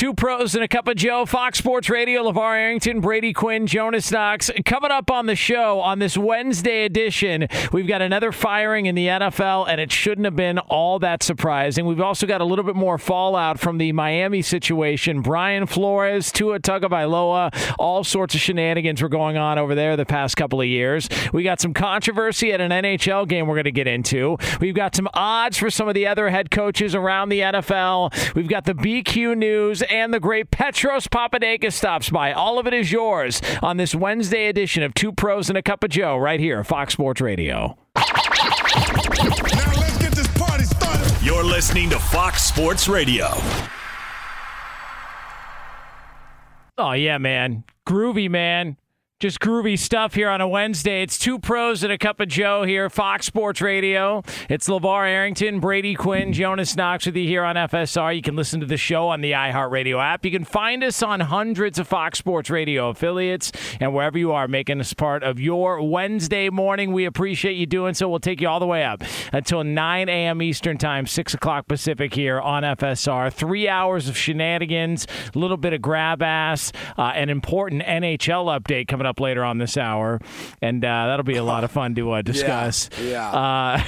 Two 0.00 0.14
pros 0.14 0.54
and 0.54 0.64
a 0.64 0.68
cup 0.68 0.88
of 0.88 0.96
Joe. 0.96 1.26
Fox 1.26 1.58
Sports 1.58 1.90
Radio, 1.90 2.22
LaVar 2.22 2.56
Arrington, 2.56 3.02
Brady 3.02 3.34
Quinn, 3.34 3.66
Jonas 3.66 4.10
Knox. 4.10 4.50
Coming 4.64 4.90
up 4.90 5.10
on 5.10 5.26
the 5.26 5.36
show 5.36 5.78
on 5.80 5.98
this 5.98 6.16
Wednesday 6.16 6.86
edition, 6.86 7.46
we've 7.70 7.86
got 7.86 8.00
another 8.00 8.32
firing 8.32 8.86
in 8.86 8.94
the 8.94 9.08
NFL, 9.08 9.68
and 9.68 9.78
it 9.78 9.92
shouldn't 9.92 10.24
have 10.24 10.34
been 10.34 10.58
all 10.58 10.98
that 11.00 11.22
surprising. 11.22 11.84
We've 11.84 12.00
also 12.00 12.26
got 12.26 12.40
a 12.40 12.46
little 12.46 12.64
bit 12.64 12.76
more 12.76 12.96
fallout 12.96 13.60
from 13.60 13.76
the 13.76 13.92
Miami 13.92 14.40
situation. 14.40 15.20
Brian 15.20 15.66
Flores, 15.66 16.32
Tua 16.32 16.60
Tagovailoa, 16.60 17.74
all 17.78 18.02
sorts 18.02 18.34
of 18.34 18.40
shenanigans 18.40 19.02
were 19.02 19.10
going 19.10 19.36
on 19.36 19.58
over 19.58 19.74
there 19.74 19.98
the 19.98 20.06
past 20.06 20.34
couple 20.34 20.62
of 20.62 20.66
years. 20.66 21.10
We 21.34 21.42
got 21.42 21.60
some 21.60 21.74
controversy 21.74 22.54
at 22.54 22.62
an 22.62 22.70
NHL 22.70 23.28
game 23.28 23.46
we're 23.46 23.56
going 23.56 23.64
to 23.64 23.70
get 23.70 23.86
into. 23.86 24.38
We've 24.62 24.74
got 24.74 24.96
some 24.96 25.10
odds 25.12 25.58
for 25.58 25.68
some 25.68 25.88
of 25.88 25.94
the 25.94 26.06
other 26.06 26.30
head 26.30 26.50
coaches 26.50 26.94
around 26.94 27.28
the 27.28 27.40
NFL. 27.40 28.34
We've 28.34 28.48
got 28.48 28.64
the 28.64 28.72
BQ 28.74 29.36
news 29.36 29.82
and 29.90 30.14
the 30.14 30.20
great 30.20 30.50
Petros 30.50 31.08
Papadakis 31.08 31.72
stops 31.72 32.10
by. 32.10 32.32
All 32.32 32.58
of 32.58 32.66
it 32.66 32.74
is 32.74 32.90
yours 32.92 33.42
on 33.62 33.76
this 33.76 33.94
Wednesday 33.94 34.46
edition 34.46 34.82
of 34.82 34.94
Two 34.94 35.12
Pros 35.12 35.48
and 35.48 35.58
a 35.58 35.62
Cup 35.62 35.84
of 35.84 35.90
Joe 35.90 36.16
right 36.16 36.40
here, 36.40 36.60
at 36.60 36.66
Fox 36.66 36.92
Sports 36.94 37.20
Radio. 37.20 37.76
Now 37.96 38.04
let's 39.76 39.98
get 39.98 40.12
this 40.12 40.28
party 40.38 40.64
started. 40.64 41.22
You're 41.22 41.44
listening 41.44 41.90
to 41.90 41.98
Fox 41.98 42.44
Sports 42.44 42.88
Radio. 42.88 43.28
Oh, 46.78 46.92
yeah, 46.92 47.18
man. 47.18 47.64
Groovy, 47.86 48.30
man. 48.30 48.76
Just 49.20 49.38
groovy 49.38 49.78
stuff 49.78 50.14
here 50.14 50.30
on 50.30 50.40
a 50.40 50.48
Wednesday. 50.48 51.02
It's 51.02 51.18
two 51.18 51.38
pros 51.38 51.82
and 51.82 51.92
a 51.92 51.98
cup 51.98 52.20
of 52.20 52.28
Joe 52.28 52.64
here, 52.64 52.88
Fox 52.88 53.26
Sports 53.26 53.60
Radio. 53.60 54.22
It's 54.48 54.66
LaVar 54.66 55.06
Arrington, 55.06 55.60
Brady 55.60 55.94
Quinn, 55.94 56.32
Jonas 56.32 56.74
Knox 56.74 57.04
with 57.04 57.14
you 57.16 57.26
here 57.26 57.44
on 57.44 57.54
FSR. 57.54 58.16
You 58.16 58.22
can 58.22 58.34
listen 58.34 58.60
to 58.60 58.66
the 58.66 58.78
show 58.78 59.08
on 59.08 59.20
the 59.20 59.32
iHeartRadio 59.32 60.02
app. 60.02 60.24
You 60.24 60.30
can 60.30 60.46
find 60.46 60.82
us 60.82 61.02
on 61.02 61.20
hundreds 61.20 61.78
of 61.78 61.86
Fox 61.86 62.18
Sports 62.18 62.48
Radio 62.48 62.88
affiliates 62.88 63.52
and 63.78 63.92
wherever 63.92 64.16
you 64.16 64.32
are 64.32 64.48
making 64.48 64.80
us 64.80 64.94
part 64.94 65.22
of 65.22 65.38
your 65.38 65.82
Wednesday 65.82 66.48
morning. 66.48 66.90
We 66.94 67.04
appreciate 67.04 67.58
you 67.58 67.66
doing 67.66 67.92
so. 67.92 68.08
We'll 68.08 68.20
take 68.20 68.40
you 68.40 68.48
all 68.48 68.58
the 68.58 68.66
way 68.66 68.84
up 68.84 69.02
until 69.34 69.62
9 69.62 70.08
a.m. 70.08 70.40
Eastern 70.40 70.78
Time, 70.78 71.06
6 71.06 71.34
o'clock 71.34 71.68
Pacific 71.68 72.14
here 72.14 72.40
on 72.40 72.62
FSR. 72.62 73.30
Three 73.30 73.68
hours 73.68 74.08
of 74.08 74.16
shenanigans, 74.16 75.06
a 75.34 75.38
little 75.38 75.58
bit 75.58 75.74
of 75.74 75.82
grab 75.82 76.22
ass, 76.22 76.72
uh, 76.96 77.12
an 77.14 77.28
important 77.28 77.82
NHL 77.82 78.58
update 78.58 78.88
coming 78.88 79.06
up 79.06 79.09
later 79.18 79.42
on 79.42 79.58
this 79.58 79.76
hour, 79.76 80.20
and 80.62 80.84
uh, 80.84 81.06
that'll 81.06 81.24
be 81.24 81.36
a 81.36 81.42
lot 81.42 81.64
of 81.64 81.72
fun 81.72 81.94
to 81.96 82.12
uh, 82.12 82.22
discuss. 82.30 82.88
Yeah. 83.02 83.28
Uh, 83.30 83.82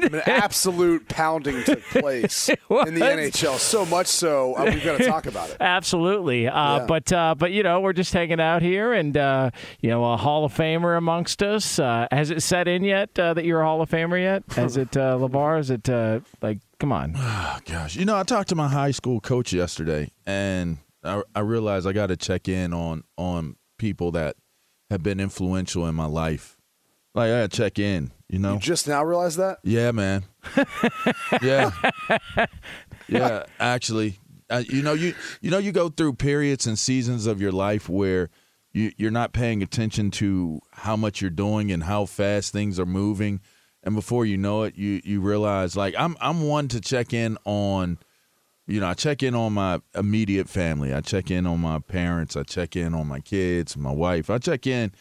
An 0.00 0.14
absolute 0.26 1.08
pounding 1.08 1.62
took 1.64 1.82
place 1.84 2.48
in 2.70 2.94
the 2.94 3.00
NHL. 3.00 3.58
So 3.58 3.84
much 3.84 4.06
so, 4.06 4.54
uh, 4.54 4.64
we've 4.72 4.84
got 4.84 4.98
to 4.98 5.06
talk 5.06 5.26
about 5.26 5.50
it. 5.50 5.56
Absolutely, 5.60 6.46
uh, 6.48 6.78
Yeah. 6.78 6.86
but 6.86 7.12
uh, 7.12 7.34
but 7.36 7.50
you 7.52 7.62
know 7.62 7.80
we're 7.80 7.92
just 7.92 8.12
hanging 8.12 8.40
out 8.40 8.62
here, 8.62 8.92
and 8.92 9.16
uh, 9.16 9.50
you 9.80 9.90
know 9.90 10.04
a 10.12 10.16
Hall 10.16 10.44
of 10.44 10.54
Famer 10.54 10.96
amongst 10.96 11.42
us. 11.42 11.78
Uh, 11.78 12.06
has 12.12 12.30
it 12.30 12.42
set 12.42 12.68
in 12.68 12.84
yet 12.84 13.18
uh, 13.18 13.34
that 13.34 13.44
you're 13.44 13.60
a 13.60 13.64
Hall 13.64 13.82
of 13.82 13.90
Famer 13.90 14.20
yet? 14.20 14.44
Has 14.54 14.76
it, 14.76 14.96
uh, 14.96 15.16
LaVar? 15.18 15.58
Is 15.58 15.70
it 15.70 15.88
uh, 15.88 16.20
like 16.40 16.58
come 16.78 16.92
on? 16.92 17.14
Oh, 17.16 17.58
gosh. 17.66 17.96
You 17.96 18.04
know, 18.04 18.16
I 18.16 18.22
talked 18.22 18.48
to 18.50 18.54
my 18.54 18.68
high 18.68 18.90
school 18.92 19.20
coach 19.20 19.52
yesterday, 19.52 20.10
and 20.26 20.78
I, 21.02 21.22
I 21.34 21.40
realized 21.40 21.86
I 21.86 21.92
got 21.92 22.06
to 22.08 22.16
check 22.16 22.48
in 22.48 22.72
on 22.72 23.02
on 23.16 23.56
people 23.78 24.12
that 24.12 24.36
have 24.90 25.02
been 25.02 25.20
influential 25.20 25.86
in 25.86 25.94
my 25.94 26.06
life. 26.06 26.56
Like 27.14 27.26
I 27.30 27.42
got 27.42 27.50
to 27.50 27.56
check 27.56 27.78
in. 27.78 28.12
You 28.28 28.40
know. 28.40 28.54
You 28.54 28.58
just 28.58 28.88
now 28.88 29.04
realize 29.04 29.36
that? 29.36 29.58
yeah, 29.62 29.92
man. 29.92 30.24
yeah. 31.42 31.70
Yeah. 33.08 33.44
Actually, 33.60 34.18
uh, 34.50 34.62
you 34.68 34.82
know 34.82 34.92
you 34.92 35.14
you 35.40 35.50
know 35.50 35.58
you 35.58 35.72
go 35.72 35.88
through 35.88 36.14
periods 36.14 36.66
and 36.66 36.78
seasons 36.78 37.26
of 37.26 37.40
your 37.40 37.52
life 37.52 37.88
where 37.88 38.30
you 38.72 38.92
you're 38.96 39.10
not 39.10 39.32
paying 39.32 39.62
attention 39.62 40.10
to 40.12 40.60
how 40.72 40.96
much 40.96 41.20
you're 41.20 41.30
doing 41.30 41.72
and 41.72 41.84
how 41.84 42.04
fast 42.04 42.52
things 42.52 42.78
are 42.78 42.86
moving, 42.86 43.40
and 43.82 43.94
before 43.94 44.26
you 44.26 44.36
know 44.36 44.64
it, 44.64 44.76
you 44.76 45.00
you 45.04 45.20
realize 45.20 45.76
like 45.76 45.94
I'm 45.98 46.16
I'm 46.20 46.42
one 46.42 46.68
to 46.68 46.80
check 46.80 47.12
in 47.12 47.38
on 47.44 47.98
you 48.66 48.80
know, 48.80 48.88
I 48.88 48.94
check 48.94 49.22
in 49.22 49.34
on 49.34 49.52
my 49.52 49.80
immediate 49.94 50.48
family. 50.48 50.92
I 50.92 51.00
check 51.00 51.30
in 51.30 51.46
on 51.46 51.60
my 51.60 51.78
parents. 51.78 52.36
I 52.36 52.42
check 52.42 52.74
in 52.74 52.94
on 52.94 53.06
my 53.06 53.20
kids, 53.20 53.76
my 53.76 53.92
wife. 53.92 54.28
I 54.28 54.38
check 54.38 54.66
in, 54.66 54.92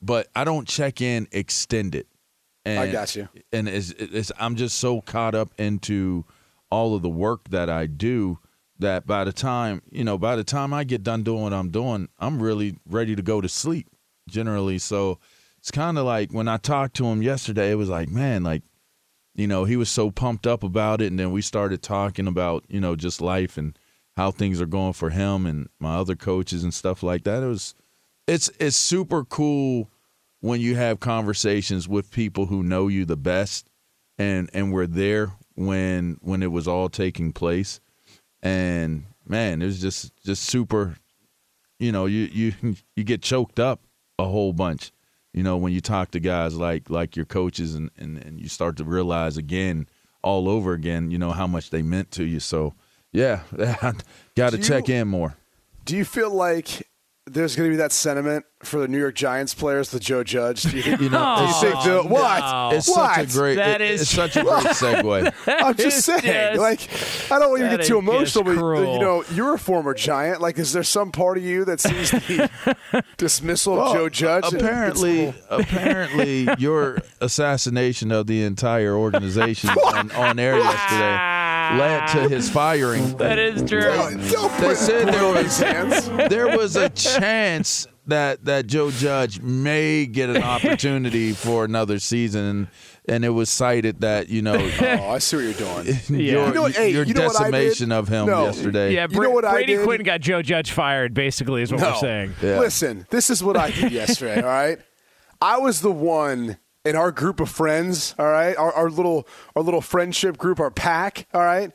but 0.00 0.28
I 0.34 0.44
don't 0.44 0.66
check 0.66 1.00
in 1.00 1.28
extended. 1.30 2.06
And, 2.64 2.78
I 2.78 2.92
got 2.92 3.14
you. 3.14 3.28
And 3.52 3.68
it's, 3.68 3.90
it's, 3.90 4.32
I'm 4.38 4.56
just 4.56 4.78
so 4.78 5.00
caught 5.00 5.34
up 5.34 5.50
into 5.58 6.24
all 6.70 6.94
of 6.94 7.02
the 7.02 7.10
work 7.10 7.48
that 7.50 7.68
I 7.68 7.86
do 7.86 8.38
that 8.78 9.06
by 9.06 9.24
the 9.24 9.32
time, 9.32 9.82
you 9.90 10.04
know, 10.04 10.16
by 10.16 10.36
the 10.36 10.44
time 10.44 10.72
I 10.72 10.84
get 10.84 11.02
done 11.02 11.22
doing 11.22 11.42
what 11.42 11.52
I'm 11.52 11.70
doing, 11.70 12.08
I'm 12.18 12.42
really 12.42 12.76
ready 12.88 13.14
to 13.14 13.22
go 13.22 13.40
to 13.40 13.48
sleep 13.48 13.88
generally. 14.28 14.78
So 14.78 15.18
it's 15.58 15.70
kind 15.70 15.98
of 15.98 16.06
like 16.06 16.32
when 16.32 16.48
I 16.48 16.56
talked 16.56 16.96
to 16.96 17.06
him 17.06 17.20
yesterday, 17.20 17.70
it 17.70 17.74
was 17.74 17.88
like, 17.88 18.08
man, 18.08 18.42
like, 18.42 18.62
you 19.34 19.46
know, 19.46 19.64
he 19.64 19.76
was 19.76 19.88
so 19.88 20.10
pumped 20.10 20.46
up 20.46 20.62
about 20.62 21.00
it. 21.00 21.06
And 21.06 21.18
then 21.18 21.32
we 21.32 21.42
started 21.42 21.82
talking 21.82 22.26
about, 22.26 22.64
you 22.68 22.80
know, 22.80 22.96
just 22.96 23.20
life 23.20 23.56
and 23.56 23.78
how 24.16 24.30
things 24.30 24.60
are 24.60 24.66
going 24.66 24.92
for 24.92 25.10
him 25.10 25.46
and 25.46 25.68
my 25.78 25.96
other 25.96 26.14
coaches 26.14 26.62
and 26.62 26.74
stuff 26.74 27.02
like 27.02 27.24
that. 27.24 27.42
It 27.42 27.46
was, 27.46 27.74
it's, 28.26 28.50
it's 28.60 28.76
super 28.76 29.24
cool 29.24 29.90
when 30.40 30.60
you 30.60 30.74
have 30.74 31.00
conversations 31.00 31.88
with 31.88 32.10
people 32.10 32.46
who 32.46 32.62
know 32.62 32.88
you 32.88 33.04
the 33.04 33.16
best 33.16 33.68
and, 34.18 34.50
and 34.52 34.72
were 34.72 34.86
there 34.86 35.32
when, 35.54 36.18
when 36.20 36.42
it 36.42 36.52
was 36.52 36.68
all 36.68 36.88
taking 36.88 37.32
place. 37.32 37.80
And 38.42 39.04
man, 39.26 39.62
it 39.62 39.66
was 39.66 39.80
just, 39.80 40.12
just 40.24 40.42
super, 40.42 40.96
you 41.78 41.90
know, 41.90 42.04
you, 42.04 42.28
you, 42.32 42.52
you 42.96 43.04
get 43.04 43.22
choked 43.22 43.58
up 43.58 43.80
a 44.18 44.24
whole 44.24 44.52
bunch 44.52 44.92
you 45.32 45.42
know 45.42 45.56
when 45.56 45.72
you 45.72 45.80
talk 45.80 46.10
to 46.12 46.20
guys 46.20 46.54
like 46.54 46.90
like 46.90 47.16
your 47.16 47.24
coaches 47.24 47.74
and, 47.74 47.90
and 47.98 48.18
and 48.18 48.40
you 48.40 48.48
start 48.48 48.76
to 48.76 48.84
realize 48.84 49.36
again 49.36 49.86
all 50.22 50.48
over 50.48 50.72
again 50.72 51.10
you 51.10 51.18
know 51.18 51.32
how 51.32 51.46
much 51.46 51.70
they 51.70 51.82
meant 51.82 52.10
to 52.12 52.24
you. 52.24 52.40
So 52.40 52.74
yeah 53.12 53.40
got 54.36 54.50
to 54.52 54.58
check 54.58 54.88
you- 54.88 54.96
in 54.96 55.08
more. 55.08 55.36
Do 55.84 55.96
you 55.96 56.04
feel 56.04 56.30
like 56.30 56.86
there's 57.26 57.54
going 57.54 57.68
to 57.70 57.72
be 57.72 57.76
that 57.76 57.92
sentiment 57.92 58.44
for 58.64 58.80
the 58.80 58.88
New 58.88 58.98
York 58.98 59.14
Giants 59.14 59.54
players 59.54 59.92
with 59.92 60.02
Joe 60.02 60.24
Judge? 60.24 60.62
Do 60.64 60.76
you 60.76 60.96
you 60.96 61.08
know 61.08 61.36
do 61.38 61.44
you 61.44 61.52
think 61.60 61.74
such, 61.74 61.84
the, 61.84 62.02
what? 62.02 62.40
no. 62.40 62.76
it's 62.76 62.88
what? 62.88 63.14
such 63.14 63.28
a 63.28 63.32
great 63.32 63.54
That 63.56 63.80
it- 63.80 63.90
is- 63.92 64.02
it's 64.02 64.10
such 64.10 64.36
a 64.36 64.42
great 64.42 64.52
segue 64.64 65.32
I'm 65.46 65.74
just 65.76 66.04
saying, 66.04 66.20
just- 66.56 66.60
like, 66.60 67.32
I 67.32 67.38
don't 67.38 67.50
want 67.50 67.62
you 67.62 67.70
to 67.70 67.76
get 67.76 67.86
too 67.86 67.98
emotional, 67.98 68.44
but 68.44 68.56
cruel. 68.56 68.94
you 68.94 69.00
know, 69.00 69.24
you're 69.34 69.54
a 69.54 69.58
former 69.58 69.94
Giant. 69.94 70.40
Like, 70.40 70.58
is 70.58 70.72
there 70.72 70.82
some 70.82 71.12
part 71.12 71.38
of 71.38 71.44
you 71.44 71.64
that 71.66 71.80
sees 71.80 72.10
the 72.10 72.50
dismissal 73.18 73.80
of 73.80 73.94
Joe 73.94 74.08
Judge? 74.08 74.52
apparently 74.52 75.26
gets 75.26 75.38
a 75.48 75.56
little- 75.56 75.60
apparently 75.60 76.48
your 76.58 76.98
assassination 77.20 78.10
of 78.10 78.26
the 78.26 78.42
entire 78.42 78.94
organization 78.96 79.70
on, 79.70 80.10
on 80.12 80.38
air 80.38 80.56
yesterday 80.58 81.31
led 81.78 82.06
to 82.08 82.24
ah. 82.24 82.28
his 82.28 82.50
firing 82.50 83.16
That 83.16 83.38
is 83.38 83.62
true. 83.68 83.80
Don't, 83.80 84.28
don't 84.30 84.60
They 84.60 84.74
said 84.74 85.08
there 85.08 85.32
was- 85.32 85.58
hands. 85.58 86.08
there 86.30 86.56
was 86.56 86.76
a 86.76 86.88
chance 86.88 87.86
that 88.06 88.44
that 88.46 88.66
Joe 88.66 88.90
Judge 88.90 89.40
may 89.40 90.06
get 90.06 90.28
an 90.30 90.42
opportunity 90.42 91.32
for 91.32 91.64
another 91.64 92.00
season, 92.00 92.68
and 93.08 93.24
it 93.24 93.28
was 93.28 93.48
cited 93.48 94.00
that 94.00 94.28
you 94.28 94.42
know 94.42 94.54
Oh, 94.80 95.10
I 95.10 95.18
see 95.18 95.36
what 95.36 95.42
you're 95.44 95.52
doing. 95.52 95.86
your, 96.08 96.48
You 96.48 96.54
know 96.54 96.64
hey, 96.66 96.90
your 96.90 97.04
you 97.04 97.14
know 97.14 97.26
what 97.26 97.40
I 97.40 97.50
did? 97.50 97.52
decimation 97.52 97.92
of 97.92 98.08
him 98.08 98.26
No. 98.26 98.44
yesterday. 98.46 98.92
Yeah, 98.94 99.06
You 99.08 99.20
know 99.20 99.30
what 99.30 99.44
I 99.44 99.52
Brady 99.52 99.76
did? 99.76 99.84
Quinn 99.84 100.02
got 100.02 100.20
Joe 100.20 100.42
Judge 100.42 100.72
fired. 100.72 101.14
Basically, 101.14 101.62
is 101.62 101.72
what 101.72 101.80
we're 101.80 101.94
saying. 101.96 102.34
Yeah. 102.42 102.58
Listen, 102.58 103.06
this 103.10 103.30
is 103.30 103.42
what 103.42 103.56
I 103.56 103.70
did 103.70 103.92
yesterday, 103.92 104.40
all 104.40 104.48
right? 104.48 104.78
I 105.40 105.58
was 105.58 105.80
the 105.80 105.92
one 105.92 106.58
in 106.84 106.96
our 106.96 107.12
group 107.12 107.40
of 107.40 107.48
friends, 107.48 108.14
all 108.18 108.26
right? 108.26 108.56
Our, 108.56 108.72
our 108.72 108.90
little 108.90 109.26
our 109.54 109.62
little 109.62 109.80
friendship 109.80 110.36
group, 110.36 110.60
our 110.60 110.70
pack, 110.70 111.26
all 111.32 111.42
right? 111.42 111.72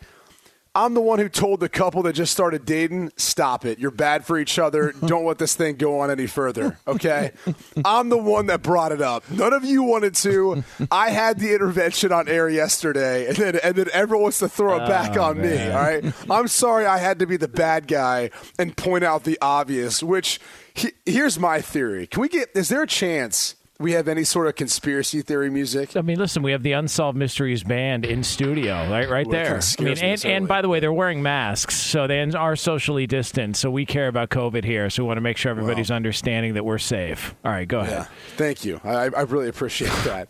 I'm 0.78 0.94
the 0.94 1.02
one 1.02 1.18
who 1.18 1.28
told 1.28 1.60
the 1.60 1.70
couple 1.70 2.04
that 2.04 2.14
just 2.14 2.32
started 2.32 2.64
dating, 2.64 3.12
stop 3.18 3.66
it. 3.66 3.80
You're 3.80 3.90
bad 3.90 4.28
for 4.28 4.38
each 4.38 4.60
other. 4.60 4.92
Don't 5.08 5.26
let 5.26 5.40
this 5.40 5.56
thing 5.56 5.76
go 5.76 6.02
on 6.02 6.12
any 6.12 6.28
further, 6.28 6.78
okay? 6.88 7.32
I'm 7.86 8.10
the 8.10 8.18
one 8.18 8.46
that 8.46 8.62
brought 8.62 8.92
it 8.92 9.02
up. 9.02 9.28
None 9.32 9.54
of 9.54 9.66
you 9.66 9.82
wanted 9.82 10.14
to. 10.16 10.64
I 10.92 11.10
had 11.10 11.40
the 11.40 11.56
intervention 11.56 12.12
on 12.12 12.28
air 12.28 12.48
yesterday, 12.48 13.26
and 13.26 13.36
then 13.36 13.56
and 13.64 13.76
then 13.76 13.88
everyone 13.92 14.24
wants 14.24 14.38
to 14.40 14.50
throw 14.50 14.78
it 14.78 14.84
oh, 14.84 14.88
back 14.88 15.18
on 15.18 15.42
me, 15.42 15.68
all 15.68 15.82
right? 15.82 16.14
I'm 16.30 16.48
sorry 16.48 16.86
I 16.86 17.00
had 17.00 17.18
to 17.20 17.26
be 17.26 17.38
the 17.38 17.48
bad 17.48 17.88
guy 17.88 18.30
and 18.60 18.78
point 18.78 19.04
out 19.04 19.24
the 19.24 19.40
obvious, 19.42 20.04
which 20.04 20.40
he, 20.76 20.92
here's 21.08 21.40
my 21.40 21.60
theory. 21.60 22.06
Can 22.06 22.22
we 22.22 22.30
get 22.30 22.50
is 22.54 22.70
there 22.70 22.84
a 22.84 22.88
chance 22.88 23.56
we 23.80 23.92
have 23.94 24.08
any 24.08 24.24
sort 24.24 24.48
of 24.48 24.56
conspiracy 24.56 25.22
theory 25.22 25.50
music? 25.50 25.96
I 25.96 26.02
mean, 26.02 26.18
listen, 26.18 26.42
we 26.44 26.52
have 26.52 26.64
the 26.64 26.72
Unsolved 26.72 27.18
Mysteries 27.18 27.64
band 27.64 28.06
in 28.06 28.24
studio, 28.24 28.90
right, 28.90 29.10
right 29.10 29.28
Well, 29.28 29.32
there. 29.44 29.60
I 29.80 29.82
mean, 29.84 29.98
and, 30.00 30.26
and 30.26 30.48
by 30.48 30.62
the 30.62 30.70
way, 30.70 30.80
they're 30.80 30.94
wearing 30.94 31.22
masks, 31.22 31.76
so 31.76 32.08
they 32.08 32.20
are 32.22 32.56
socially 32.56 33.06
distant. 33.08 33.56
So 33.58 33.70
we 33.70 33.86
care 33.86 34.08
about 34.08 34.30
COVID 34.30 34.64
here, 34.64 34.90
so 34.90 35.04
we 35.04 35.08
want 35.08 35.18
to 35.18 35.22
make 35.22 35.38
sure 35.38 35.52
everybody's 35.52 35.92
understanding 35.92 36.56
that 36.56 36.66
we're 36.66 36.78
safe. 36.80 37.36
All 37.46 37.52
right, 37.52 37.68
go 37.68 37.80
ahead. 37.82 38.08
Thank 38.36 38.66
you. 38.66 38.82
I, 38.84 39.06
I 39.06 39.22
really 39.22 39.50
appreciate 39.50 39.92
that. 40.06 40.30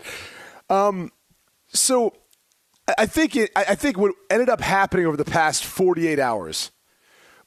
Um, 0.70 1.12
so 1.68 2.14
I- 2.98 3.06
think 3.06 3.36
it, 3.36 3.50
I 3.56 3.64
I 3.70 3.74
think 3.74 3.96
what 3.98 4.14
ended 4.30 4.48
up 4.48 4.60
happening 4.60 5.06
over 5.06 5.16
the 5.16 5.24
past 5.24 5.64
48 5.64 6.18
hours 6.18 6.70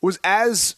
was 0.01 0.19
as 0.23 0.75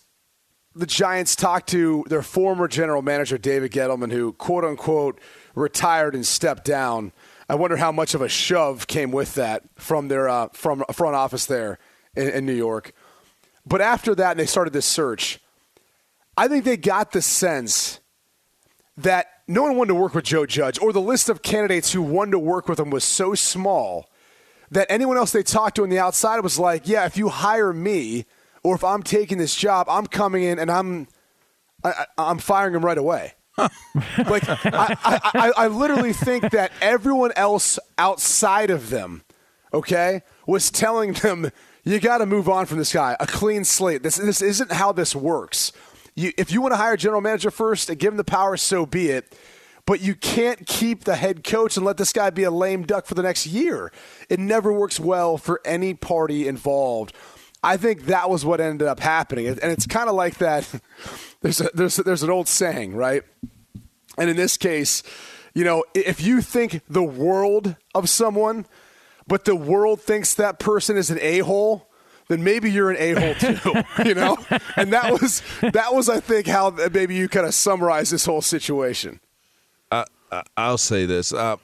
the 0.75 0.85
Giants 0.85 1.35
talked 1.35 1.69
to 1.69 2.03
their 2.09 2.21
former 2.21 2.67
general 2.67 3.01
manager, 3.01 3.37
David 3.37 3.71
Gettleman, 3.71 4.11
who 4.11 4.33
quote 4.33 4.63
unquote 4.63 5.19
retired 5.55 6.15
and 6.15 6.25
stepped 6.25 6.65
down. 6.65 7.11
I 7.47 7.55
wonder 7.55 7.77
how 7.77 7.91
much 7.91 8.13
of 8.13 8.21
a 8.21 8.29
shove 8.29 8.87
came 8.87 9.11
with 9.11 9.35
that 9.35 9.63
from 9.75 10.07
their 10.07 10.27
uh, 10.29 10.47
from 10.53 10.83
front 10.93 11.15
office 11.15 11.45
there 11.45 11.77
in, 12.15 12.29
in 12.29 12.45
New 12.45 12.53
York. 12.53 12.93
But 13.65 13.81
after 13.81 14.15
that, 14.15 14.31
and 14.31 14.39
they 14.39 14.45
started 14.45 14.73
this 14.73 14.85
search. 14.85 15.39
I 16.35 16.47
think 16.47 16.65
they 16.65 16.77
got 16.77 17.11
the 17.11 17.21
sense 17.21 17.99
that 18.97 19.27
no 19.47 19.63
one 19.63 19.77
wanted 19.77 19.89
to 19.89 19.95
work 19.95 20.15
with 20.15 20.25
Joe 20.25 20.45
Judge, 20.47 20.79
or 20.79 20.91
the 20.91 21.01
list 21.01 21.29
of 21.29 21.43
candidates 21.43 21.91
who 21.91 22.01
wanted 22.01 22.31
to 22.31 22.39
work 22.39 22.67
with 22.67 22.79
him 22.79 22.89
was 22.89 23.03
so 23.03 23.35
small 23.35 24.09
that 24.71 24.87
anyone 24.89 25.17
else 25.17 25.31
they 25.31 25.43
talked 25.43 25.75
to 25.75 25.83
on 25.83 25.89
the 25.89 25.99
outside 25.99 26.39
was 26.39 26.57
like, 26.57 26.87
"Yeah, 26.87 27.05
if 27.05 27.17
you 27.17 27.29
hire 27.29 27.71
me, 27.71 28.25
or 28.63 28.75
if 28.75 28.83
I'm 28.83 29.03
taking 29.03 29.37
this 29.37 29.55
job, 29.55 29.87
I'm 29.89 30.07
coming 30.07 30.43
in 30.43 30.59
and 30.59 30.71
I'm 30.71 31.07
I, 31.83 32.05
am 32.17 32.37
firing 32.37 32.75
him 32.75 32.83
right 32.83 32.97
away." 32.97 33.33
like 33.57 34.43
I, 34.47 34.97
I, 35.03 35.51
I 35.55 35.67
literally 35.67 36.13
think 36.13 36.49
that 36.51 36.71
everyone 36.81 37.31
else 37.35 37.77
outside 37.99 38.71
of 38.71 38.89
them, 38.89 39.23
okay, 39.71 40.23
was 40.47 40.71
telling 40.71 41.13
them, 41.13 41.51
"You 41.83 41.99
got 41.99 42.17
to 42.19 42.25
move 42.25 42.49
on 42.49 42.65
from 42.65 42.79
this 42.79 42.91
guy. 42.91 43.15
A 43.19 43.27
clean 43.27 43.63
slate. 43.63 44.01
This 44.01 44.15
this 44.15 44.41
isn't 44.41 44.71
how 44.71 44.91
this 44.91 45.15
works." 45.15 45.71
You, 46.15 46.31
if 46.37 46.51
you 46.51 46.61
want 46.61 46.73
to 46.73 46.77
hire 46.77 46.93
a 46.93 46.97
general 46.97 47.21
manager 47.21 47.49
first 47.49 47.89
and 47.89 47.97
give 47.97 48.13
him 48.13 48.17
the 48.17 48.23
power, 48.23 48.55
so 48.57 48.85
be 48.85 49.09
it. 49.09 49.35
But 49.85 49.99
you 49.99 50.15
can't 50.15 50.65
keep 50.65 51.03
the 51.03 51.15
head 51.15 51.43
coach 51.43 51.75
and 51.75 51.85
let 51.85 51.97
this 51.97 52.13
guy 52.13 52.29
be 52.29 52.43
a 52.43 52.51
lame 52.51 52.83
duck 52.83 53.05
for 53.05 53.15
the 53.15 53.23
next 53.23 53.45
year. 53.45 53.91
It 54.29 54.39
never 54.39 54.71
works 54.71 54.99
well 54.99 55.37
for 55.37 55.59
any 55.65 55.93
party 55.93 56.47
involved. 56.47 57.13
I 57.63 57.77
think 57.77 58.07
that 58.07 58.29
was 58.29 58.45
what 58.45 58.59
ended 58.59 58.87
up 58.87 58.99
happening, 58.99 59.47
and 59.47 59.59
it's 59.63 59.87
kind 59.87 60.09
of 60.09 60.15
like 60.15 60.37
that. 60.39 60.69
There's 61.41 61.59
a, 61.59 61.69
there's 61.73 61.99
a, 61.99 62.03
there's 62.03 62.23
an 62.23 62.29
old 62.29 62.47
saying, 62.47 62.95
right? 62.95 63.21
And 64.17 64.29
in 64.29 64.37
this 64.37 64.55
case, 64.55 65.03
you 65.53 65.65
know, 65.65 65.83
if 65.93 66.21
you 66.23 66.41
think 66.41 66.79
the 66.87 67.03
world 67.03 67.75
of 67.93 68.07
someone, 68.07 68.65
but 69.27 69.43
the 69.43 69.55
world 69.55 70.01
thinks 70.01 70.33
that 70.35 70.57
person 70.57 70.95
is 70.95 71.09
an 71.09 71.19
a 71.19 71.39
hole, 71.39 71.89
then 72.29 72.43
maybe 72.45 72.71
you're 72.71 72.91
an 72.91 72.97
a-hole 72.97 73.35
too, 73.35 73.83
you 74.05 74.15
know? 74.15 74.37
And 74.77 74.93
that 74.93 75.11
was 75.11 75.41
that 75.61 75.93
was 75.93 76.07
I 76.09 76.19
think 76.19 76.47
how 76.47 76.71
maybe 76.91 77.15
you 77.15 77.27
kind 77.27 77.45
of 77.45 77.53
summarize 77.53 78.09
this 78.09 78.25
whole 78.25 78.41
situation. 78.41 79.19
I, 79.91 80.05
I 80.57 80.69
will 80.69 80.77
say 80.77 81.05
this. 81.05 81.33
Uh, 81.33 81.57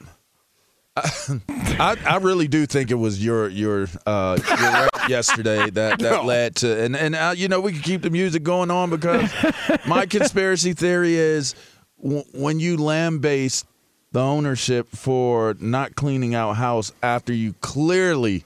I, 1.79 1.97
I 2.07 2.17
really 2.17 2.47
do 2.47 2.65
think 2.65 2.91
it 2.91 2.95
was 2.95 3.23
your 3.23 3.49
your 3.49 3.87
uh, 4.05 4.37
your 4.47 4.89
yesterday 5.09 5.69
that 5.71 5.99
that 5.99 6.25
led 6.25 6.55
to 6.57 6.83
and 6.83 6.95
and 6.95 7.15
uh, 7.15 7.33
you 7.35 7.47
know 7.47 7.59
we 7.59 7.73
can 7.73 7.81
keep 7.81 8.01
the 8.01 8.09
music 8.09 8.43
going 8.43 8.71
on 8.71 8.89
because 8.89 9.31
my 9.87 10.05
conspiracy 10.05 10.73
theory 10.73 11.15
is 11.15 11.55
w- 12.01 12.23
when 12.33 12.59
you 12.59 12.77
land 12.77 13.21
base 13.21 13.63
the 14.11 14.21
ownership 14.21 14.89
for 14.89 15.55
not 15.59 15.95
cleaning 15.95 16.35
out 16.35 16.53
house 16.53 16.91
after 17.03 17.33
you 17.33 17.53
clearly 17.61 18.43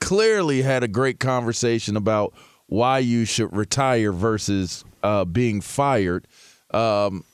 clearly 0.00 0.62
had 0.62 0.82
a 0.82 0.88
great 0.88 1.20
conversation 1.20 1.96
about 1.96 2.32
why 2.66 2.98
you 2.98 3.24
should 3.24 3.54
retire 3.54 4.12
versus 4.12 4.84
uh, 5.02 5.24
being 5.24 5.60
fired. 5.60 6.26
Um, 6.72 7.24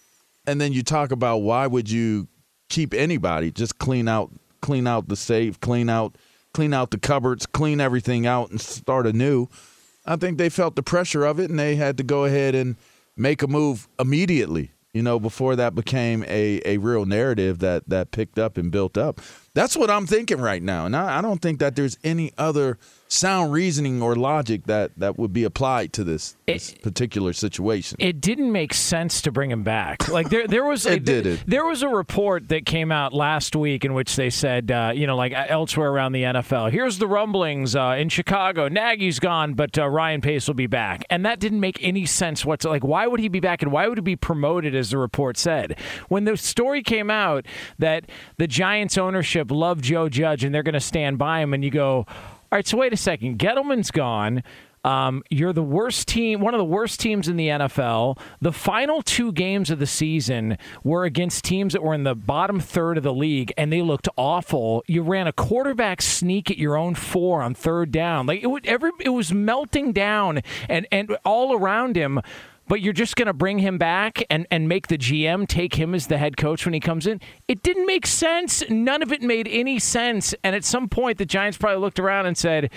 and 0.46 0.60
then 0.60 0.72
you 0.72 0.82
talk 0.82 1.10
about 1.12 1.38
why 1.38 1.66
would 1.66 1.90
you 1.90 2.28
keep 2.68 2.94
anybody? 2.94 3.50
Just 3.50 3.78
clean 3.78 4.08
out, 4.08 4.32
clean 4.66 4.88
out 4.88 5.06
the 5.06 5.14
safe, 5.14 5.60
clean 5.60 5.88
out, 5.88 6.16
clean 6.52 6.74
out 6.74 6.90
the 6.90 6.98
cupboards, 6.98 7.46
clean 7.46 7.80
everything 7.80 8.26
out, 8.26 8.50
and 8.50 8.60
start 8.60 9.06
anew. 9.06 9.46
I 10.04 10.16
think 10.16 10.38
they 10.38 10.48
felt 10.48 10.74
the 10.74 10.82
pressure 10.82 11.24
of 11.24 11.38
it, 11.38 11.48
and 11.50 11.56
they 11.56 11.76
had 11.76 11.96
to 11.98 12.02
go 12.02 12.24
ahead 12.24 12.56
and 12.56 12.74
make 13.16 13.42
a 13.42 13.46
move 13.46 13.86
immediately. 14.00 14.72
You 14.92 15.02
know, 15.02 15.20
before 15.20 15.54
that 15.54 15.76
became 15.76 16.24
a, 16.24 16.60
a 16.64 16.78
real 16.78 17.04
narrative 17.04 17.60
that 17.60 17.88
that 17.88 18.10
picked 18.10 18.40
up 18.40 18.56
and 18.56 18.72
built 18.72 18.98
up. 18.98 19.20
That's 19.54 19.76
what 19.76 19.88
I'm 19.88 20.06
thinking 20.06 20.40
right 20.40 20.62
now. 20.62 20.84
And 20.86 20.96
I, 20.96 21.18
I, 21.18 21.20
don't 21.22 21.40
think 21.40 21.60
that 21.60 21.76
there's 21.76 21.98
any 22.02 22.32
other 22.38 22.78
sound 23.08 23.52
reasoning 23.52 24.02
or 24.02 24.16
logic 24.16 24.64
that, 24.64 24.90
that 24.96 25.18
would 25.18 25.32
be 25.32 25.44
applied 25.44 25.92
to 25.94 26.04
this, 26.04 26.36
this 26.46 26.72
it, 26.72 26.82
particular 26.82 27.32
situation. 27.32 27.96
It 28.00 28.20
didn't 28.20 28.50
make 28.50 28.74
sense 28.74 29.22
to 29.22 29.32
bring 29.32 29.50
him 29.50 29.62
back. 29.62 30.08
Like 30.08 30.28
there, 30.28 30.46
there 30.46 30.64
was 30.64 30.84
did 30.84 31.08
it. 31.08 31.44
there 31.46 31.64
was 31.64 31.82
a 31.82 31.88
report 31.88 32.48
that 32.48 32.66
came 32.66 32.90
out 32.90 33.12
last 33.12 33.54
week 33.54 33.84
in 33.84 33.94
which 33.94 34.16
they 34.16 34.30
said, 34.30 34.70
uh, 34.70 34.92
you 34.94 35.06
know, 35.06 35.16
like 35.16 35.32
uh, 35.32 35.46
elsewhere 35.48 35.90
around 35.90 36.12
the 36.12 36.22
NFL, 36.22 36.70
here's 36.70 36.98
the 36.98 37.06
rumblings 37.06 37.76
uh, 37.76 37.96
in 37.98 38.08
Chicago. 38.08 38.68
Nagy's 38.68 39.18
gone, 39.18 39.54
but 39.54 39.78
uh, 39.78 39.88
Ryan 39.88 40.20
Pace 40.20 40.46
will 40.46 40.54
be 40.54 40.66
back, 40.66 41.04
and 41.10 41.24
that 41.24 41.38
didn't 41.38 41.60
make 41.60 41.82
any 41.82 42.06
sense 42.06 42.44
whatsoever. 42.44 42.76
Like, 42.76 42.84
why 42.84 43.06
would 43.06 43.20
he 43.20 43.28
be 43.28 43.40
back, 43.40 43.62
and 43.62 43.70
why 43.70 43.88
would 43.88 43.98
he 43.98 44.02
be 44.02 44.16
promoted, 44.16 44.74
as 44.74 44.90
the 44.90 44.98
report 44.98 45.36
said? 45.36 45.78
When 46.08 46.24
the 46.24 46.36
story 46.36 46.82
came 46.82 47.10
out 47.10 47.46
that 47.78 48.10
the 48.38 48.46
Giants 48.46 48.98
ownership 48.98 49.50
loved 49.50 49.84
Joe 49.84 50.08
Judge 50.08 50.44
and 50.44 50.54
they're 50.54 50.62
going 50.62 50.74
to 50.74 50.80
stand 50.80 51.18
by 51.18 51.40
him, 51.40 51.54
and 51.54 51.64
you 51.64 51.70
go, 51.70 52.06
right, 52.56 52.66
so 52.66 52.78
wait 52.78 52.92
a 52.92 52.96
second. 52.96 53.38
Gettleman's 53.38 53.90
gone. 53.90 54.42
Um, 54.82 55.24
you're 55.30 55.52
the 55.52 55.64
worst 55.64 56.06
team, 56.06 56.40
one 56.40 56.54
of 56.54 56.58
the 56.58 56.64
worst 56.64 57.00
teams 57.00 57.28
in 57.28 57.36
the 57.36 57.48
NFL. 57.48 58.18
The 58.40 58.52
final 58.52 59.02
two 59.02 59.32
games 59.32 59.68
of 59.70 59.80
the 59.80 59.86
season 59.86 60.58
were 60.84 61.04
against 61.04 61.44
teams 61.44 61.72
that 61.72 61.82
were 61.82 61.92
in 61.92 62.04
the 62.04 62.14
bottom 62.14 62.60
third 62.60 62.96
of 62.96 63.02
the 63.02 63.12
league, 63.12 63.52
and 63.58 63.72
they 63.72 63.82
looked 63.82 64.08
awful. 64.16 64.84
You 64.86 65.02
ran 65.02 65.26
a 65.26 65.32
quarterback 65.32 66.00
sneak 66.00 66.50
at 66.52 66.56
your 66.56 66.76
own 66.76 66.94
four 66.94 67.42
on 67.42 67.54
third 67.54 67.90
down. 67.90 68.26
Like 68.26 68.42
it, 68.42 68.46
would, 68.46 68.64
every, 68.64 68.92
it 69.00 69.08
was 69.08 69.32
melting 69.32 69.92
down, 69.92 70.42
and 70.68 70.86
and 70.92 71.16
all 71.24 71.52
around 71.52 71.96
him 71.96 72.20
but 72.68 72.80
you're 72.80 72.92
just 72.92 73.16
going 73.16 73.26
to 73.26 73.32
bring 73.32 73.58
him 73.58 73.78
back 73.78 74.22
and, 74.30 74.46
and 74.50 74.68
make 74.68 74.88
the 74.88 74.98
GM 74.98 75.46
take 75.46 75.74
him 75.74 75.94
as 75.94 76.06
the 76.06 76.18
head 76.18 76.36
coach 76.36 76.64
when 76.64 76.74
he 76.74 76.80
comes 76.80 77.06
in. 77.06 77.20
It 77.48 77.62
didn't 77.62 77.86
make 77.86 78.06
sense. 78.06 78.62
None 78.68 79.02
of 79.02 79.12
it 79.12 79.22
made 79.22 79.48
any 79.48 79.78
sense. 79.78 80.34
And 80.42 80.54
at 80.56 80.64
some 80.64 80.88
point, 80.88 81.18
the 81.18 81.26
Giants 81.26 81.58
probably 81.58 81.80
looked 81.80 81.98
around 81.98 82.26
and 82.26 82.36
said, 82.36 82.70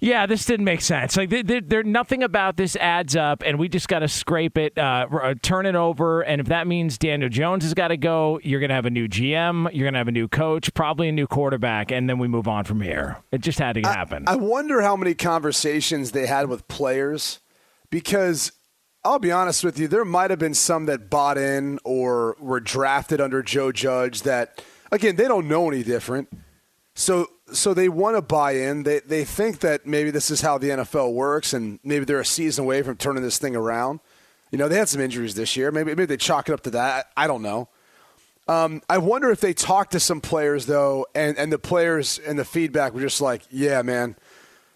yeah, 0.00 0.24
this 0.24 0.46
didn't 0.46 0.64
make 0.64 0.80
sense. 0.80 1.16
Like, 1.16 1.28
there, 1.28 1.60
there, 1.60 1.82
nothing 1.82 2.22
about 2.22 2.56
this 2.56 2.74
adds 2.76 3.14
up, 3.16 3.42
and 3.44 3.58
we 3.58 3.68
just 3.68 3.86
got 3.86 3.98
to 3.98 4.08
scrape 4.08 4.56
it, 4.56 4.76
uh, 4.78 5.06
uh, 5.12 5.34
turn 5.42 5.66
it 5.66 5.74
over. 5.74 6.22
And 6.22 6.40
if 6.40 6.46
that 6.46 6.66
means 6.66 6.96
Daniel 6.96 7.28
Jones 7.28 7.64
has 7.64 7.74
got 7.74 7.88
to 7.88 7.98
go, 7.98 8.40
you're 8.42 8.60
going 8.60 8.70
to 8.70 8.74
have 8.74 8.86
a 8.86 8.90
new 8.90 9.08
GM, 9.08 9.70
you're 9.74 9.84
going 9.84 9.92
to 9.92 9.98
have 9.98 10.08
a 10.08 10.12
new 10.12 10.26
coach, 10.26 10.72
probably 10.72 11.10
a 11.10 11.12
new 11.12 11.26
quarterback, 11.26 11.92
and 11.92 12.08
then 12.08 12.18
we 12.18 12.28
move 12.28 12.48
on 12.48 12.64
from 12.64 12.80
here. 12.80 13.18
It 13.30 13.42
just 13.42 13.58
had 13.58 13.74
to 13.74 13.82
happen. 13.82 14.24
I 14.26 14.36
wonder 14.36 14.80
how 14.80 14.96
many 14.96 15.14
conversations 15.14 16.12
they 16.12 16.26
had 16.26 16.48
with 16.48 16.66
players 16.66 17.40
because 17.90 18.52
I'll 19.04 19.18
be 19.18 19.32
honest 19.32 19.64
with 19.64 19.78
you. 19.78 19.88
There 19.88 20.04
might 20.04 20.30
have 20.30 20.38
been 20.38 20.54
some 20.54 20.86
that 20.86 21.08
bought 21.08 21.38
in 21.38 21.78
or 21.84 22.36
were 22.38 22.60
drafted 22.60 23.20
under 23.20 23.42
Joe 23.42 23.72
Judge 23.72 24.22
that, 24.22 24.62
again, 24.92 25.16
they 25.16 25.26
don't 25.26 25.48
know 25.48 25.68
any 25.70 25.82
different. 25.82 26.28
So, 26.94 27.28
so 27.50 27.72
they 27.72 27.88
want 27.88 28.16
to 28.16 28.22
buy 28.22 28.52
in. 28.52 28.82
They 28.82 29.00
they 29.00 29.24
think 29.24 29.60
that 29.60 29.86
maybe 29.86 30.10
this 30.10 30.30
is 30.30 30.42
how 30.42 30.58
the 30.58 30.68
NFL 30.68 31.14
works, 31.14 31.54
and 31.54 31.78
maybe 31.82 32.04
they're 32.04 32.20
a 32.20 32.24
season 32.24 32.64
away 32.64 32.82
from 32.82 32.96
turning 32.96 33.22
this 33.22 33.38
thing 33.38 33.56
around. 33.56 34.00
You 34.50 34.58
know, 34.58 34.68
they 34.68 34.76
had 34.76 34.88
some 34.88 35.00
injuries 35.00 35.34
this 35.34 35.56
year. 35.56 35.70
Maybe 35.70 35.94
maybe 35.94 36.06
they 36.06 36.16
chalk 36.16 36.48
it 36.48 36.52
up 36.52 36.62
to 36.64 36.70
that. 36.72 37.10
I 37.16 37.26
don't 37.26 37.42
know. 37.42 37.68
Um, 38.48 38.82
I 38.90 38.98
wonder 38.98 39.30
if 39.30 39.40
they 39.40 39.54
talked 39.54 39.92
to 39.92 40.00
some 40.00 40.20
players 40.20 40.66
though, 40.66 41.06
and 41.14 41.38
and 41.38 41.52
the 41.52 41.58
players 41.58 42.18
and 42.18 42.38
the 42.38 42.44
feedback 42.44 42.92
were 42.92 43.00
just 43.00 43.20
like, 43.20 43.42
"Yeah, 43.50 43.82
man, 43.82 44.16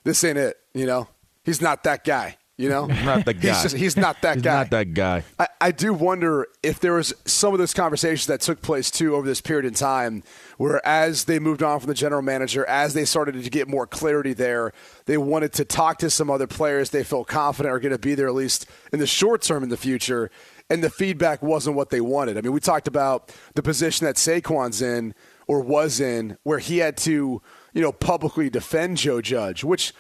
this 0.04 0.24
ain't 0.24 0.38
it." 0.38 0.58
You 0.72 0.86
know, 0.86 1.08
he's 1.44 1.60
not 1.60 1.82
that 1.84 2.04
guy. 2.04 2.38
You 2.56 2.68
know, 2.68 2.86
not 2.86 3.24
the 3.24 3.34
guy. 3.34 3.48
He's, 3.48 3.62
just, 3.62 3.76
he's 3.76 3.96
not 3.96 4.22
that 4.22 4.36
he's 4.36 4.42
guy. 4.42 4.54
Not 4.58 4.70
that 4.70 4.94
guy. 4.94 5.24
I, 5.38 5.48
I 5.60 5.70
do 5.72 5.92
wonder 5.92 6.46
if 6.62 6.78
there 6.78 6.92
was 6.92 7.12
some 7.24 7.52
of 7.52 7.58
those 7.58 7.74
conversations 7.74 8.26
that 8.26 8.40
took 8.40 8.62
place 8.62 8.92
too 8.92 9.16
over 9.16 9.26
this 9.26 9.40
period 9.40 9.64
in 9.64 9.74
time, 9.74 10.22
where 10.56 10.84
as 10.86 11.24
they 11.24 11.40
moved 11.40 11.64
on 11.64 11.80
from 11.80 11.88
the 11.88 11.94
general 11.94 12.22
manager, 12.22 12.64
as 12.66 12.94
they 12.94 13.04
started 13.04 13.42
to 13.42 13.50
get 13.50 13.66
more 13.66 13.88
clarity 13.88 14.34
there, 14.34 14.72
they 15.06 15.18
wanted 15.18 15.52
to 15.54 15.64
talk 15.64 15.98
to 15.98 16.10
some 16.10 16.30
other 16.30 16.46
players 16.46 16.90
they 16.90 17.02
felt 17.02 17.26
confident 17.26 17.74
are 17.74 17.80
going 17.80 17.92
to 17.92 17.98
be 17.98 18.14
there 18.14 18.28
at 18.28 18.34
least 18.34 18.66
in 18.92 19.00
the 19.00 19.06
short 19.06 19.42
term 19.42 19.64
in 19.64 19.68
the 19.68 19.76
future. 19.76 20.30
And 20.70 20.82
the 20.82 20.90
feedback 20.90 21.42
wasn't 21.42 21.76
what 21.76 21.90
they 21.90 22.00
wanted. 22.00 22.38
I 22.38 22.40
mean, 22.40 22.52
we 22.52 22.60
talked 22.60 22.88
about 22.88 23.34
the 23.54 23.62
position 23.62 24.06
that 24.06 24.14
Saquon's 24.14 24.80
in 24.80 25.14
or 25.46 25.60
was 25.60 26.00
in, 26.00 26.38
where 26.42 26.58
he 26.58 26.78
had 26.78 26.96
to, 26.98 27.42
you 27.74 27.82
know, 27.82 27.92
publicly 27.92 28.48
defend 28.48 28.96
Joe 28.96 29.20
Judge, 29.20 29.62
which 29.62 29.92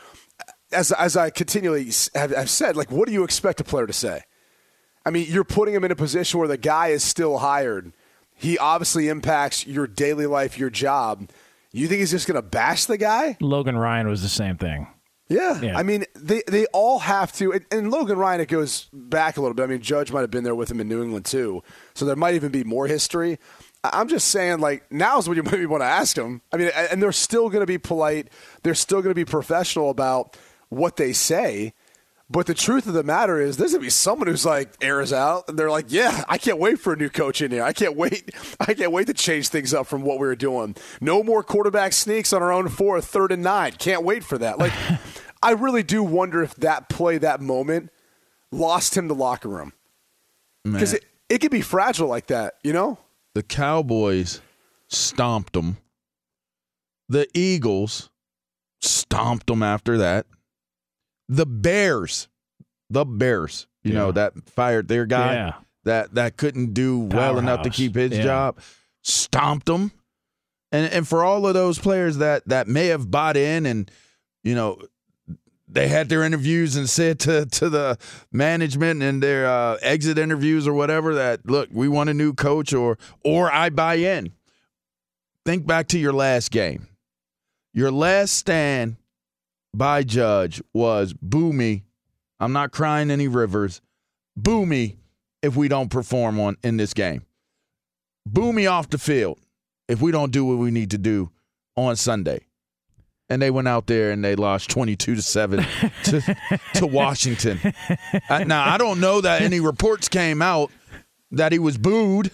as 0.74 0.92
as 0.92 1.16
I 1.16 1.30
continually 1.30 1.90
have, 2.14 2.30
have 2.30 2.50
said, 2.50 2.76
like, 2.76 2.90
what 2.90 3.06
do 3.06 3.12
you 3.12 3.24
expect 3.24 3.60
a 3.60 3.64
player 3.64 3.86
to 3.86 3.92
say? 3.92 4.22
I 5.06 5.10
mean, 5.10 5.26
you're 5.28 5.44
putting 5.44 5.74
him 5.74 5.84
in 5.84 5.90
a 5.90 5.96
position 5.96 6.38
where 6.38 6.48
the 6.48 6.56
guy 6.56 6.88
is 6.88 7.04
still 7.04 7.38
hired. 7.38 7.92
He 8.34 8.58
obviously 8.58 9.08
impacts 9.08 9.66
your 9.66 9.86
daily 9.86 10.26
life, 10.26 10.58
your 10.58 10.70
job. 10.70 11.30
You 11.72 11.88
think 11.88 12.00
he's 12.00 12.10
just 12.10 12.26
going 12.26 12.36
to 12.36 12.42
bash 12.42 12.86
the 12.86 12.96
guy? 12.96 13.36
Logan 13.40 13.76
Ryan 13.76 14.08
was 14.08 14.22
the 14.22 14.28
same 14.28 14.56
thing. 14.56 14.86
Yeah. 15.28 15.60
yeah. 15.60 15.78
I 15.78 15.82
mean, 15.82 16.04
they, 16.14 16.42
they 16.46 16.66
all 16.66 16.98
have 17.00 17.32
to. 17.34 17.52
And, 17.52 17.64
and, 17.70 17.90
Logan 17.90 18.18
Ryan, 18.18 18.40
it 18.42 18.48
goes 18.48 18.88
back 18.92 19.36
a 19.36 19.40
little 19.40 19.54
bit. 19.54 19.62
I 19.62 19.66
mean, 19.66 19.80
Judge 19.80 20.12
might 20.12 20.20
have 20.20 20.30
been 20.30 20.44
there 20.44 20.54
with 20.54 20.70
him 20.70 20.80
in 20.80 20.88
New 20.88 21.02
England, 21.02 21.24
too. 21.24 21.62
So 21.94 22.04
there 22.04 22.16
might 22.16 22.34
even 22.34 22.52
be 22.52 22.62
more 22.64 22.86
history. 22.86 23.38
I'm 23.82 24.08
just 24.08 24.28
saying, 24.28 24.60
like, 24.60 24.90
now's 24.92 25.28
when 25.28 25.36
you 25.36 25.42
maybe 25.42 25.66
want 25.66 25.82
to 25.82 25.86
ask 25.86 26.16
him. 26.16 26.42
I 26.52 26.56
mean, 26.56 26.70
and 26.74 27.02
they're 27.02 27.12
still 27.12 27.48
going 27.48 27.60
to 27.60 27.66
be 27.66 27.78
polite. 27.78 28.28
They're 28.62 28.74
still 28.74 29.02
going 29.02 29.10
to 29.10 29.14
be 29.14 29.24
professional 29.24 29.90
about 29.90 30.36
what 30.74 30.96
they 30.96 31.12
say. 31.12 31.72
But 32.30 32.46
the 32.46 32.54
truth 32.54 32.86
of 32.86 32.94
the 32.94 33.02
matter 33.02 33.38
is, 33.40 33.58
there's 33.58 33.72
gonna 33.72 33.82
be 33.82 33.90
someone 33.90 34.28
who's 34.28 34.46
like 34.46 34.72
airs 34.80 35.12
out, 35.12 35.48
and 35.48 35.58
they're 35.58 35.70
like, 35.70 35.86
"Yeah, 35.88 36.24
I 36.26 36.38
can't 36.38 36.58
wait 36.58 36.80
for 36.80 36.94
a 36.94 36.96
new 36.96 37.10
coach 37.10 37.42
in 37.42 37.50
here. 37.50 37.62
I 37.62 37.72
can't 37.72 37.96
wait. 37.96 38.30
I 38.60 38.72
can't 38.74 38.92
wait 38.92 39.06
to 39.08 39.14
change 39.14 39.48
things 39.48 39.74
up 39.74 39.86
from 39.86 40.02
what 40.02 40.18
we 40.18 40.26
were 40.26 40.34
doing. 40.34 40.74
No 41.00 41.22
more 41.22 41.42
quarterback 41.42 41.92
sneaks 41.92 42.32
on 42.32 42.42
our 42.42 42.50
own 42.50 42.68
four, 42.68 43.00
third 43.00 43.30
and 43.30 43.42
nine. 43.42 43.72
Can't 43.72 44.04
wait 44.04 44.24
for 44.24 44.38
that. 44.38 44.58
Like, 44.58 44.72
I 45.42 45.52
really 45.52 45.82
do 45.82 46.02
wonder 46.02 46.42
if 46.42 46.54
that 46.56 46.88
play, 46.88 47.18
that 47.18 47.42
moment, 47.42 47.90
lost 48.50 48.96
him 48.96 49.08
the 49.08 49.14
locker 49.14 49.48
room 49.48 49.74
because 50.64 50.94
it 50.94 51.04
it 51.28 51.38
could 51.40 51.50
be 51.50 51.60
fragile 51.60 52.08
like 52.08 52.28
that. 52.28 52.54
You 52.64 52.72
know? 52.72 52.98
the 53.34 53.42
Cowboys 53.42 54.40
stomped 54.88 55.52
them. 55.52 55.76
The 57.08 57.28
Eagles 57.34 58.08
stomped 58.80 59.48
them 59.48 59.62
after 59.62 59.98
that. 59.98 60.26
The 61.28 61.46
Bears, 61.46 62.28
the 62.90 63.04
Bears, 63.04 63.66
you 63.82 63.92
know, 63.92 64.12
that 64.12 64.32
fired 64.50 64.88
their 64.88 65.06
guy 65.06 65.34
Yeah. 65.34 65.52
that 65.84 66.14
that 66.14 66.36
couldn't 66.36 66.74
do 66.74 66.98
well 66.98 67.38
enough 67.38 67.62
to 67.62 67.70
keep 67.70 67.94
his 67.94 68.12
Yeah. 68.12 68.22
job, 68.22 68.58
stomped 69.02 69.66
them. 69.66 69.92
And 70.72 70.92
and 70.92 71.06
for 71.08 71.24
all 71.24 71.46
of 71.46 71.54
those 71.54 71.78
players 71.78 72.18
that 72.18 72.46
that 72.48 72.68
may 72.68 72.86
have 72.88 73.10
bought 73.10 73.36
in 73.36 73.64
and 73.66 73.90
you 74.42 74.54
know 74.54 74.80
they 75.66 75.88
had 75.88 76.08
their 76.08 76.22
interviews 76.22 76.76
and 76.76 76.88
said 76.88 77.18
to 77.20 77.46
to 77.46 77.68
the 77.68 77.98
management 78.30 79.02
and 79.02 79.22
their 79.22 79.46
uh, 79.46 79.76
exit 79.82 80.18
interviews 80.18 80.66
or 80.68 80.72
whatever 80.74 81.14
that 81.14 81.46
look 81.46 81.68
we 81.72 81.88
want 81.88 82.10
a 82.10 82.14
new 82.14 82.32
coach 82.34 82.72
or 82.74 82.98
or 83.24 83.50
I 83.52 83.70
buy 83.70 83.94
in. 83.94 84.32
Think 85.44 85.66
back 85.66 85.88
to 85.88 85.98
your 85.98 86.12
last 86.12 86.50
game. 86.50 86.88
Your 87.72 87.90
last 87.90 88.32
stand 88.34 88.96
by 89.76 90.02
Judge 90.02 90.62
was 90.72 91.12
boo 91.12 91.52
me. 91.52 91.84
I'm 92.40 92.52
not 92.52 92.72
crying 92.72 93.10
any 93.10 93.28
rivers. 93.28 93.80
Boo 94.36 94.66
me 94.66 94.96
if 95.42 95.56
we 95.56 95.68
don't 95.68 95.90
perform 95.90 96.40
on 96.40 96.56
in 96.62 96.76
this 96.76 96.94
game. 96.94 97.24
Boo 98.26 98.52
me 98.52 98.66
off 98.66 98.88
the 98.88 98.98
field 98.98 99.38
if 99.88 100.00
we 100.00 100.10
don't 100.10 100.32
do 100.32 100.44
what 100.44 100.58
we 100.58 100.70
need 100.70 100.90
to 100.92 100.98
do 100.98 101.30
on 101.76 101.96
Sunday. 101.96 102.46
And 103.28 103.40
they 103.40 103.50
went 103.50 103.68
out 103.68 103.86
there 103.86 104.10
and 104.10 104.24
they 104.24 104.36
lost 104.36 104.70
22 104.70 105.16
to 105.16 105.22
7 105.22 105.64
to, 106.04 106.36
to 106.74 106.86
Washington. 106.86 107.58
Now, 108.28 108.68
I 108.68 108.76
don't 108.78 109.00
know 109.00 109.20
that 109.20 109.42
any 109.42 109.60
reports 109.60 110.08
came 110.08 110.42
out 110.42 110.70
that 111.30 111.52
he 111.52 111.58
was 111.58 111.78
booed 111.78 112.30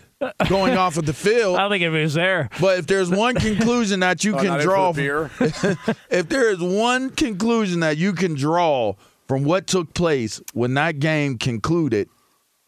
going 0.48 0.76
off 0.76 0.96
of 0.96 1.06
the 1.06 1.12
field. 1.12 1.56
I 1.56 1.60
don't 1.62 1.70
think 1.70 1.82
if 1.84 1.92
he 1.92 2.00
was 2.00 2.14
there. 2.14 2.48
But 2.60 2.78
if 2.78 2.86
there's 2.86 3.10
one 3.10 3.34
conclusion 3.34 4.00
that 4.00 4.24
you 4.24 4.34
Oh, 4.36 4.38
can 4.38 4.46
not 4.46 4.60
in 4.60 4.66
for 4.66 4.68
draw, 4.68 4.90
a 4.90 4.94
beer. 4.94 5.30
if 6.10 6.28
there 6.28 6.50
is 6.50 6.60
one 6.60 7.10
conclusion 7.10 7.80
that 7.80 7.96
you 7.96 8.12
can 8.12 8.34
draw 8.34 8.94
from 9.28 9.44
what 9.44 9.66
took 9.66 9.94
place 9.94 10.40
when 10.52 10.74
that 10.74 10.98
game 10.98 11.38
concluded, 11.38 12.08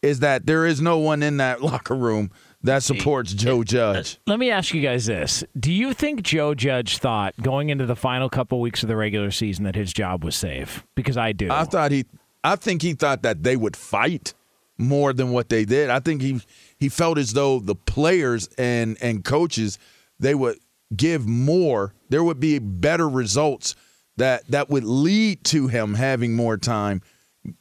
is 0.01 0.19
that 0.19 0.45
there 0.45 0.65
is 0.65 0.81
no 0.81 0.97
one 0.97 1.23
in 1.23 1.37
that 1.37 1.61
locker 1.63 1.95
room 1.95 2.31
that 2.63 2.81
supports 2.81 3.33
Joe 3.33 3.63
Judge. 3.63 4.19
Let 4.25 4.39
me 4.39 4.49
ask 4.49 4.73
you 4.73 4.81
guys 4.81 5.05
this: 5.05 5.43
Do 5.57 5.71
you 5.71 5.93
think 5.93 6.21
Joe 6.23 6.53
Judge 6.55 6.97
thought 6.97 7.33
going 7.41 7.69
into 7.69 7.85
the 7.85 7.95
final 7.95 8.29
couple 8.29 8.59
weeks 8.61 8.83
of 8.83 8.89
the 8.89 8.95
regular 8.95 9.31
season 9.31 9.65
that 9.65 9.75
his 9.75 9.91
job 9.93 10.23
was 10.23 10.35
safe? 10.35 10.85
Because 10.95 11.17
I 11.17 11.33
do. 11.33 11.51
I 11.51 11.65
thought 11.65 11.91
he, 11.91 12.05
I 12.43 12.55
think 12.55 12.81
he 12.81 12.93
thought 12.93 13.21
that 13.23 13.43
they 13.43 13.55
would 13.57 13.75
fight 13.75 14.33
more 14.77 15.13
than 15.13 15.31
what 15.31 15.49
they 15.49 15.65
did. 15.65 15.89
I 15.89 15.99
think 15.99 16.21
he 16.21 16.41
he 16.83 16.89
felt 16.89 17.17
as 17.17 17.31
though 17.31 17.59
the 17.59 17.75
players 17.75 18.49
and 18.57 18.97
and 19.01 19.23
coaches 19.23 19.79
they 20.19 20.35
would 20.35 20.57
give 20.93 21.25
more. 21.25 21.93
There 22.09 22.23
would 22.23 22.41
be 22.41 22.59
better 22.59 23.07
results 23.07 23.75
that 24.17 24.45
that 24.49 24.69
would 24.69 24.83
lead 24.83 25.45
to 25.45 25.67
him 25.67 25.93
having 25.93 26.35
more 26.35 26.57
time 26.57 27.01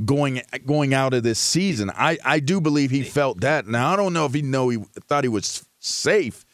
going 0.04 0.42
going 0.66 0.92
out 0.92 1.14
of 1.14 1.22
this 1.22 1.38
season. 1.38 1.92
I 1.94 2.18
I 2.24 2.40
do 2.40 2.60
believe 2.60 2.90
he 2.90 3.04
felt 3.04 3.42
that. 3.42 3.68
Now 3.68 3.92
I 3.92 3.96
don't 3.96 4.12
know 4.12 4.26
if 4.26 4.34
he 4.34 4.42
know 4.42 4.70
he 4.70 4.78
thought 5.06 5.22
he 5.22 5.28
was 5.28 5.64
safe, 5.78 6.44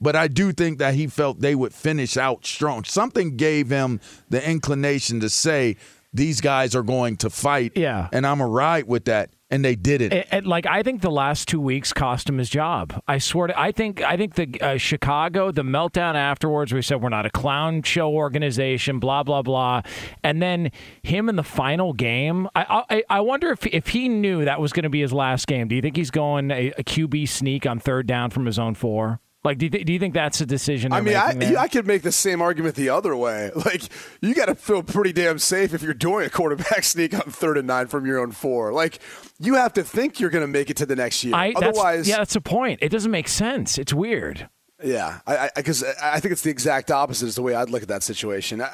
but 0.00 0.16
I 0.16 0.26
do 0.26 0.52
think 0.52 0.78
that 0.78 0.94
he 0.94 1.08
felt 1.08 1.40
they 1.40 1.54
would 1.54 1.74
finish 1.74 2.16
out 2.16 2.46
strong. 2.46 2.84
Something 2.84 3.36
gave 3.36 3.68
him 3.68 4.00
the 4.30 4.42
inclination 4.48 5.20
to 5.20 5.28
say 5.28 5.76
these 6.14 6.40
guys 6.40 6.74
are 6.74 6.82
going 6.82 7.18
to 7.18 7.28
fight. 7.28 7.72
Yeah. 7.76 8.08
and 8.10 8.26
I'm 8.26 8.40
a 8.40 8.46
ride 8.46 8.86
with 8.86 9.04
that, 9.04 9.30
and 9.50 9.64
they 9.64 9.74
did 9.76 10.02
it. 10.02 10.12
It- 10.12 10.46
like 10.46 10.66
I 10.66 10.82
think 10.82 11.00
the 11.02 11.10
last 11.10 11.48
two 11.48 11.60
weeks 11.60 11.92
cost 11.92 12.28
him 12.28 12.38
his 12.38 12.50
job. 12.50 13.00
I 13.06 13.18
swear 13.18 13.48
to. 13.48 13.58
I 13.60 13.72
think 13.72 14.02
I 14.02 14.16
think 14.16 14.34
the 14.34 14.60
uh, 14.60 14.76
Chicago, 14.76 15.50
the 15.50 15.62
meltdown 15.62 16.14
afterwards. 16.14 16.72
We 16.72 16.82
said 16.82 17.00
we're 17.02 17.08
not 17.08 17.26
a 17.26 17.30
clown 17.30 17.82
show 17.82 18.10
organization. 18.12 18.98
Blah 18.98 19.22
blah 19.22 19.42
blah. 19.42 19.82
And 20.22 20.42
then 20.42 20.70
him 21.02 21.28
in 21.28 21.36
the 21.36 21.44
final 21.44 21.92
game. 21.92 22.48
I 22.54 22.84
I, 22.90 23.02
I 23.08 23.20
wonder 23.20 23.50
if 23.50 23.66
if 23.66 23.88
he 23.88 24.08
knew 24.08 24.44
that 24.44 24.60
was 24.60 24.72
going 24.72 24.84
to 24.84 24.90
be 24.90 25.00
his 25.00 25.12
last 25.12 25.46
game. 25.46 25.68
Do 25.68 25.74
you 25.74 25.82
think 25.82 25.96
he's 25.96 26.10
going 26.10 26.50
a, 26.50 26.72
a 26.78 26.84
QB 26.84 27.28
sneak 27.28 27.66
on 27.66 27.78
third 27.78 28.06
down 28.06 28.30
from 28.30 28.46
his 28.46 28.58
own 28.58 28.74
four? 28.74 29.20
Like, 29.46 29.58
do 29.58 29.66
you, 29.66 29.70
th- 29.70 29.86
do 29.86 29.92
you 29.94 29.98
think 29.98 30.12
that's 30.12 30.40
a 30.42 30.46
decision? 30.46 30.92
I 30.92 31.00
mean, 31.00 31.16
I, 31.16 31.32
making? 31.32 31.56
I 31.56 31.68
could 31.68 31.86
make 31.86 32.02
the 32.02 32.12
same 32.12 32.42
argument 32.42 32.74
the 32.74 32.90
other 32.90 33.16
way. 33.16 33.50
Like, 33.64 33.82
you 34.20 34.34
got 34.34 34.46
to 34.46 34.54
feel 34.54 34.82
pretty 34.82 35.12
damn 35.12 35.38
safe 35.38 35.72
if 35.72 35.82
you're 35.82 35.94
doing 35.94 36.26
a 36.26 36.30
quarterback 36.30 36.82
sneak 36.84 37.14
on 37.14 37.20
third 37.22 37.56
and 37.56 37.66
nine 37.66 37.86
from 37.86 38.04
your 38.04 38.18
own 38.18 38.32
four. 38.32 38.72
Like, 38.72 38.98
you 39.38 39.54
have 39.54 39.72
to 39.74 39.82
think 39.82 40.20
you're 40.20 40.30
going 40.30 40.42
to 40.44 40.48
make 40.48 40.68
it 40.68 40.76
to 40.78 40.86
the 40.86 40.96
next 40.96 41.24
year. 41.24 41.34
I, 41.34 41.52
that's, 41.52 41.62
Otherwise, 41.78 42.08
yeah, 42.08 42.18
that's 42.18 42.34
the 42.34 42.40
point. 42.40 42.80
It 42.82 42.90
doesn't 42.90 43.10
make 43.10 43.28
sense. 43.28 43.78
It's 43.78 43.94
weird. 43.94 44.48
Yeah, 44.84 45.20
I 45.26 45.48
because 45.56 45.82
I, 45.82 46.16
I 46.16 46.20
think 46.20 46.32
it's 46.32 46.42
the 46.42 46.50
exact 46.50 46.90
opposite 46.90 47.26
is 47.26 47.34
the 47.36 47.42
way 47.42 47.54
I'd 47.54 47.70
look 47.70 47.80
at 47.82 47.88
that 47.88 48.02
situation. 48.02 48.60
I 48.60 48.66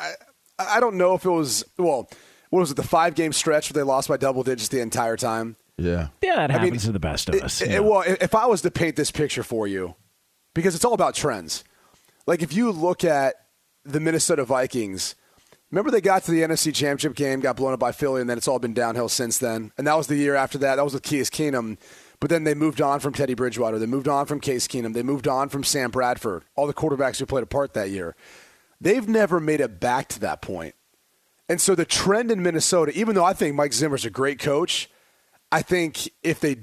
I 0.58 0.76
I 0.76 0.80
don't 0.80 0.96
know 0.96 1.14
if 1.14 1.24
it 1.24 1.30
was 1.30 1.64
well, 1.78 2.10
what 2.50 2.58
was 2.60 2.70
it 2.72 2.76
the 2.76 2.82
five 2.82 3.14
game 3.14 3.32
stretch 3.32 3.70
where 3.72 3.80
they 3.80 3.86
lost 3.86 4.08
by 4.08 4.16
double 4.16 4.42
digits 4.42 4.68
the 4.68 4.80
entire 4.80 5.16
time. 5.16 5.54
yeah, 5.78 6.08
Yeah, 6.20 6.34
that 6.36 6.50
I 6.50 6.54
mean, 6.54 6.64
happens 6.64 6.84
to 6.86 6.92
the 6.92 6.98
best 6.98 7.28
of 7.28 7.36
us. 7.36 7.60
it- 7.62 7.70
you 7.70 7.76
know. 7.76 7.82
well, 7.84 8.02
if 8.06 8.34
I 8.34 8.46
was 8.46 8.62
to 8.62 8.70
paint 8.72 8.96
this 8.96 9.12
picture 9.12 9.44
for 9.44 9.68
you, 9.68 9.94
because 10.54 10.74
it's 10.74 10.84
all 10.84 10.94
about 10.94 11.14
trends. 11.14 11.64
Like 12.26 12.42
if 12.42 12.52
you 12.52 12.70
look 12.70 13.04
at 13.04 13.34
the 13.84 14.00
Minnesota 14.00 14.44
Vikings, 14.44 15.14
remember 15.70 15.90
they 15.90 16.00
got 16.00 16.22
to 16.24 16.30
the 16.30 16.42
NFC 16.42 16.74
Championship 16.74 17.14
game, 17.14 17.40
got 17.40 17.56
blown 17.56 17.72
up 17.72 17.80
by 17.80 17.92
Philly, 17.92 18.20
and 18.20 18.30
then 18.30 18.38
it's 18.38 18.48
all 18.48 18.58
been 18.58 18.74
downhill 18.74 19.08
since 19.08 19.38
then. 19.38 19.72
And 19.76 19.86
that 19.86 19.96
was 19.96 20.06
the 20.06 20.16
year 20.16 20.34
after 20.34 20.58
that. 20.58 20.76
That 20.76 20.84
was 20.84 20.94
with 20.94 21.02
Case 21.02 21.30
Keenum. 21.30 21.78
But 22.20 22.30
then 22.30 22.44
they 22.44 22.54
moved 22.54 22.80
on 22.80 23.00
from 23.00 23.12
Teddy 23.14 23.34
Bridgewater. 23.34 23.80
They 23.80 23.86
moved 23.86 24.06
on 24.06 24.26
from 24.26 24.38
Case 24.38 24.68
Keenum. 24.68 24.94
They 24.94 25.02
moved 25.02 25.26
on 25.26 25.48
from 25.48 25.64
Sam 25.64 25.90
Bradford. 25.90 26.44
All 26.54 26.68
the 26.68 26.74
quarterbacks 26.74 27.18
who 27.18 27.26
played 27.26 27.42
a 27.42 27.46
part 27.46 27.74
that 27.74 27.90
year. 27.90 28.14
They've 28.80 29.08
never 29.08 29.40
made 29.40 29.60
it 29.60 29.80
back 29.80 30.08
to 30.10 30.20
that 30.20 30.40
point. 30.40 30.76
And 31.48 31.60
so 31.60 31.74
the 31.74 31.84
trend 31.84 32.30
in 32.30 32.42
Minnesota, 32.42 32.92
even 32.94 33.16
though 33.16 33.24
I 33.24 33.32
think 33.32 33.56
Mike 33.56 33.72
Zimmer's 33.72 34.04
a 34.04 34.10
great 34.10 34.38
coach, 34.38 34.88
I 35.52 35.62
think 35.62 36.10
if 36.22 36.40
they 36.40 36.56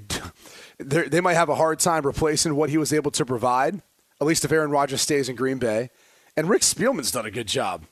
they're- 0.78 1.22
might 1.22 1.34
have 1.34 1.48
a 1.48 1.54
hard 1.54 1.78
time 1.78 2.04
replacing 2.04 2.54
what 2.56 2.70
he 2.70 2.76
was 2.76 2.92
able 2.92 3.10
to 3.12 3.24
provide. 3.24 3.82
At 4.20 4.26
least 4.26 4.44
if 4.44 4.52
Aaron 4.52 4.70
Rodgers 4.70 5.00
stays 5.00 5.30
in 5.30 5.36
Green 5.36 5.56
Bay, 5.58 5.88
and 6.36 6.48
Rick 6.48 6.60
Spielman's 6.62 7.10
done 7.10 7.24
a 7.24 7.30
good 7.30 7.46
job. 7.48 7.84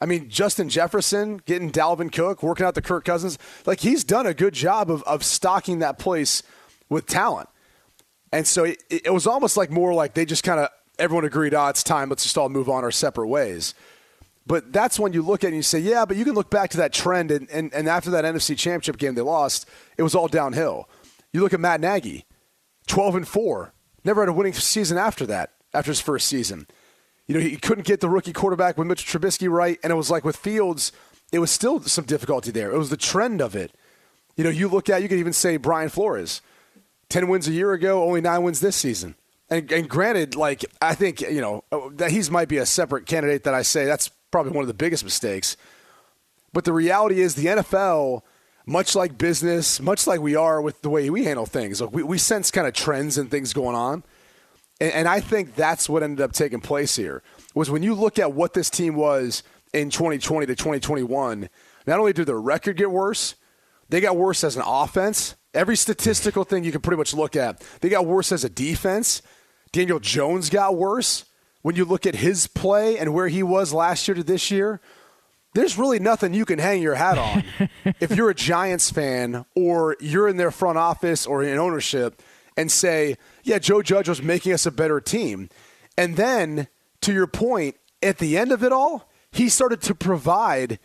I 0.00 0.06
mean, 0.06 0.28
Justin 0.28 0.68
Jefferson 0.68 1.40
getting 1.44 1.70
Dalvin 1.70 2.10
Cook, 2.10 2.42
working 2.42 2.66
out 2.66 2.74
the 2.74 2.82
Kirk 2.82 3.04
Cousins, 3.04 3.38
like 3.66 3.80
he's 3.80 4.02
done 4.02 4.26
a 4.26 4.34
good 4.34 4.54
job 4.54 4.90
of 4.90 5.02
of 5.04 5.22
stocking 5.22 5.78
that 5.80 5.98
place 5.98 6.42
with 6.88 7.06
talent. 7.06 7.48
And 8.32 8.46
so 8.46 8.64
it, 8.64 8.82
it 8.90 9.12
was 9.12 9.26
almost 9.26 9.56
like 9.56 9.70
more 9.70 9.92
like 9.92 10.14
they 10.14 10.24
just 10.24 10.42
kind 10.42 10.58
of 10.58 10.68
everyone 10.98 11.24
agreed, 11.24 11.54
oh, 11.54 11.66
it's 11.68 11.82
time. 11.82 12.08
Let's 12.08 12.22
just 12.22 12.38
all 12.38 12.48
move 12.48 12.68
on 12.68 12.82
our 12.82 12.90
separate 12.90 13.28
ways. 13.28 13.74
But 14.50 14.72
that's 14.72 14.98
when 14.98 15.12
you 15.12 15.22
look 15.22 15.44
at 15.44 15.46
it 15.46 15.50
and 15.50 15.56
you 15.58 15.62
say, 15.62 15.78
yeah, 15.78 16.04
but 16.04 16.16
you 16.16 16.24
can 16.24 16.34
look 16.34 16.50
back 16.50 16.70
to 16.70 16.76
that 16.78 16.92
trend. 16.92 17.30
And, 17.30 17.48
and, 17.50 17.72
and 17.72 17.88
after 17.88 18.10
that 18.10 18.24
NFC 18.24 18.58
championship 18.58 18.98
game 18.98 19.14
they 19.14 19.20
lost, 19.20 19.64
it 19.96 20.02
was 20.02 20.16
all 20.16 20.26
downhill. 20.26 20.88
You 21.32 21.40
look 21.40 21.54
at 21.54 21.60
Matt 21.60 21.80
Nagy, 21.80 22.24
12 22.88 23.14
and 23.14 23.28
4, 23.28 23.72
never 24.04 24.22
had 24.22 24.28
a 24.28 24.32
winning 24.32 24.52
season 24.52 24.98
after 24.98 25.24
that, 25.26 25.52
after 25.72 25.92
his 25.92 26.00
first 26.00 26.26
season. 26.26 26.66
You 27.28 27.36
know, 27.36 27.40
he 27.40 27.58
couldn't 27.58 27.86
get 27.86 28.00
the 28.00 28.08
rookie 28.08 28.32
quarterback 28.32 28.76
with 28.76 28.88
Mitch 28.88 29.06
Trubisky 29.06 29.48
right. 29.48 29.78
And 29.84 29.92
it 29.92 29.94
was 29.94 30.10
like 30.10 30.24
with 30.24 30.34
Fields, 30.34 30.90
it 31.30 31.38
was 31.38 31.52
still 31.52 31.80
some 31.82 32.04
difficulty 32.04 32.50
there. 32.50 32.72
It 32.72 32.78
was 32.78 32.90
the 32.90 32.96
trend 32.96 33.40
of 33.40 33.54
it. 33.54 33.72
You 34.34 34.42
know, 34.42 34.50
you 34.50 34.66
look 34.66 34.90
at, 34.90 35.00
you 35.00 35.08
could 35.08 35.18
even 35.18 35.32
say 35.32 35.58
Brian 35.58 35.90
Flores, 35.90 36.42
10 37.10 37.28
wins 37.28 37.46
a 37.46 37.52
year 37.52 37.72
ago, 37.72 38.02
only 38.02 38.20
nine 38.20 38.42
wins 38.42 38.58
this 38.58 38.74
season. 38.74 39.14
And, 39.48 39.70
and 39.70 39.88
granted, 39.88 40.34
like, 40.34 40.64
I 40.82 40.96
think, 40.96 41.20
you 41.20 41.40
know, 41.40 41.62
that 41.92 42.10
he's 42.10 42.32
might 42.32 42.48
be 42.48 42.56
a 42.56 42.66
separate 42.66 43.06
candidate 43.06 43.44
that 43.44 43.54
I 43.54 43.62
say 43.62 43.84
that's 43.84 44.10
probably 44.30 44.52
one 44.52 44.62
of 44.62 44.68
the 44.68 44.74
biggest 44.74 45.04
mistakes. 45.04 45.56
But 46.52 46.64
the 46.64 46.72
reality 46.72 47.20
is 47.20 47.34
the 47.34 47.46
NFL, 47.46 48.22
much 48.66 48.94
like 48.94 49.18
business, 49.18 49.80
much 49.80 50.06
like 50.06 50.20
we 50.20 50.34
are 50.34 50.60
with 50.60 50.82
the 50.82 50.90
way 50.90 51.08
we 51.10 51.24
handle 51.24 51.46
things, 51.46 51.80
like 51.80 51.92
we, 51.92 52.02
we 52.02 52.18
sense 52.18 52.50
kind 52.50 52.66
of 52.66 52.74
trends 52.74 53.18
and 53.18 53.30
things 53.30 53.52
going 53.52 53.76
on. 53.76 54.02
And, 54.80 54.92
and 54.92 55.08
I 55.08 55.20
think 55.20 55.54
that's 55.54 55.88
what 55.88 56.02
ended 56.02 56.22
up 56.22 56.32
taking 56.32 56.60
place 56.60 56.96
here 56.96 57.22
was 57.54 57.70
when 57.70 57.82
you 57.82 57.94
look 57.94 58.18
at 58.18 58.32
what 58.32 58.54
this 58.54 58.70
team 58.70 58.94
was 58.96 59.42
in 59.72 59.90
2020 59.90 60.46
to 60.46 60.54
2021, 60.54 61.48
not 61.86 61.98
only 61.98 62.12
did 62.12 62.26
their 62.26 62.40
record 62.40 62.76
get 62.76 62.90
worse, 62.90 63.34
they 63.88 64.00
got 64.00 64.16
worse 64.16 64.44
as 64.44 64.56
an 64.56 64.62
offense. 64.64 65.34
Every 65.52 65.76
statistical 65.76 66.44
thing 66.44 66.62
you 66.62 66.72
can 66.72 66.80
pretty 66.80 66.98
much 66.98 67.12
look 67.12 67.34
at, 67.34 67.60
they 67.80 67.88
got 67.88 68.06
worse 68.06 68.30
as 68.30 68.44
a 68.44 68.48
defense. 68.48 69.22
Daniel 69.72 70.00
Jones 70.00 70.50
got 70.50 70.76
worse 70.76 71.24
when 71.62 71.76
you 71.76 71.84
look 71.84 72.06
at 72.06 72.16
his 72.16 72.46
play 72.46 72.98
and 72.98 73.12
where 73.14 73.28
he 73.28 73.42
was 73.42 73.72
last 73.72 74.06
year 74.08 74.14
to 74.14 74.24
this 74.24 74.50
year. 74.50 74.80
there's 75.54 75.76
really 75.76 75.98
nothing 75.98 76.32
you 76.32 76.44
can 76.44 76.58
hang 76.58 76.80
your 76.80 76.94
hat 76.94 77.18
on 77.18 77.44
if 78.00 78.14
you're 78.14 78.30
a 78.30 78.34
Giants 78.34 78.90
fan 78.90 79.44
or 79.56 79.96
you're 80.00 80.28
in 80.28 80.36
their 80.36 80.52
front 80.52 80.78
office 80.78 81.26
or 81.26 81.42
in 81.42 81.58
ownership 81.58 82.22
and 82.56 82.70
say, 82.70 83.16
yeah, 83.42 83.58
Joe 83.58 83.82
Judge 83.82 84.08
was 84.08 84.22
making 84.22 84.52
us 84.52 84.66
a 84.66 84.70
better 84.70 85.00
team. 85.00 85.48
And 85.96 86.16
then, 86.16 86.68
to 87.00 87.12
your 87.12 87.26
point, 87.26 87.76
at 88.02 88.18
the 88.18 88.36
end 88.36 88.52
of 88.52 88.62
it 88.62 88.72
all, 88.72 89.10
he 89.32 89.48
started 89.48 89.80
to 89.82 89.94
provide 89.94 90.78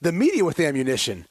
the 0.00 0.12
media 0.12 0.44
with 0.44 0.60
ammunition. 0.60 1.26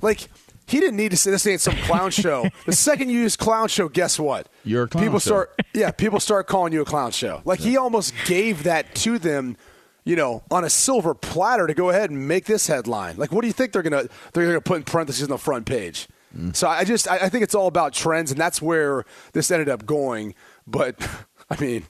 Like, 0.00 0.28
he 0.68 0.80
didn't 0.80 0.96
need 0.96 1.10
to 1.10 1.16
say 1.16 1.30
this 1.30 1.46
ain't 1.46 1.60
some 1.60 1.76
clown 1.76 2.10
show. 2.10 2.48
the 2.66 2.72
second 2.72 3.08
you 3.08 3.20
use 3.20 3.36
clown 3.36 3.68
show, 3.68 3.88
guess 3.88 4.18
what? 4.18 4.48
You're 4.64 4.84
a 4.84 4.88
clown 4.88 5.04
people 5.04 5.18
show. 5.18 5.28
start 5.30 5.60
yeah, 5.74 5.90
people 5.90 6.20
start 6.20 6.46
calling 6.46 6.72
you 6.72 6.82
a 6.82 6.84
clown 6.84 7.10
show. 7.10 7.40
Like 7.44 7.60
he 7.60 7.76
almost 7.76 8.12
gave 8.26 8.64
that 8.64 8.94
to 8.96 9.18
them, 9.18 9.56
you 10.04 10.14
know, 10.14 10.42
on 10.50 10.64
a 10.64 10.70
silver 10.70 11.14
platter 11.14 11.66
to 11.66 11.74
go 11.74 11.88
ahead 11.90 12.10
and 12.10 12.28
make 12.28 12.44
this 12.44 12.66
headline. 12.66 13.16
Like 13.16 13.32
what 13.32 13.40
do 13.40 13.46
you 13.46 13.52
think 13.52 13.72
they're 13.72 13.82
gonna 13.82 14.08
they're 14.32 14.46
gonna 14.46 14.60
put 14.60 14.76
in 14.76 14.84
parentheses 14.84 15.22
on 15.22 15.30
the 15.30 15.38
front 15.38 15.66
page? 15.66 16.06
Mm. 16.36 16.54
So 16.54 16.68
I 16.68 16.84
just 16.84 17.08
I, 17.08 17.16
I 17.16 17.28
think 17.30 17.44
it's 17.44 17.54
all 17.54 17.66
about 17.66 17.94
trends 17.94 18.30
and 18.30 18.38
that's 18.38 18.60
where 18.60 19.04
this 19.32 19.50
ended 19.50 19.70
up 19.70 19.86
going. 19.86 20.34
But 20.66 21.00
I 21.50 21.58
mean, 21.58 21.86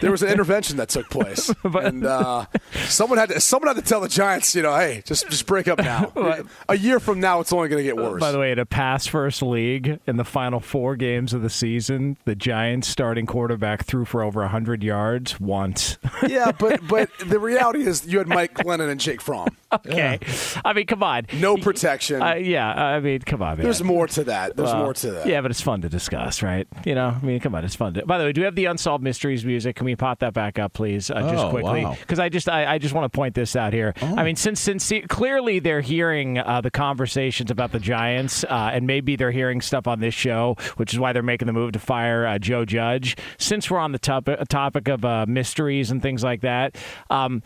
there 0.00 0.10
was 0.10 0.22
an 0.24 0.30
intervention 0.30 0.78
that 0.78 0.88
took 0.88 1.08
place, 1.08 1.52
and 1.64 2.04
uh, 2.04 2.46
someone 2.88 3.18
had 3.18 3.28
to 3.28 3.40
someone 3.40 3.68
had 3.68 3.82
to 3.82 3.88
tell 3.88 4.00
the 4.00 4.08
Giants, 4.08 4.52
you 4.56 4.62
know, 4.62 4.74
hey, 4.76 5.02
just 5.04 5.28
just 5.30 5.46
break 5.46 5.68
up 5.68 5.78
now. 5.78 6.12
a 6.68 6.76
year 6.76 6.98
from 6.98 7.20
now, 7.20 7.38
it's 7.38 7.52
only 7.52 7.68
going 7.68 7.78
to 7.78 7.84
get 7.84 7.96
worse. 7.96 8.18
By 8.18 8.32
the 8.32 8.38
way, 8.40 8.50
in 8.50 8.58
a 8.58 8.66
pass 8.66 9.06
first 9.06 9.42
league, 9.42 10.00
in 10.08 10.16
the 10.16 10.24
final 10.24 10.58
four 10.58 10.96
games 10.96 11.32
of 11.32 11.42
the 11.42 11.50
season, 11.50 12.16
the 12.24 12.34
Giants 12.34 12.88
starting 12.88 13.26
quarterback 13.26 13.84
threw 13.84 14.04
for 14.04 14.22
over 14.22 14.40
100 14.40 14.82
yards 14.82 15.38
once. 15.38 15.98
yeah, 16.26 16.50
but 16.50 16.80
but 16.88 17.08
the 17.24 17.38
reality 17.38 17.86
is, 17.86 18.08
you 18.08 18.18
had 18.18 18.26
Mike 18.26 18.54
Glennon 18.54 18.90
and 18.90 18.98
Jake 18.98 19.20
Fromm. 19.20 19.56
okay. 19.72 20.18
I 20.64 20.72
mean, 20.72 20.86
come 20.86 21.04
on. 21.04 21.26
No 21.32 21.56
protection. 21.56 22.22
Uh, 22.22 22.34
yeah, 22.34 22.72
I 22.72 22.98
mean, 22.98 23.20
come 23.20 23.40
on, 23.40 23.58
man. 23.58 23.64
There's 23.64 23.84
more 23.84 24.08
to 24.08 24.24
that. 24.24 24.56
There's 24.56 24.74
more 24.74 24.94
to 24.94 25.12
that. 25.12 25.26
Yeah, 25.28 25.42
but 25.42 25.52
it's 25.52 25.60
fun 25.60 25.82
to 25.82 25.88
discuss, 25.88 26.42
right? 26.42 26.66
You 26.84 26.96
know, 26.96 27.16
I 27.22 27.24
mean, 27.24 27.38
come 27.38 27.54
on, 27.54 27.64
it's 27.64 27.76
fun. 27.76 27.94
To, 27.94 28.04
by 28.04 28.18
the 28.18 28.24
way, 28.24 28.32
do 28.32 28.40
we 28.40 28.44
have 28.46 28.56
the 28.56 28.64
unsolved 28.64 28.95
mysteries 29.02 29.44
music? 29.44 29.76
Can 29.76 29.84
we 29.84 29.96
pop 29.96 30.18
that 30.20 30.34
back 30.34 30.58
up, 30.58 30.72
please, 30.72 31.10
uh, 31.10 31.20
just 31.30 31.44
Oh, 31.44 31.50
quickly? 31.50 31.84
wow. 31.84 31.96
Because 32.00 32.18
I 32.18 32.28
just, 32.28 32.48
I, 32.48 32.74
I 32.74 32.78
just 32.78 32.94
want 32.94 33.10
to 33.10 33.16
point 33.16 33.34
this 33.34 33.56
out 33.56 33.72
here. 33.72 33.94
I 34.02 34.22
mean, 34.24 34.36
since, 34.36 34.60
since 34.60 34.92
clearly 35.08 35.58
they're 35.58 35.80
hearing 35.80 36.38
uh, 36.38 36.60
the 36.60 36.70
conversations 36.70 37.50
about 37.50 37.72
the 37.72 37.80
Giants, 37.80 38.44
uh, 38.44 38.70
and 38.72 38.86
maybe 38.86 39.16
they're 39.16 39.30
hearing 39.30 39.60
stuff 39.60 39.86
on 39.86 40.00
this 40.00 40.14
show, 40.14 40.56
which 40.76 40.92
is 40.92 40.98
why 40.98 41.12
they're 41.12 41.22
making 41.22 41.46
the 41.46 41.52
move 41.52 41.72
to 41.72 41.78
fire 41.78 42.26
uh, 42.26 42.38
Joe 42.38 42.64
Judge. 42.64 43.16
Since 43.38 43.70
we're 43.70 43.78
on 43.78 43.92
the 43.92 43.98
top, 43.98 44.28
topic 44.48 44.88
of 44.88 45.04
uh, 45.04 45.26
mysteries 45.28 45.90
and 45.90 46.00
things 46.02 46.22
like 46.24 46.40
that. 46.42 46.76
Um, 47.10 47.42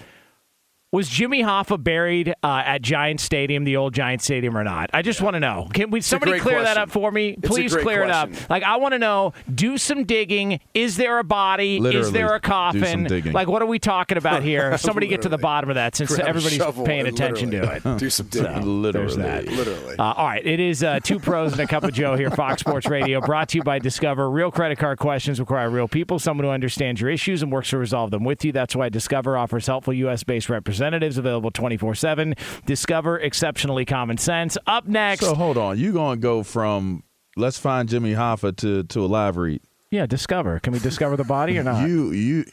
was 0.93 1.09
Jimmy 1.09 1.43
Hoffa 1.43 1.83
buried 1.83 2.35
uh, 2.43 2.63
at 2.67 2.83
Giant 2.83 3.21
Stadium, 3.21 3.63
the 3.63 3.77
old 3.77 3.95
Giant 3.95 4.23
Stadium, 4.23 4.57
or 4.57 4.65
not? 4.65 4.91
I 4.93 5.03
just 5.03 5.21
want 5.21 5.35
to 5.35 5.41
know. 5.41 5.69
Can 5.73 5.91
we 5.91 6.01
somebody 6.01 6.41
clear 6.41 6.63
that 6.63 6.77
up 6.77 6.91
for 6.91 7.13
me? 7.13 7.37
It's 7.39 7.47
Please 7.47 7.77
clear 7.77 8.03
it 8.03 8.11
up. 8.11 8.31
Like 8.51 8.65
I 8.65 8.77
want 8.77 8.93
to 8.93 8.99
know. 8.99 9.33
Do 9.55 9.79
some 9.79 10.05
digging. 10.05 10.59
Is 10.75 10.97
there 10.97 11.19
a 11.19 11.25
body? 11.25 11.79
is 11.79 12.11
there 12.11 12.35
a 12.35 12.41
coffin? 12.41 13.05
Like 13.33 13.47
what 13.47 13.63
are 13.63 13.67
we 13.67 13.79
talking 13.79 14.19
about 14.19 14.43
here? 14.51 14.77
Somebody 14.79 15.07
get 15.07 15.23
to 15.23 15.29
the 15.29 15.39
bottom 15.39 15.71
of 15.71 15.77
that 15.77 15.95
since 15.95 16.15
Grab 16.15 16.27
everybody's 16.27 16.61
paying 16.85 17.07
attention 17.07 17.51
to 17.53 17.61
literally 17.61 17.95
it. 17.95 17.99
Do 17.99 18.11
some 18.11 18.27
digging. 18.27 18.83
Literally. 18.83 19.17
that. 19.17 19.47
Literally. 19.47 19.97
Uh, 19.97 20.13
all 20.13 20.27
right, 20.27 20.45
it 20.45 20.59
is 20.59 20.83
uh, 20.83 20.99
two 21.01 21.19
pros 21.21 21.53
and 21.53 21.61
a 21.61 21.67
cup 21.67 21.85
of 21.85 21.93
Joe 21.93 22.17
here, 22.17 22.31
Fox 22.31 22.61
Sports 22.61 22.89
Radio, 22.89 23.21
brought 23.21 23.51
to 23.51 23.59
you 23.59 23.63
by 23.63 23.79
Discover. 23.79 24.29
Real 24.31 24.51
credit 24.51 24.79
card 24.79 24.99
questions 24.99 25.39
require 25.39 25.71
real 25.71 25.89
people, 25.89 26.19
someone 26.19 26.45
who 26.45 26.51
understands 26.51 27.01
your 27.01 27.11
issues 27.11 27.43
and 27.43 27.53
works 27.53 27.71
to 27.71 27.79
resolve 27.79 28.11
them 28.11 28.25
with 28.25 28.45
you. 28.45 28.51
That's 28.53 28.75
why 28.75 28.89
Discover 28.89 29.37
offers 29.37 29.67
helpful 29.67 29.93
U.S. 29.95 30.25
based 30.25 30.49
representatives 30.81 31.19
available 31.19 31.51
24 31.51 31.95
7. 31.95 32.35
Discover 32.67 33.19
exceptionally 33.19 33.85
common 33.85 34.17
sense. 34.17 34.57
Up 34.67 34.87
next, 34.87 35.21
So 35.25 35.35
hold 35.35 35.59
on. 35.59 35.79
You 35.79 35.93
gonna 35.93 36.19
go 36.21 36.43
from 36.43 37.03
let's 37.37 37.59
find 37.59 37.89
Jimmy 37.89 38.15
Hoffa 38.15 38.57
to 38.59 38.85
to 38.85 39.05
a 39.05 39.07
live 39.07 39.37
read? 39.37 39.61
yeah, 39.91 40.07
Discover. 40.07 40.61
Can 40.61 40.73
we 40.73 40.79
discover 40.79 41.17
the 41.17 41.25
body 41.25 41.59
or 41.59 41.65
not? 41.65 41.87
You 41.89 42.11
you. 42.13 42.45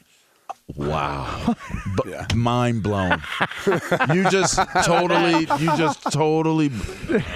Wow, 0.76 1.54
B- 2.04 2.10
Yeah. 2.10 2.26
mind 2.34 2.82
blown. 2.82 3.22
you 4.14 4.28
just 4.30 4.58
totally, 4.84 5.40
you 5.58 5.76
just 5.76 6.02
totally, 6.12 6.70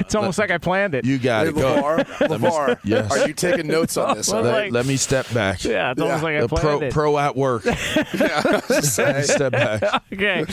it's 0.00 0.14
almost 0.14 0.38
like 0.38 0.50
I 0.50 0.58
planned 0.58 0.94
it. 0.94 1.04
you 1.06 1.18
got 1.18 1.44
Hey, 1.46 1.48
it. 1.50 1.54
Go. 1.56 1.62
LaVar, 1.82 2.04
LaVar, 2.28 2.78
yes. 2.84 3.10
are 3.10 3.26
you 3.26 3.32
taking 3.34 3.66
notes 3.68 3.96
on 3.96 4.16
this? 4.16 4.28
Let, 4.32 4.44
like- 4.44 4.72
let 4.72 4.86
me 4.86 4.96
step 4.96 5.32
back. 5.32 5.64
yeah, 5.64 5.92
it's 5.92 6.00
almost 6.00 6.22
Yeah. 6.22 6.24
like 6.40 6.44
I 6.44 6.46
planned 6.46 6.62
pro, 6.62 6.80
it. 6.82 6.92
pro 6.92 7.18
at 7.18 7.34
work. 7.34 7.64
Let 7.66 8.68
me 8.68 9.22
step 9.22 9.52
back. 9.52 9.82
Okay. 10.12 10.44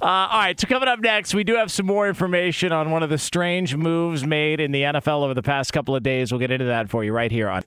Uh, 0.00 0.04
all 0.04 0.38
right. 0.38 0.58
So 0.58 0.66
coming 0.66 0.88
up 0.88 1.00
next, 1.00 1.34
we 1.34 1.44
do 1.44 1.54
have 1.56 1.70
some 1.70 1.86
more 1.86 2.08
information 2.08 2.72
on 2.72 2.90
one 2.90 3.02
of 3.02 3.10
the 3.10 3.18
strange 3.18 3.76
moves 3.76 4.24
made 4.26 4.58
in 4.60 4.72
the 4.72 4.82
NFL 4.82 5.22
over 5.22 5.34
the 5.34 5.42
past 5.42 5.72
couple 5.72 5.94
of 5.94 6.02
days. 6.02 6.32
We'll 6.32 6.40
get 6.40 6.50
into 6.50 6.64
that 6.66 6.88
for 6.88 7.04
you 7.04 7.12
right 7.12 7.30
here 7.30 7.48
on. 7.48 7.62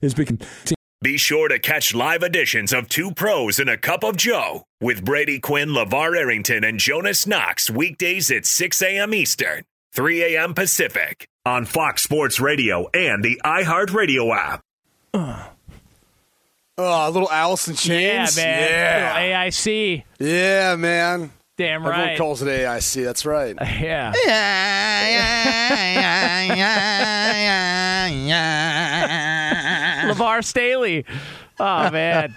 Be 1.06 1.16
sure 1.18 1.46
to 1.46 1.60
catch 1.60 1.94
live 1.94 2.24
editions 2.24 2.72
of 2.72 2.88
Two 2.88 3.12
Pros 3.12 3.60
and 3.60 3.70
a 3.70 3.76
Cup 3.76 4.02
of 4.02 4.16
Joe 4.16 4.64
with 4.80 5.04
Brady 5.04 5.38
Quinn, 5.38 5.68
LaVar 5.68 6.16
Arrington, 6.18 6.64
and 6.64 6.80
Jonas 6.80 7.28
Knox 7.28 7.70
weekdays 7.70 8.28
at 8.32 8.44
6 8.44 8.82
a.m. 8.82 9.14
Eastern, 9.14 9.62
3 9.92 10.34
a.m. 10.34 10.52
Pacific 10.52 11.28
on 11.44 11.64
Fox 11.64 12.02
Sports 12.02 12.40
Radio 12.40 12.88
and 12.92 13.22
the 13.22 13.40
iHeartRadio 13.44 14.36
app. 14.36 14.62
Oh, 15.14 15.48
a 16.76 17.08
little 17.08 17.30
Alice 17.30 17.68
in 17.68 17.74
Yeah, 17.74 18.24
Chains. 18.24 18.36
man. 18.36 18.68
Yeah, 18.68 19.20
Little 19.20 19.36
AIC. 19.46 20.02
Yeah, 20.18 20.74
man. 20.74 21.30
Damn 21.56 21.86
right. 21.86 21.98
Everyone 22.00 22.18
calls 22.18 22.42
it 22.42 22.48
AIC. 22.48 23.04
That's 23.04 23.24
right. 23.24 23.54
yeah. 23.60 24.12
LeVar 30.06 30.44
Staley. 30.44 31.04
Oh, 31.58 31.90
man. 31.90 32.34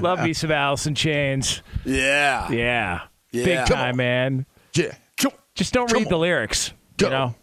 Love 0.00 0.22
me 0.22 0.32
some 0.32 0.50
Alice 0.52 0.86
in 0.86 0.94
Chains. 0.94 1.62
Yeah. 1.84 2.50
Yeah. 2.50 3.00
Yeah. 3.32 3.44
Big 3.44 3.56
Come 3.66 3.76
time, 3.76 3.96
man. 3.96 4.46
Yeah, 4.74 4.94
Come- 5.16 5.32
Just 5.54 5.72
don't 5.72 5.90
read 5.92 6.08
the 6.08 6.18
lyrics. 6.18 6.72
Go. 6.96 7.06
You 7.06 7.10
know, 7.10 7.34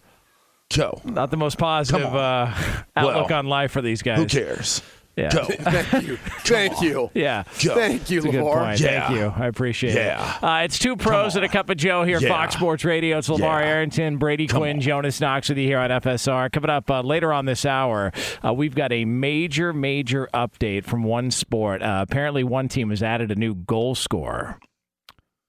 go. 0.74 1.02
not 1.04 1.30
the 1.32 1.38
most 1.38 1.58
positive 1.58 2.14
uh, 2.16 2.52
outlook 2.96 3.30
Well, 3.30 3.40
on 3.40 3.48
life 3.48 3.72
for 3.72 3.82
these 3.82 4.02
guys. 4.02 4.18
Who 4.20 4.26
cares? 4.26 4.82
Yeah. 5.16 5.30
Go. 5.32 5.44
Thank 5.50 6.08
you. 6.08 6.18
Thank 6.18 6.82
you. 6.82 7.12
Yeah. 7.14 7.44
Go. 7.64 7.76
Thank 7.76 8.10
you, 8.10 8.22
That's 8.22 8.34
a 8.34 8.38
good 8.38 8.44
LaVar. 8.44 8.66
point. 8.66 8.80
Yeah. 8.80 9.08
Thank 9.08 9.20
you. 9.20 9.34
I 9.44 9.48
appreciate 9.48 9.94
Yeah. 9.94 10.38
it. 10.38 10.44
Uh, 10.44 10.64
it's 10.64 10.80
two 10.80 10.96
pros 10.96 11.36
and 11.36 11.46
a 11.46 11.50
cup 11.50 11.70
of 11.70 11.78
Joe 11.78 12.04
here, 12.04 12.20
Yeah. 12.20 12.30
Fox 12.30 12.56
Sports 12.56 12.84
Radio. 12.84 13.20
It's 13.20 13.30
LaVar 13.30 13.40
Yeah. 13.62 13.68
Arrington, 13.68 14.18
Brady 14.18 14.48
Quinn, 14.48 14.78
on. 14.78 14.82
Jonas 14.82 15.22
Knox 15.22 15.50
with 15.50 15.60
you 15.60 15.68
here 15.68 15.78
on 15.78 15.92
FSR. 15.92 16.50
Coming 16.52 16.72
up 16.72 16.90
uh, 16.90 17.02
later 17.02 17.32
on 17.32 17.46
this 17.46 17.64
hour, 17.66 18.12
uh, 18.44 18.54
we've 18.54 18.74
got 18.76 18.92
a 18.92 19.06
major, 19.06 19.72
major 19.72 20.30
update 20.34 20.84
from 20.86 21.04
one 21.04 21.30
sport. 21.30 21.82
Uh, 21.84 22.04
apparently, 22.10 22.44
one 22.44 22.68
team 22.68 22.90
has 22.90 23.04
added 23.04 23.30
a 23.32 23.36
new 23.36 23.54
goal 23.54 23.94
scorer. 23.94 24.58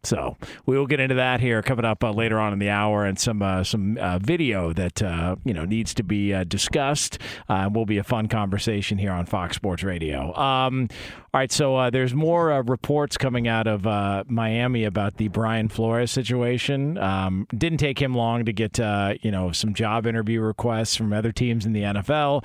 So 0.04 0.36
we 0.66 0.76
will 0.76 0.86
get 0.86 1.00
into 1.00 1.14
that 1.16 1.40
here 1.40 1.62
coming 1.62 1.84
up 1.84 2.04
uh, 2.04 2.12
later 2.12 2.38
on 2.38 2.52
in 2.52 2.58
the 2.58 2.70
hour, 2.70 3.04
and 3.04 3.18
some 3.18 3.42
uh, 3.42 3.64
some 3.64 3.96
uh, 3.98 4.18
video 4.18 4.72
that 4.72 5.02
uh, 5.02 5.36
you 5.44 5.54
know 5.54 5.64
needs 5.64 5.94
to 5.94 6.02
be 6.02 6.32
uh, 6.32 6.44
discussed. 6.44 7.18
Uh, 7.48 7.70
will 7.72 7.86
be 7.86 7.98
a 7.98 8.04
fun 8.04 8.28
conversation 8.28 8.98
here 8.98 9.12
on 9.12 9.26
Fox 9.26 9.56
Sports 9.56 9.82
Radio. 9.82 10.34
Um, 10.36 10.88
all 11.32 11.40
right, 11.40 11.50
so 11.50 11.90
there's 11.90 12.14
more 12.14 12.62
reports 12.62 13.16
coming 13.16 13.48
out 13.48 13.66
of 13.66 13.84
Miami 14.30 14.84
about 14.84 15.16
the 15.16 15.28
Brian 15.28 15.68
Flores 15.68 16.12
situation. 16.12 16.96
Um, 16.96 17.48
didn't 17.56 17.78
take 17.78 18.00
him 18.00 18.14
long 18.14 18.44
to 18.44 18.52
get 18.52 18.78
you 19.22 19.30
know 19.30 19.50
some 19.52 19.74
job 19.74 20.06
interview 20.06 20.40
requests 20.40 20.94
from 20.94 21.12
other 21.12 21.32
teams 21.32 21.66
in 21.66 21.72
the 21.72 21.82
NFL. 21.82 22.44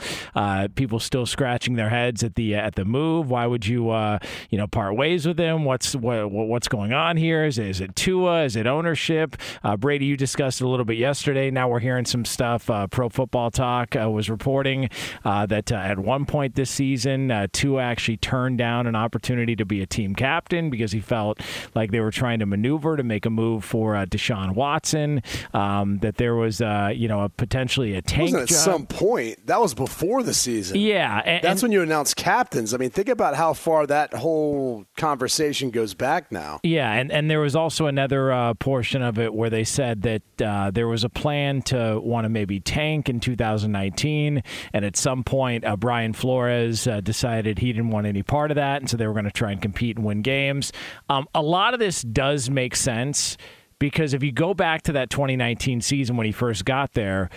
People 0.75 0.99
still 0.99 1.25
scratching 1.25 1.75
their 1.75 1.89
heads 1.89 2.23
at 2.23 2.35
the 2.35 2.55
at 2.55 2.75
the 2.75 2.85
move. 2.85 3.29
Why 3.29 3.45
would 3.45 3.67
you 3.67 3.93
you 4.49 4.57
know 4.57 4.67
part 4.67 4.95
ways 4.95 5.27
with 5.27 5.39
him? 5.39 5.65
What's 5.65 5.95
what, 5.95 6.31
what's 6.31 6.67
going 6.67 6.93
on 6.93 7.17
here? 7.17 7.48
Is 7.57 7.81
it 7.81 7.95
Tua? 7.95 8.43
Is 8.43 8.55
it 8.55 8.67
ownership? 8.67 9.35
Uh, 9.63 9.75
Brady, 9.77 10.05
you 10.05 10.17
discussed 10.17 10.61
it 10.61 10.65
a 10.65 10.67
little 10.67 10.85
bit 10.85 10.97
yesterday. 10.97 11.49
Now 11.51 11.69
we're 11.69 11.79
hearing 11.79 12.05
some 12.05 12.25
stuff. 12.25 12.69
Uh, 12.69 12.87
Pro 12.87 13.09
Football 13.09 13.51
Talk 13.51 13.95
uh, 13.95 14.09
was 14.09 14.29
reporting 14.29 14.89
uh, 15.25 15.45
that 15.47 15.71
uh, 15.71 15.75
at 15.75 15.99
one 15.99 16.25
point 16.25 16.55
this 16.55 16.69
season, 16.69 17.31
uh, 17.31 17.47
Tua 17.51 17.81
actually 17.81 18.17
turned 18.17 18.57
down 18.57 18.87
an 18.87 18.95
opportunity 18.95 19.55
to 19.55 19.65
be 19.65 19.81
a 19.81 19.85
team 19.85 20.15
captain 20.15 20.69
because 20.69 20.91
he 20.91 20.99
felt 20.99 21.39
like 21.75 21.91
they 21.91 21.99
were 21.99 22.11
trying 22.11 22.39
to 22.39 22.45
maneuver 22.45 22.97
to 22.97 23.03
make 23.03 23.25
a 23.25 23.29
move 23.29 23.63
for 23.63 23.95
uh, 23.95 24.05
Deshaun 24.05 24.53
Watson. 24.55 25.21
Um, 25.53 25.99
that 25.99 26.17
there 26.17 26.35
was 26.35 26.61
uh, 26.61 26.91
you 26.93 27.07
know 27.07 27.21
a 27.21 27.29
potentially 27.29 27.95
a 27.95 28.01
tank 28.01 28.33
Wasn't 28.33 28.43
at 28.43 28.49
some 28.49 28.85
point. 28.85 29.47
That 29.47 29.59
was 29.61 29.73
before 29.73 30.23
the 30.23 30.33
season. 30.33 30.77
yeah, 30.79 31.21
and, 31.25 31.43
That's 31.43 31.61
and- 31.61 31.69
when 31.69 31.71
you 31.71 31.81
announce 31.81 32.13
captains. 32.13 32.73
I 32.73 32.77
mean, 32.77 32.89
think 32.89 33.09
about 33.09 33.35
how 33.35 33.53
far 33.53 33.87
that 33.87 34.13
whole 34.13 34.85
conversation 34.97 35.71
goes 35.71 35.93
back 35.93 36.31
now. 36.31 36.59
Yeah, 36.63 36.91
and, 36.91 37.11
and 37.11 37.29
there 37.29 37.38
was 37.41 37.55
also 37.55 37.85
another 37.85 38.31
uh, 38.31 38.53
portion 38.55 39.01
of 39.01 39.19
it 39.19 39.33
where 39.33 39.49
they 39.49 39.63
said 39.63 40.01
that 40.03 40.41
uh, 40.41 40.71
there 40.71 40.87
was 40.87 41.03
a 41.03 41.09
plan 41.09 41.61
to 41.63 41.99
want 41.99 42.25
to 42.25 42.29
maybe 42.29 42.59
tank 42.59 43.09
in 43.09 43.19
2019, 43.19 44.43
and 44.73 44.85
at 44.85 44.95
some 44.95 45.23
point, 45.23 45.65
uh, 45.65 45.75
Brian 45.75 46.13
Flores 46.13 46.87
uh, 46.87 47.01
decided 47.01 47.59
he 47.59 47.71
didn't 47.71 47.91
want 47.91 48.07
any 48.07 48.23
part 48.23 48.51
of 48.51 48.55
that, 48.55 48.81
and 48.81 48.89
so 48.89 48.97
they 48.97 49.07
were 49.07 49.13
going 49.13 49.25
to 49.25 49.31
try 49.31 49.51
and 49.51 49.61
compete 49.61 49.97
and 49.97 50.05
win 50.05 50.21
games. 50.21 50.71
Um, 51.09 51.27
a 51.33 51.41
lot 51.41 51.73
of 51.73 51.79
this 51.79 52.01
does 52.01 52.49
make 52.49 52.75
sense 52.75 53.37
because 53.79 54.13
if 54.13 54.23
you 54.23 54.31
go 54.31 54.53
back 54.53 54.83
to 54.83 54.91
that 54.93 55.09
2019 55.09 55.81
season 55.81 56.17
when 56.17 56.25
he 56.25 56.31
first 56.31 56.65
got 56.65 56.93
there, 56.93 57.29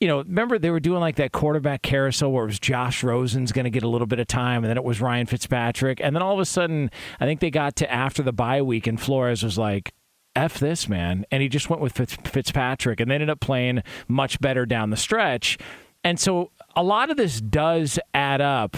you 0.00 0.06
know, 0.06 0.18
remember 0.18 0.58
they 0.58 0.70
were 0.70 0.80
doing 0.80 1.00
like 1.00 1.16
that 1.16 1.32
quarterback 1.32 1.82
carousel 1.82 2.30
where 2.30 2.44
it 2.44 2.46
was 2.46 2.60
Josh 2.60 3.02
Rosen's 3.02 3.52
going 3.52 3.64
to 3.64 3.70
get 3.70 3.82
a 3.82 3.88
little 3.88 4.06
bit 4.06 4.20
of 4.20 4.26
time, 4.26 4.62
and 4.62 4.70
then 4.70 4.76
it 4.76 4.84
was 4.84 5.00
Ryan 5.00 5.26
Fitzpatrick, 5.26 6.00
and 6.00 6.14
then 6.14 6.22
all 6.22 6.34
of 6.34 6.40
a 6.40 6.44
sudden, 6.44 6.90
I 7.18 7.26
think 7.26 7.40
they 7.40 7.50
got 7.50 7.76
to 7.76 7.92
after 7.92 8.22
the 8.22 8.32
bye 8.32 8.62
week, 8.62 8.86
and 8.86 9.00
Flores 9.00 9.42
was 9.42 9.58
like, 9.58 9.92
"F 10.36 10.58
this, 10.58 10.88
man," 10.88 11.24
and 11.30 11.42
he 11.42 11.48
just 11.48 11.68
went 11.68 11.82
with 11.82 11.92
Fitz- 11.92 12.16
Fitzpatrick, 12.24 13.00
and 13.00 13.10
they 13.10 13.16
ended 13.16 13.30
up 13.30 13.40
playing 13.40 13.82
much 14.06 14.40
better 14.40 14.66
down 14.66 14.90
the 14.90 14.96
stretch, 14.96 15.58
and 16.04 16.20
so 16.20 16.52
a 16.76 16.82
lot 16.82 17.10
of 17.10 17.16
this 17.16 17.40
does 17.40 17.98
add 18.14 18.40
up. 18.40 18.76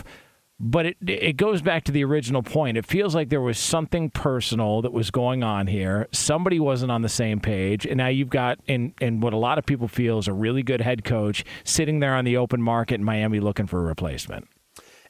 But 0.63 0.85
it 0.85 0.97
it 1.07 1.37
goes 1.39 1.63
back 1.63 1.85
to 1.85 1.93
the 1.93 2.05
original 2.05 2.43
point. 2.43 2.77
It 2.77 2.85
feels 2.85 3.15
like 3.15 3.31
there 3.31 3.41
was 3.41 3.59
something 3.59 4.11
personal 4.11 4.83
that 4.83 4.93
was 4.93 5.11
going 5.11 5.43
on 5.43 5.67
here. 5.67 6.07
Somebody 6.13 6.61
wasn't 6.61 6.93
on 6.93 7.01
the 7.01 7.09
same 7.09 7.41
page, 7.41 7.87
and 7.87 7.97
now 7.97 8.09
you've 8.09 8.29
got 8.29 8.59
in 8.67 8.93
in 9.01 9.21
what 9.21 9.33
a 9.33 9.39
lot 9.39 9.57
of 9.57 9.65
people 9.65 9.89
feel 9.89 10.19
is 10.19 10.29
a 10.29 10.35
really 10.35 10.63
good 10.63 10.83
head 10.83 11.03
coach 11.03 11.47
sitting 11.65 12.01
there 12.01 12.15
on 12.15 12.27
the 12.27 12.37
open 12.37 12.61
market 12.61 12.97
in 12.97 13.05
Miami 13.05 13.41
looking 13.41 13.67
for 13.67 13.79
a 13.79 13.83
replacement. 13.83 14.49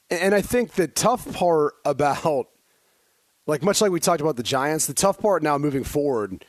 And 0.08 0.36
I 0.36 0.40
think 0.40 0.74
the 0.74 0.86
tough 0.86 1.32
part 1.32 1.74
about, 1.84 2.48
like 3.48 3.64
much 3.64 3.80
like 3.80 3.90
we 3.90 3.98
talked 3.98 4.20
about 4.20 4.36
the 4.36 4.44
Giants, 4.44 4.86
the 4.86 4.94
tough 4.94 5.18
part 5.18 5.42
now 5.42 5.58
moving 5.58 5.82
forward 5.82 6.44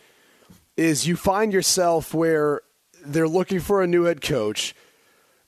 is 0.78 1.08
you 1.08 1.16
find 1.16 1.52
yourself 1.52 2.14
where 2.14 2.62
they're 3.04 3.28
looking 3.28 3.60
for 3.60 3.82
a 3.82 3.88
new 3.88 4.04
head 4.04 4.22
coach. 4.22 4.76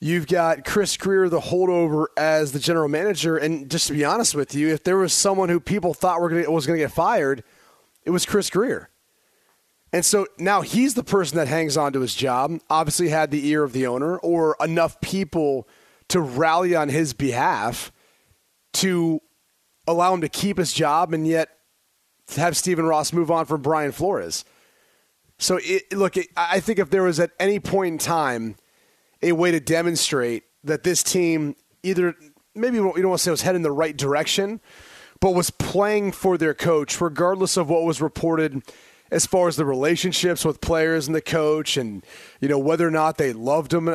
You've 0.03 0.27
got 0.27 0.65
Chris 0.65 0.97
Grier, 0.97 1.29
the 1.29 1.39
holdover, 1.39 2.07
as 2.17 2.51
the 2.51 2.59
general 2.59 2.89
manager. 2.89 3.37
And 3.37 3.71
just 3.71 3.87
to 3.87 3.93
be 3.93 4.03
honest 4.03 4.35
with 4.35 4.53
you, 4.53 4.67
if 4.67 4.83
there 4.83 4.97
was 4.97 5.13
someone 5.13 5.47
who 5.47 5.61
people 5.61 5.93
thought 5.93 6.19
were 6.19 6.27
gonna, 6.27 6.51
was 6.51 6.67
going 6.67 6.77
to 6.77 6.83
get 6.83 6.91
fired, 6.91 7.41
it 8.03 8.09
was 8.09 8.25
Chris 8.25 8.49
Grier. 8.49 8.89
And 9.93 10.03
so 10.03 10.27
now 10.37 10.59
he's 10.59 10.95
the 10.95 11.05
person 11.05 11.37
that 11.37 11.47
hangs 11.47 11.77
on 11.77 11.93
to 11.93 12.01
his 12.01 12.15
job. 12.15 12.59
Obviously, 12.69 13.07
had 13.07 13.31
the 13.31 13.47
ear 13.47 13.63
of 13.63 13.71
the 13.71 13.87
owner 13.87 14.17
or 14.17 14.57
enough 14.59 14.99
people 14.99 15.69
to 16.09 16.19
rally 16.19 16.75
on 16.75 16.89
his 16.89 17.13
behalf 17.13 17.93
to 18.73 19.21
allow 19.87 20.13
him 20.13 20.19
to 20.19 20.27
keep 20.27 20.57
his 20.57 20.73
job 20.73 21.13
and 21.13 21.25
yet 21.25 21.47
have 22.35 22.57
Stephen 22.57 22.85
Ross 22.85 23.13
move 23.13 23.31
on 23.31 23.45
from 23.45 23.61
Brian 23.61 23.93
Flores. 23.93 24.43
So, 25.39 25.61
it, 25.63 25.93
look, 25.93 26.17
it, 26.17 26.27
I 26.35 26.59
think 26.59 26.77
if 26.77 26.89
there 26.89 27.03
was 27.03 27.21
at 27.21 27.31
any 27.39 27.61
point 27.61 27.93
in 27.93 27.97
time 27.99 28.57
a 29.23 29.31
way 29.31 29.51
to 29.51 29.59
demonstrate 29.59 30.43
that 30.63 30.83
this 30.83 31.01
team 31.01 31.55
either 31.81 32.15
maybe 32.55 32.77
you 32.77 32.83
don't 32.83 33.09
want 33.09 33.19
to 33.19 33.23
say 33.23 33.31
was 33.31 33.41
heading 33.41 33.57
in 33.57 33.63
the 33.63 33.71
right 33.71 33.95
direction, 33.97 34.59
but 35.19 35.31
was 35.31 35.49
playing 35.49 36.11
for 36.11 36.37
their 36.37 36.53
coach, 36.53 36.99
regardless 37.01 37.57
of 37.57 37.69
what 37.69 37.83
was 37.83 38.01
reported 38.01 38.61
as 39.11 39.25
far 39.25 39.47
as 39.47 39.55
the 39.55 39.65
relationships 39.65 40.43
with 40.43 40.59
players 40.59 41.07
and 41.07 41.15
the 41.15 41.21
coach, 41.21 41.77
and 41.77 42.03
you 42.41 42.47
know 42.47 42.57
whether 42.57 42.87
or 42.87 42.91
not 42.91 43.17
they 43.17 43.31
loved 43.31 43.73
him, 43.73 43.89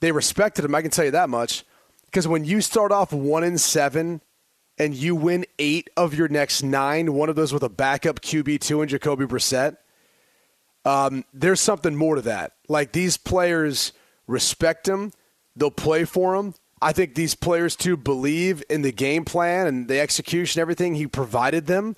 they 0.00 0.12
respected 0.12 0.64
him. 0.64 0.74
I 0.74 0.82
can 0.82 0.90
tell 0.90 1.04
you 1.04 1.10
that 1.12 1.30
much, 1.30 1.64
because 2.06 2.28
when 2.28 2.44
you 2.44 2.60
start 2.60 2.92
off 2.92 3.12
one 3.12 3.44
in 3.44 3.56
seven 3.58 4.20
and 4.76 4.94
you 4.94 5.14
win 5.14 5.46
eight 5.58 5.90
of 5.96 6.14
your 6.14 6.28
next 6.28 6.62
nine, 6.62 7.14
one 7.14 7.28
of 7.28 7.36
those 7.36 7.52
with 7.52 7.62
a 7.62 7.68
backup 7.68 8.20
QB 8.20 8.60
two 8.60 8.80
and 8.80 8.90
Jacoby 8.90 9.26
Brissett, 9.26 9.76
um, 10.84 11.24
there's 11.32 11.60
something 11.60 11.94
more 11.94 12.16
to 12.16 12.22
that. 12.22 12.52
Like 12.68 12.92
these 12.92 13.16
players 13.16 13.92
respect 14.26 14.88
him, 14.88 15.12
they'll 15.56 15.70
play 15.70 16.04
for 16.04 16.34
him. 16.34 16.54
I 16.80 16.92
think 16.92 17.14
these 17.14 17.34
players 17.34 17.76
too 17.76 17.96
believe 17.96 18.62
in 18.68 18.82
the 18.82 18.92
game 18.92 19.24
plan 19.24 19.66
and 19.66 19.88
the 19.88 20.00
execution, 20.00 20.60
everything 20.60 20.94
he 20.94 21.06
provided 21.06 21.66
them. 21.66 21.96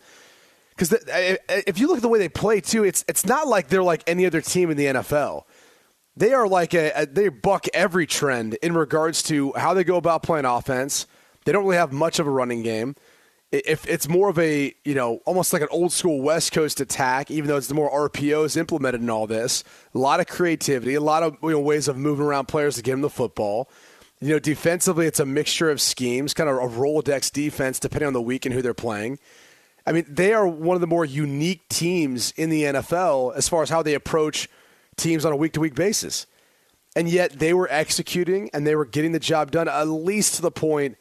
Because 0.70 0.92
if 1.48 1.78
you 1.78 1.88
look 1.88 1.96
at 1.96 2.02
the 2.02 2.08
way 2.08 2.18
they 2.18 2.28
play 2.28 2.60
too, 2.60 2.84
it's 2.84 3.04
it's 3.08 3.24
not 3.24 3.48
like 3.48 3.68
they're 3.68 3.82
like 3.82 4.02
any 4.06 4.26
other 4.26 4.40
team 4.40 4.70
in 4.70 4.76
the 4.76 4.86
NFL. 4.86 5.44
They 6.16 6.32
are 6.32 6.46
like 6.46 6.74
a, 6.74 6.92
a 6.94 7.06
they 7.06 7.28
buck 7.30 7.66
every 7.72 8.06
trend 8.06 8.54
in 8.62 8.74
regards 8.74 9.22
to 9.24 9.52
how 9.54 9.74
they 9.74 9.84
go 9.84 9.96
about 9.96 10.22
playing 10.22 10.44
offense. 10.44 11.06
They 11.44 11.52
don't 11.52 11.64
really 11.64 11.78
have 11.78 11.92
much 11.92 12.18
of 12.18 12.26
a 12.26 12.30
running 12.30 12.62
game. 12.62 12.94
If 13.64 13.88
it's 13.88 14.08
more 14.08 14.28
of 14.28 14.38
a 14.38 14.74
you 14.84 14.94
know 14.94 15.20
almost 15.24 15.52
like 15.52 15.62
an 15.62 15.68
old 15.70 15.92
school 15.92 16.20
West 16.20 16.52
Coast 16.52 16.80
attack, 16.80 17.30
even 17.30 17.48
though 17.48 17.56
it's 17.56 17.68
the 17.68 17.74
more 17.74 18.08
RPOs 18.10 18.56
implemented 18.56 19.00
in 19.00 19.10
all 19.10 19.26
this, 19.26 19.64
a 19.94 19.98
lot 19.98 20.20
of 20.20 20.26
creativity, 20.26 20.94
a 20.94 21.00
lot 21.00 21.22
of 21.22 21.36
you 21.42 21.50
know, 21.50 21.60
ways 21.60 21.88
of 21.88 21.96
moving 21.96 22.26
around 22.26 22.46
players 22.46 22.76
to 22.76 22.82
get 22.82 22.92
them 22.92 23.00
the 23.00 23.10
football. 23.10 23.68
You 24.20 24.30
know, 24.30 24.38
defensively, 24.38 25.06
it's 25.06 25.20
a 25.20 25.26
mixture 25.26 25.70
of 25.70 25.80
schemes, 25.80 26.32
kind 26.32 26.48
of 26.48 26.56
a 26.56 26.60
Rolodex 26.60 27.30
defense, 27.30 27.78
depending 27.78 28.06
on 28.06 28.14
the 28.14 28.22
week 28.22 28.46
and 28.46 28.54
who 28.54 28.62
they're 28.62 28.74
playing. 28.74 29.18
I 29.86 29.92
mean, 29.92 30.06
they 30.08 30.32
are 30.32 30.48
one 30.48 30.74
of 30.74 30.80
the 30.80 30.86
more 30.86 31.04
unique 31.04 31.68
teams 31.68 32.32
in 32.32 32.50
the 32.50 32.64
NFL 32.64 33.36
as 33.36 33.48
far 33.48 33.62
as 33.62 33.70
how 33.70 33.82
they 33.82 33.94
approach 33.94 34.48
teams 34.96 35.24
on 35.24 35.32
a 35.32 35.36
week 35.36 35.52
to 35.52 35.60
week 35.60 35.74
basis. 35.74 36.26
And 36.96 37.08
yet 37.08 37.38
they 37.38 37.52
were 37.52 37.68
executing 37.70 38.50
and 38.54 38.66
they 38.66 38.74
were 38.74 38.86
getting 38.86 39.12
the 39.12 39.20
job 39.20 39.50
done, 39.50 39.68
at 39.68 39.86
least 39.86 40.36
to 40.36 40.42
the 40.42 40.50
point 40.50 40.96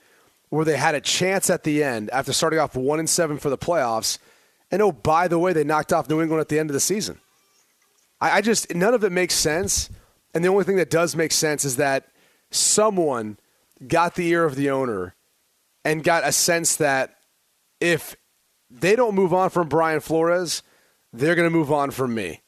where 0.55 0.65
they 0.65 0.77
had 0.77 0.95
a 0.95 1.01
chance 1.01 1.49
at 1.49 1.63
the 1.63 1.83
end 1.83 2.09
after 2.11 2.33
starting 2.33 2.59
off 2.59 2.75
one 2.75 2.99
and 2.99 3.09
seven 3.09 3.37
for 3.37 3.49
the 3.49 3.57
playoffs. 3.57 4.17
And 4.71 4.81
oh, 4.81 4.91
by 4.91 5.27
the 5.27 5.37
way, 5.37 5.53
they 5.53 5.63
knocked 5.63 5.93
off 5.93 6.09
New 6.09 6.21
England 6.21 6.41
at 6.41 6.49
the 6.49 6.59
end 6.59 6.69
of 6.69 6.73
the 6.73 6.79
season. 6.79 7.19
I, 8.21 8.37
I 8.37 8.41
just 8.41 8.73
none 8.73 8.93
of 8.93 9.03
it 9.03 9.11
makes 9.11 9.35
sense. 9.35 9.89
And 10.33 10.43
the 10.43 10.49
only 10.49 10.63
thing 10.63 10.77
that 10.77 10.89
does 10.89 11.15
make 11.15 11.31
sense 11.31 11.65
is 11.65 11.77
that 11.77 12.07
someone 12.51 13.37
got 13.85 14.15
the 14.15 14.27
ear 14.27 14.45
of 14.45 14.55
the 14.55 14.69
owner 14.69 15.15
and 15.83 16.03
got 16.03 16.27
a 16.27 16.31
sense 16.31 16.77
that 16.77 17.15
if 17.79 18.15
they 18.69 18.95
don't 18.95 19.15
move 19.15 19.33
on 19.33 19.49
from 19.49 19.69
Brian 19.69 19.99
Flores, 19.99 20.63
they're 21.13 21.35
going 21.35 21.49
to 21.49 21.55
move 21.55 21.71
on 21.71 21.91
from 21.91 22.13
me 22.13 22.41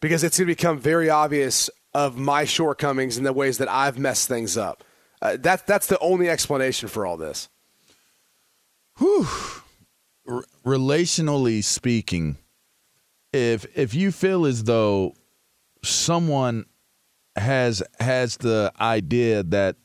because 0.00 0.24
it's 0.24 0.38
going 0.38 0.48
to 0.48 0.54
become 0.54 0.78
very 0.78 1.10
obvious 1.10 1.70
of 1.94 2.16
my 2.16 2.44
shortcomings 2.44 3.16
and 3.16 3.26
the 3.26 3.32
ways 3.32 3.58
that 3.58 3.68
I've 3.68 3.98
messed 3.98 4.28
things 4.28 4.56
up. 4.56 4.84
Uh, 5.26 5.36
that, 5.38 5.66
that's 5.66 5.88
the 5.88 5.98
only 5.98 6.28
explanation 6.28 6.88
for 6.88 7.04
all 7.04 7.16
this. 7.16 7.48
Whew. 8.98 9.26
R- 10.28 10.44
relationally 10.64 11.64
speaking, 11.64 12.36
if 13.32 13.66
if 13.76 13.92
you 13.92 14.12
feel 14.12 14.46
as 14.46 14.64
though 14.64 15.14
someone 15.82 16.64
has 17.34 17.82
has 17.98 18.36
the 18.36 18.72
idea 18.80 19.42
that 19.42 19.76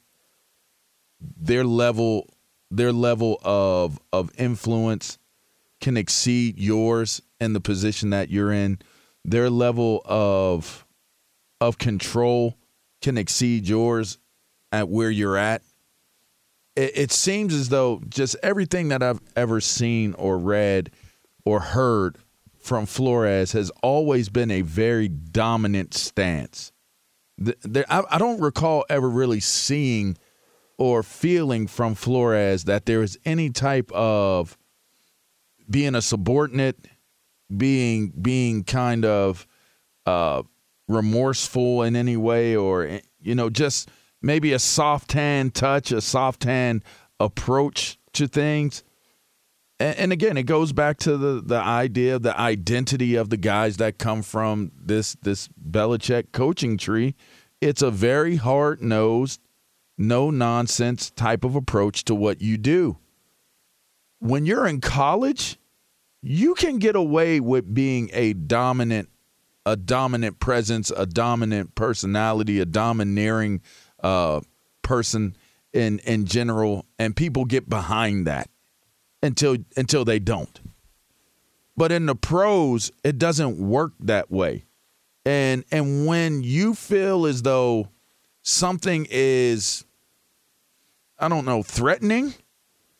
their 1.19 1.63
level 1.63 2.29
their 2.69 2.91
level 2.91 3.39
of 3.43 3.99
of 4.13 4.31
influence 4.37 5.17
can 5.79 5.97
exceed 5.97 6.59
yours 6.59 7.21
in 7.39 7.53
the 7.53 7.61
position 7.61 8.11
that 8.11 8.29
you're 8.29 8.51
in, 8.51 8.79
their 9.25 9.49
level 9.49 10.03
of 10.05 10.85
of 11.59 11.79
control 11.79 12.57
can 13.01 13.17
exceed 13.17 13.67
yours 13.67 14.19
at 14.71 14.89
where 14.89 15.09
you're 15.09 15.37
at. 15.37 15.61
It, 16.75 16.91
it 16.95 17.11
seems 17.11 17.53
as 17.53 17.69
though 17.69 18.01
just 18.09 18.35
everything 18.41 18.89
that 18.89 19.03
I've 19.03 19.21
ever 19.35 19.59
seen 19.61 20.13
or 20.13 20.37
read 20.37 20.91
or 21.45 21.59
heard 21.59 22.17
from 22.59 22.85
Flores 22.85 23.51
has 23.53 23.71
always 23.81 24.29
been 24.29 24.51
a 24.51 24.61
very 24.61 25.07
dominant 25.07 25.93
stance. 25.93 26.71
I 27.89 28.17
don't 28.19 28.39
recall 28.39 28.85
ever 28.87 29.09
really 29.09 29.39
seeing 29.39 30.15
or 30.77 31.01
feeling 31.01 31.67
from 31.67 31.95
Flores 31.95 32.65
that 32.65 32.85
there 32.85 33.01
is 33.01 33.17
any 33.25 33.49
type 33.49 33.91
of 33.91 34.57
being 35.69 35.95
a 35.95 36.01
subordinate, 36.01 36.87
being 37.55 38.09
being 38.09 38.63
kind 38.63 39.05
of 39.05 39.47
uh, 40.05 40.43
remorseful 40.87 41.83
in 41.83 41.95
any 41.95 42.17
way, 42.17 42.55
or 42.55 42.99
you 43.21 43.33
know, 43.35 43.49
just 43.49 43.89
maybe 44.21 44.53
a 44.53 44.59
soft 44.59 45.13
hand 45.13 45.53
touch, 45.53 45.91
a 45.91 46.01
soft 46.01 46.43
hand 46.43 46.83
approach 47.19 47.97
to 48.13 48.27
things. 48.27 48.83
And, 49.79 49.97
and 49.97 50.13
again, 50.13 50.37
it 50.37 50.43
goes 50.43 50.73
back 50.73 50.97
to 50.99 51.17
the 51.17 51.41
the 51.41 51.59
idea, 51.59 52.19
the 52.19 52.37
identity 52.39 53.15
of 53.15 53.29
the 53.29 53.37
guys 53.37 53.77
that 53.77 53.97
come 53.97 54.21
from 54.21 54.71
this 54.75 55.15
this 55.21 55.49
Belichick 55.49 56.31
coaching 56.31 56.77
tree. 56.77 57.15
It's 57.59 57.81
a 57.81 57.91
very 57.91 58.37
hard 58.37 58.81
nosed, 58.81 59.39
no 59.97 60.31
nonsense 60.31 61.11
type 61.11 61.43
of 61.43 61.55
approach 61.55 62.05
to 62.05 62.15
what 62.15 62.41
you 62.41 62.57
do. 62.57 62.97
When 64.19 64.45
you're 64.45 64.67
in 64.67 64.81
college, 64.81 65.57
you 66.21 66.53
can 66.53 66.77
get 66.77 66.95
away 66.95 67.39
with 67.39 67.73
being 67.73 68.09
a 68.13 68.33
dominant 68.33 69.09
a 69.65 69.75
dominant 69.75 70.39
presence, 70.39 70.91
a 70.95 71.05
dominant 71.05 71.75
personality, 71.75 72.59
a 72.59 72.65
domineering 72.65 73.61
uh, 74.01 74.41
person 74.81 75.35
in 75.73 75.99
in 75.99 76.25
general, 76.25 76.85
and 76.99 77.15
people 77.15 77.45
get 77.45 77.69
behind 77.69 78.27
that 78.27 78.49
until 79.23 79.57
until 79.77 80.05
they 80.05 80.19
don't. 80.19 80.59
But 81.77 81.91
in 81.91 82.05
the 82.05 82.15
pros, 82.15 82.91
it 83.03 83.17
doesn't 83.17 83.57
work 83.57 83.93
that 84.01 84.29
way. 84.31 84.65
And 85.25 85.63
and 85.71 86.05
when 86.05 86.43
you 86.43 86.73
feel 86.73 87.25
as 87.25 87.43
though 87.43 87.89
something 88.41 89.07
is 89.09 89.85
I 91.19 91.27
don't 91.27 91.45
know, 91.45 91.61
threatening, 91.61 92.33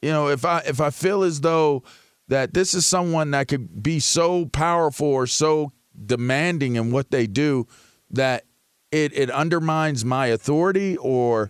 you 0.01 0.11
know, 0.11 0.29
if 0.29 0.45
I 0.45 0.59
if 0.59 0.79
I 0.79 0.91
feel 0.91 1.23
as 1.23 1.41
though 1.41 1.83
that 2.27 2.53
this 2.53 2.73
is 2.73 2.85
someone 2.85 3.31
that 3.31 3.47
could 3.47 3.83
be 3.83 3.99
so 3.99 4.45
powerful 4.45 5.07
or 5.07 5.27
so 5.27 5.71
demanding 6.05 6.75
in 6.75 6.91
what 6.91 7.11
they 7.11 7.27
do 7.27 7.67
that 8.11 8.45
it 8.91 9.17
it 9.17 9.31
undermines 9.31 10.03
my 10.05 10.27
authority 10.27 10.97
or 10.97 11.49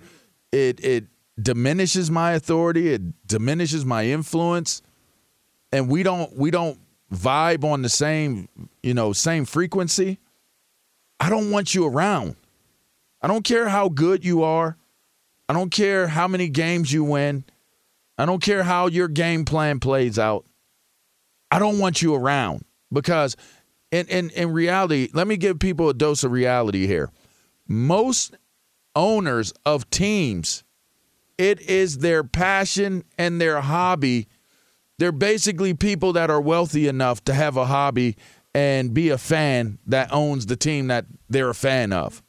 it 0.51 0.83
it 0.83 1.05
diminishes 1.41 2.11
my 2.11 2.33
authority, 2.33 2.93
it 2.93 3.27
diminishes 3.27 3.85
my 3.85 4.05
influence, 4.05 4.81
and 5.71 5.89
we 5.89 6.03
don't 6.03 6.35
we 6.37 6.51
don't 6.51 6.79
vibe 7.13 7.63
on 7.63 7.81
the 7.81 7.89
same, 7.89 8.47
you 8.81 8.93
know, 8.93 9.13
same 9.13 9.45
frequency, 9.45 10.19
I 11.19 11.29
don't 11.29 11.51
want 11.51 11.75
you 11.75 11.85
around. 11.85 12.35
I 13.21 13.27
don't 13.27 13.43
care 13.43 13.69
how 13.69 13.89
good 13.89 14.25
you 14.25 14.43
are. 14.43 14.77
I 15.47 15.53
don't 15.53 15.69
care 15.69 16.07
how 16.07 16.27
many 16.27 16.49
games 16.49 16.91
you 16.91 17.03
win. 17.03 17.43
I 18.17 18.25
don't 18.25 18.41
care 18.41 18.63
how 18.63 18.87
your 18.87 19.07
game 19.07 19.45
plan 19.45 19.79
plays 19.79 20.17
out. 20.17 20.45
I 21.51 21.59
don't 21.59 21.79
want 21.79 22.01
you 22.01 22.15
around 22.15 22.63
because 22.91 23.35
in, 23.91 24.07
in, 24.07 24.29
in 24.31 24.53
reality, 24.53 25.09
let 25.13 25.27
me 25.27 25.37
give 25.37 25.59
people 25.59 25.89
a 25.89 25.93
dose 25.93 26.23
of 26.23 26.31
reality 26.31 26.87
here. 26.87 27.11
Most 27.71 28.35
owners 28.97 29.53
of 29.65 29.89
teams, 29.89 30.65
it 31.37 31.61
is 31.61 31.99
their 31.99 32.21
passion 32.21 33.05
and 33.17 33.39
their 33.39 33.61
hobby. 33.61 34.27
They're 34.99 35.13
basically 35.13 35.73
people 35.73 36.11
that 36.13 36.29
are 36.29 36.41
wealthy 36.41 36.89
enough 36.89 37.23
to 37.23 37.33
have 37.33 37.55
a 37.55 37.65
hobby 37.65 38.17
and 38.53 38.93
be 38.93 39.07
a 39.07 39.17
fan 39.17 39.79
that 39.87 40.11
owns 40.11 40.47
the 40.47 40.57
team 40.57 40.87
that 40.87 41.05
they're 41.29 41.51
a 41.51 41.55
fan 41.55 41.93
of. 41.93 42.21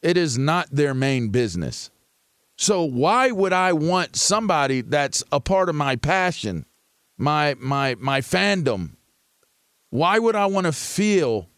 It 0.00 0.16
is 0.16 0.38
not 0.38 0.70
their 0.70 0.94
main 0.94 1.28
business. 1.28 1.90
So 2.56 2.82
why 2.82 3.30
would 3.30 3.52
I 3.52 3.74
want 3.74 4.16
somebody 4.16 4.80
that's 4.80 5.22
a 5.30 5.40
part 5.40 5.68
of 5.68 5.74
my 5.74 5.96
passion, 5.96 6.64
my 7.18 7.54
my 7.58 7.96
my 7.96 8.22
fandom? 8.22 8.92
Why 9.90 10.18
would 10.18 10.36
I 10.36 10.46
want 10.46 10.64
to 10.64 10.72
feel, 10.72 11.50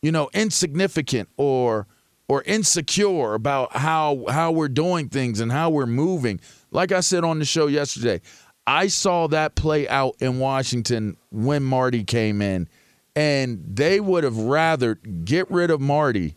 you 0.00 0.12
know, 0.12 0.30
insignificant 0.32 1.28
or 1.36 1.86
or 2.28 2.42
insecure 2.42 3.34
about 3.34 3.76
how 3.76 4.24
how 4.28 4.52
we're 4.52 4.68
doing 4.68 5.08
things 5.08 5.40
and 5.40 5.50
how 5.50 5.70
we're 5.70 5.86
moving? 5.86 6.40
Like 6.70 6.92
I 6.92 7.00
said 7.00 7.24
on 7.24 7.38
the 7.38 7.44
show 7.44 7.66
yesterday, 7.66 8.20
I 8.66 8.88
saw 8.88 9.28
that 9.28 9.54
play 9.54 9.88
out 9.88 10.16
in 10.20 10.38
Washington 10.38 11.16
when 11.30 11.62
Marty 11.62 12.04
came 12.04 12.42
in, 12.42 12.68
and 13.16 13.64
they 13.66 13.98
would 13.98 14.24
have 14.24 14.36
rather 14.36 14.94
get 14.96 15.50
rid 15.50 15.70
of 15.70 15.80
Marty 15.80 16.36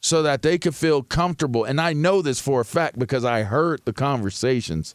so 0.00 0.22
that 0.22 0.42
they 0.42 0.58
could 0.58 0.74
feel 0.74 1.02
comfortable. 1.02 1.64
And 1.64 1.80
I 1.80 1.92
know 1.92 2.22
this 2.22 2.40
for 2.40 2.60
a 2.60 2.64
fact 2.64 2.98
because 2.98 3.24
I 3.24 3.42
heard 3.42 3.84
the 3.84 3.92
conversations. 3.92 4.94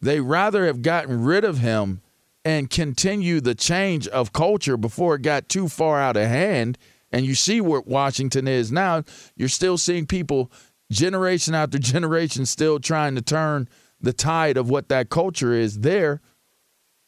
They 0.00 0.20
rather 0.20 0.66
have 0.66 0.82
gotten 0.82 1.24
rid 1.24 1.44
of 1.44 1.58
him 1.58 2.02
and 2.44 2.68
continue 2.68 3.40
the 3.40 3.54
change 3.54 4.06
of 4.08 4.32
culture 4.32 4.76
before 4.76 5.14
it 5.14 5.22
got 5.22 5.48
too 5.48 5.68
far 5.68 5.98
out 5.98 6.16
of 6.16 6.28
hand. 6.28 6.76
And 7.14 7.24
you 7.24 7.36
see 7.36 7.60
where 7.60 7.80
Washington 7.80 8.48
is 8.48 8.72
now. 8.72 9.04
You're 9.36 9.48
still 9.48 9.78
seeing 9.78 10.04
people, 10.04 10.50
generation 10.90 11.54
after 11.54 11.78
generation, 11.94 12.44
still 12.44 12.80
trying 12.80 13.14
to 13.14 13.22
turn 13.22 13.68
the 14.00 14.12
tide 14.12 14.56
of 14.56 14.68
what 14.68 14.88
that 14.88 15.10
culture 15.10 15.52
is 15.52 15.78
there. 15.78 16.20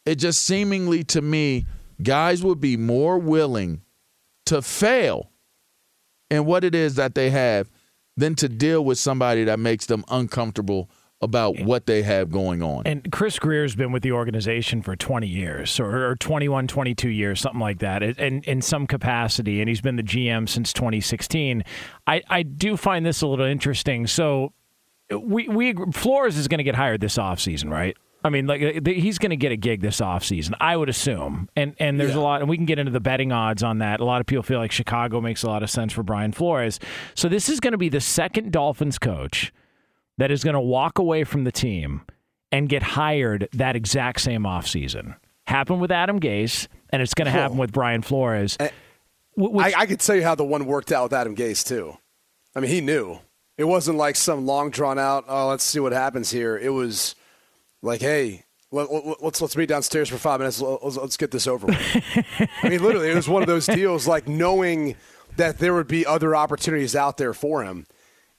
It 0.05 0.15
just 0.15 0.45
seemingly 0.45 1.03
to 1.03 1.21
me, 1.21 1.65
guys 2.01 2.41
would 2.41 2.61
be 2.61 2.77
more 2.77 3.19
willing 3.19 3.81
to 4.45 4.61
fail 4.61 5.29
and 6.31 6.45
what 6.45 6.63
it 6.63 6.73
is 6.73 6.95
that 6.95 7.13
they 7.13 7.29
have 7.29 7.69
than 8.15 8.33
to 8.35 8.47
deal 8.47 8.85
with 8.85 8.97
somebody 8.97 9.43
that 9.43 9.59
makes 9.59 9.87
them 9.87 10.05
uncomfortable 10.07 10.89
about 11.21 11.59
what 11.59 11.87
they 11.87 12.03
have 12.03 12.29
going 12.29 12.61
on. 12.61 12.83
And 12.85 13.11
Chris 13.11 13.39
Grier's 13.39 13.75
been 13.75 13.91
with 13.91 14.03
the 14.03 14.11
organization 14.11 14.81
for 14.83 14.95
20 14.95 15.27
years 15.27 15.79
or, 15.79 16.11
or 16.11 16.15
21, 16.15 16.67
22 16.67 17.09
years, 17.09 17.41
something 17.41 17.59
like 17.59 17.79
that, 17.79 18.03
in, 18.03 18.43
in 18.43 18.61
some 18.61 18.85
capacity. 18.85 19.59
And 19.59 19.67
he's 19.67 19.81
been 19.81 19.95
the 19.95 20.03
GM 20.03 20.47
since 20.47 20.71
2016. 20.73 21.63
I, 22.05 22.21
I 22.29 22.43
do 22.43 22.77
find 22.77 23.05
this 23.05 23.21
a 23.21 23.27
little 23.27 23.45
interesting. 23.45 24.05
So 24.05 24.53
we, 25.09 25.47
we 25.47 25.73
Flores 25.91 26.37
is 26.37 26.47
going 26.47 26.59
to 26.59 26.63
get 26.63 26.75
hired 26.75 27.01
this 27.01 27.17
offseason, 27.17 27.71
right? 27.71 27.97
I 28.23 28.29
mean, 28.29 28.45
like 28.45 28.61
uh, 28.61 28.89
he's 28.89 29.17
going 29.17 29.29
to 29.29 29.37
get 29.37 29.51
a 29.51 29.55
gig 29.55 29.81
this 29.81 30.01
offseason, 30.01 30.53
I 30.59 30.75
would 30.75 30.89
assume. 30.89 31.49
And 31.55 31.75
and 31.79 31.99
there's 31.99 32.11
yeah. 32.11 32.19
a 32.19 32.21
lot, 32.21 32.41
and 32.41 32.49
we 32.49 32.57
can 32.57 32.65
get 32.65 32.77
into 32.77 32.91
the 32.91 32.99
betting 32.99 33.31
odds 33.31 33.63
on 33.63 33.77
that. 33.77 33.99
A 33.99 34.05
lot 34.05 34.21
of 34.21 34.27
people 34.27 34.43
feel 34.43 34.59
like 34.59 34.71
Chicago 34.71 35.21
makes 35.21 35.43
a 35.43 35.47
lot 35.47 35.63
of 35.63 35.69
sense 35.69 35.93
for 35.93 36.03
Brian 36.03 36.31
Flores. 36.31 36.79
So 37.15 37.29
this 37.29 37.47
is 37.47 37.59
going 37.59 37.71
to 37.71 37.77
be 37.77 37.89
the 37.89 38.01
second 38.01 38.51
Dolphins 38.51 38.99
coach 38.99 39.53
that 40.17 40.31
is 40.31 40.43
going 40.43 40.55
to 40.55 40.59
walk 40.59 40.99
away 40.99 41.23
from 41.23 41.43
the 41.43 41.51
team 41.51 42.01
and 42.51 42.69
get 42.69 42.83
hired 42.83 43.49
that 43.53 43.75
exact 43.75 44.21
same 44.21 44.43
offseason. 44.43 45.15
Happened 45.45 45.81
with 45.81 45.91
Adam 45.91 46.19
Gase, 46.19 46.67
and 46.89 47.01
it's 47.01 47.13
going 47.13 47.25
to 47.25 47.31
happen 47.31 47.57
with 47.57 47.71
Brian 47.71 48.01
Flores. 48.01 48.57
Eh, 48.59 48.69
which, 49.35 49.75
I, 49.75 49.81
I 49.81 49.85
could 49.85 49.99
tell 49.99 50.15
you 50.15 50.23
how 50.23 50.35
the 50.35 50.43
one 50.43 50.65
worked 50.65 50.91
out 50.91 51.03
with 51.03 51.13
Adam 51.13 51.35
Gase 51.35 51.65
too. 51.65 51.97
I 52.55 52.59
mean, 52.59 52.71
he 52.71 52.81
knew 52.81 53.19
it 53.57 53.65
wasn't 53.65 53.97
like 53.97 54.15
some 54.15 54.45
long 54.45 54.71
drawn 54.71 54.97
out. 54.99 55.25
Oh, 55.27 55.47
let's 55.47 55.63
see 55.63 55.79
what 55.79 55.91
happens 55.91 56.31
here. 56.31 56.57
It 56.57 56.69
was 56.69 57.15
like, 57.81 58.01
hey, 58.01 58.43
let, 58.71 58.89
us 58.89 59.15
let's, 59.21 59.41
let's 59.41 59.55
meet 59.55 59.69
downstairs 59.69 60.09
for 60.09 60.17
five 60.17 60.39
minutes. 60.39 60.59
Let's, 60.59 60.97
let's 60.97 61.17
get 61.17 61.31
this 61.31 61.47
over 61.47 61.67
with. 61.67 61.77
I 62.63 62.69
mean, 62.69 62.83
literally, 62.83 63.09
it 63.09 63.15
was 63.15 63.29
one 63.29 63.41
of 63.41 63.47
those 63.47 63.67
deals 63.67 64.07
like 64.07 64.27
knowing 64.27 64.95
that 65.37 65.59
there 65.59 65.73
would 65.73 65.87
be 65.87 66.05
other 66.05 66.35
opportunities 66.35 66.95
out 66.95 67.17
there 67.17 67.33
for 67.33 67.63
him 67.63 67.85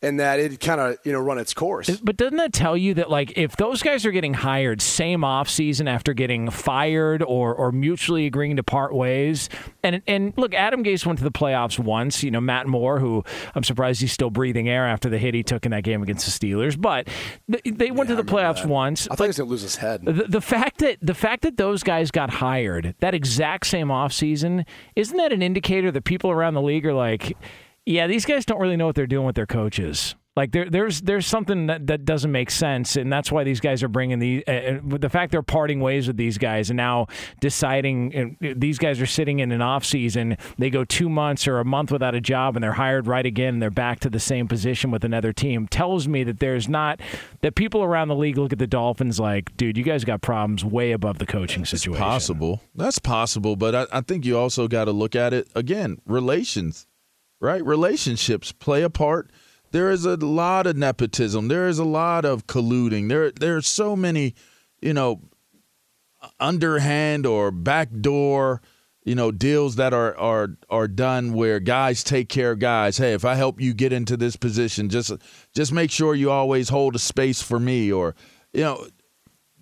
and 0.01 0.21
that 0.21 0.39
it 0.39 0.61
kind 0.61 0.81
of 0.81 0.97
you 1.05 1.13
know 1.13 1.21
run 1.21 1.39
its 1.39 1.53
course. 1.53 1.91
But 2.01 2.17
doesn't 2.17 2.37
that 2.37 2.53
tell 2.53 2.77
you 2.77 2.95
that 2.95 3.11
like 3.11 3.37
if 3.37 3.57
those 3.57 3.83
guys 3.83 4.07
are 4.07 4.13
getting 4.13 4.35
hired 4.35 4.81
same 4.81 5.25
off 5.25 5.49
season 5.49 5.89
after 5.89 6.15
getting 6.15 6.51
fired 6.51 7.23
or 7.23 7.55
or 7.55 7.73
mutually 7.73 8.27
agreeing 8.27 8.57
to 8.57 8.63
part 8.63 8.95
ways, 8.95 9.49
and 9.83 10.03
and 10.07 10.33
look, 10.37 10.55
Adam 10.55 10.85
Gase 10.85 11.05
went 11.05 11.19
to 11.19 11.25
the 11.25 11.33
playoffs 11.33 11.79
once. 11.79 12.23
You 12.23 12.31
know, 12.31 12.41
Matt 12.41 12.67
Moore, 12.67 13.01
who 13.01 13.25
I'm 13.55 13.65
surprised 13.65 14.01
he's 14.01 14.13
still 14.13 14.31
breathing 14.31 14.69
air 14.69 14.87
after 14.87 15.09
the 15.09 15.19
hit 15.19 15.35
he 15.35 15.43
took 15.43 15.65
in 15.65 15.73
that 15.73 15.83
game 15.83 16.03
against 16.03 16.27
the 16.27 16.47
Steelers, 16.47 16.81
but 16.81 17.09
they, 17.49 17.61
they 17.71 17.91
went 17.91 18.09
yeah, 18.09 18.17
to 18.17 18.23
the 18.23 18.31
playoffs 18.31 18.63
that. 18.63 18.69
once. 18.69 19.09
I 19.11 19.17
thought 19.17 19.25
he 19.25 19.29
was 19.29 19.39
gonna 19.39 19.51
lose 19.51 19.63
his 19.63 19.77
head. 19.77 20.05
The, 20.05 20.27
the 20.29 20.41
fact 20.41 20.79
that 20.79 20.99
the 21.03 21.15
fact 21.15 21.43
that 21.43 21.57
those 21.57 21.83
guys 21.83 22.11
got 22.11 22.31
hired 22.31 22.95
that 23.01 23.15
exact 23.15 23.67
same 23.67 23.91
off 23.91 24.13
season 24.13 24.65
isn't 24.95 25.17
that 25.17 25.33
an 25.33 25.43
indicator 25.43 25.91
that 25.91 26.05
people 26.05 26.31
around 26.31 26.55
the 26.55 26.63
league 26.63 26.87
are 26.87 26.95
like 26.95 27.37
yeah, 27.89 28.07
these 28.07 28.27
guys 28.27 28.45
don't 28.45 28.61
really 28.61 28.77
know 28.77 28.87
what 28.87 28.95
they're 28.95 29.07
doing 29.07 29.25
with 29.25 29.35
their 29.35 29.47
coaches. 29.47 30.15
Like 30.37 30.53
there, 30.53 30.71
there's 30.71 31.01
there's 31.01 31.27
something 31.27 31.67
that, 31.67 31.89
that 31.89 32.05
doesn't 32.05 32.31
make 32.31 32.53
sense, 32.53 32.95
and 32.95 33.13
that's 33.13 33.33
why 33.33 33.43
these 33.43 33.59
guys 33.59 33.83
are 33.83 33.89
bringing 33.89 34.21
the 34.21 34.47
uh, 34.47 34.79
the 34.85 35.09
fact 35.09 35.33
they're 35.33 35.43
parting 35.43 35.81
ways 35.81 36.07
with 36.07 36.17
these 36.17 36.39
guys 36.39 36.71
and 36.71 36.77
now 36.77 37.09
deciding 37.41 38.37
uh, 38.41 38.53
these 38.57 38.79
guys 38.79 39.01
are 39.01 39.07
sitting 39.07 39.41
in 39.41 39.51
an 39.51 39.63
off 39.63 39.85
season. 39.85 40.37
They 40.57 40.71
go 40.71 40.85
two 40.85 41.09
months 41.09 41.49
or 41.49 41.59
a 41.59 41.65
month 41.65 41.91
without 41.91 42.15
a 42.15 42.21
job, 42.21 42.57
and 42.57 42.63
they're 42.63 42.73
hired 42.75 43.09
right 43.09 43.27
again. 43.27 43.55
And 43.55 43.63
they're 43.63 43.71
back 43.71 43.99
to 44.01 44.11
the 44.11 44.21
same 44.21 44.47
position 44.47 44.93
with 44.93 45.03
another 45.03 45.33
team. 45.33 45.67
Tells 45.67 46.07
me 46.07 46.23
that 46.23 46.39
there's 46.39 46.69
not 46.69 47.01
that 47.41 47.57
people 47.57 47.83
around 47.83 48.07
the 48.07 48.15
league 48.15 48.39
look 48.39 48.53
at 48.53 48.61
the 48.61 48.69
Dolphins 48.69 49.19
like, 49.19 49.57
dude, 49.57 49.77
you 49.77 49.83
guys 49.83 50.05
got 50.05 50.21
problems 50.21 50.65
way 50.65 50.93
above 50.93 51.19
the 51.19 51.27
coaching 51.27 51.65
situation. 51.65 52.01
It's 52.01 52.09
possible. 52.09 52.61
That's 52.77 53.01
possible, 53.01 53.57
but 53.57 53.75
I, 53.75 53.87
I 53.91 54.01
think 54.03 54.25
you 54.25 54.39
also 54.39 54.69
got 54.69 54.85
to 54.85 54.93
look 54.93 55.17
at 55.17 55.33
it 55.33 55.49
again. 55.57 56.01
Relations 56.07 56.87
right? 57.41 57.65
Relationships 57.65 58.53
play 58.53 58.83
a 58.83 58.91
part. 58.91 59.31
There 59.71 59.91
is 59.91 60.05
a 60.05 60.17
lot 60.17 60.67
of 60.67 60.77
nepotism. 60.77 61.49
There 61.49 61.69
is 61.69 61.79
a 61.79 61.85
lot 61.85 62.25
of 62.25 62.47
colluding. 62.47 63.09
There, 63.09 63.31
there 63.31 63.57
are 63.57 63.63
so 63.63 63.95
many, 63.95 64.35
you 64.81 64.95
know, 64.95 65.21
underhand 66.41 67.27
or 67.27 67.51
backdoor, 67.51 68.63
you 69.05 69.15
know, 69.15 69.31
deals 69.31 69.77
that 69.77 69.95
are 69.95 70.17
are 70.19 70.51
are 70.69 70.89
done 70.89 71.33
where 71.33 71.61
guys 71.61 72.03
take 72.03 72.29
care 72.29 72.53
of 72.53 72.59
guys. 72.59 72.99
Hey, 72.99 73.13
if 73.13 73.25
I 73.25 73.35
help 73.35 73.61
you 73.61 73.73
get 73.73 73.93
into 73.93 74.17
this 74.17 74.37
position, 74.37 74.89
just 74.89 75.13
just 75.55 75.73
make 75.73 75.91
sure 75.91 76.15
you 76.15 76.31
always 76.31 76.69
hold 76.69 76.97
a 76.97 76.99
space 76.99 77.41
for 77.41 77.59
me, 77.59 77.93
or 77.93 78.15
you 78.53 78.63
know, 78.63 78.87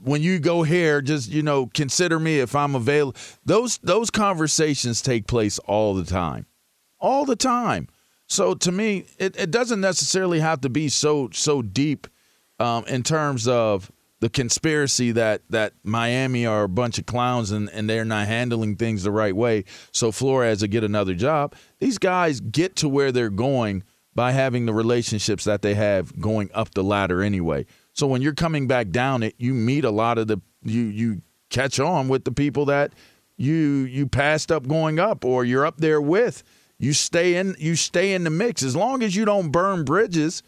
when 0.03 0.23
you 0.23 0.39
go 0.39 0.63
here, 0.63 1.03
just 1.03 1.31
you 1.31 1.43
know, 1.43 1.67
consider 1.67 2.19
me 2.19 2.41
if 2.41 2.57
I'm 2.57 2.75
available. 2.75 3.19
Those 3.45 3.79
those 3.79 4.11
conversations 4.11 5.03
take 5.03 5.27
place 5.27 5.59
all 5.61 5.95
the 5.95 6.05
time 6.05 6.47
all 6.99 7.25
the 7.25 7.37
time. 7.37 7.89
So 8.27 8.55
to 8.55 8.73
me, 8.73 9.07
it, 9.19 9.37
it 9.37 9.51
doesn't 9.51 9.81
necessarily 9.81 10.41
have 10.41 10.61
to 10.63 10.69
be 10.69 10.89
so 10.89 11.31
so 11.33 11.63
deep 11.63 12.07
um, 12.59 12.85
in 12.87 13.03
terms 13.03 13.47
of 13.47 13.91
the 14.21 14.29
conspiracy 14.29 15.13
that 15.13 15.43
that 15.51 15.75
Miami 15.85 16.47
are 16.47 16.65
a 16.65 16.69
bunch 16.69 16.99
of 16.99 17.07
clowns 17.07 17.51
and, 17.53 17.71
and 17.71 17.89
they're 17.89 18.05
not 18.05 18.27
handling 18.27 18.77
things 18.77 19.03
the 19.03 19.11
right 19.11 19.37
way. 19.37 19.65
So 19.93 20.11
Flores 20.11 20.63
will 20.63 20.69
get 20.69 20.85
another 20.85 21.15
job. 21.15 21.55
These 21.79 21.99
guys 21.99 22.41
get 22.41 22.77
to 22.77 22.89
where 22.89 23.13
they're 23.13 23.31
going 23.31 23.85
by 24.15 24.33
having 24.33 24.65
the 24.67 24.73
relationships 24.73 25.45
that 25.45 25.63
they 25.63 25.75
have 25.75 26.19
going 26.19 26.51
up 26.55 26.73
the 26.73 26.83
ladder 26.83 27.23
anyway. 27.23 27.67
So 27.93 28.07
when 28.07 28.23
you're 28.23 28.35
coming 28.35 28.67
back 28.67 28.91
down 28.91 29.23
it, 29.23 29.35
you 29.39 29.55
meet 29.55 29.85
a 29.85 29.91
lot 29.91 30.19
of 30.19 30.27
the 30.27 30.41
you 30.65 30.83
you 30.83 31.23
catch 31.51 31.79
on 31.79 32.09
with 32.09 32.25
the 32.25 32.33
people 32.33 32.65
that 32.65 32.93
you 33.37 33.55
you 33.55 34.07
passed 34.07 34.51
up 34.51 34.67
going 34.67 34.99
up 34.99 35.25
or 35.25 35.45
you're 35.45 35.67
up 35.67 35.77
there 35.79 36.01
with 36.01 36.43
you 36.79 36.93
stay 36.93 37.37
in 37.37 37.55
you 37.59 37.77
stay 37.77 38.15
in 38.15 38.25
the 38.25 38.31
mix 38.31 38.63
as 38.63 38.75
long 38.77 39.03
as 39.03 39.15
you 39.17 39.25
don't 39.25 39.51
burn 39.51 39.85
bridges 39.85 40.43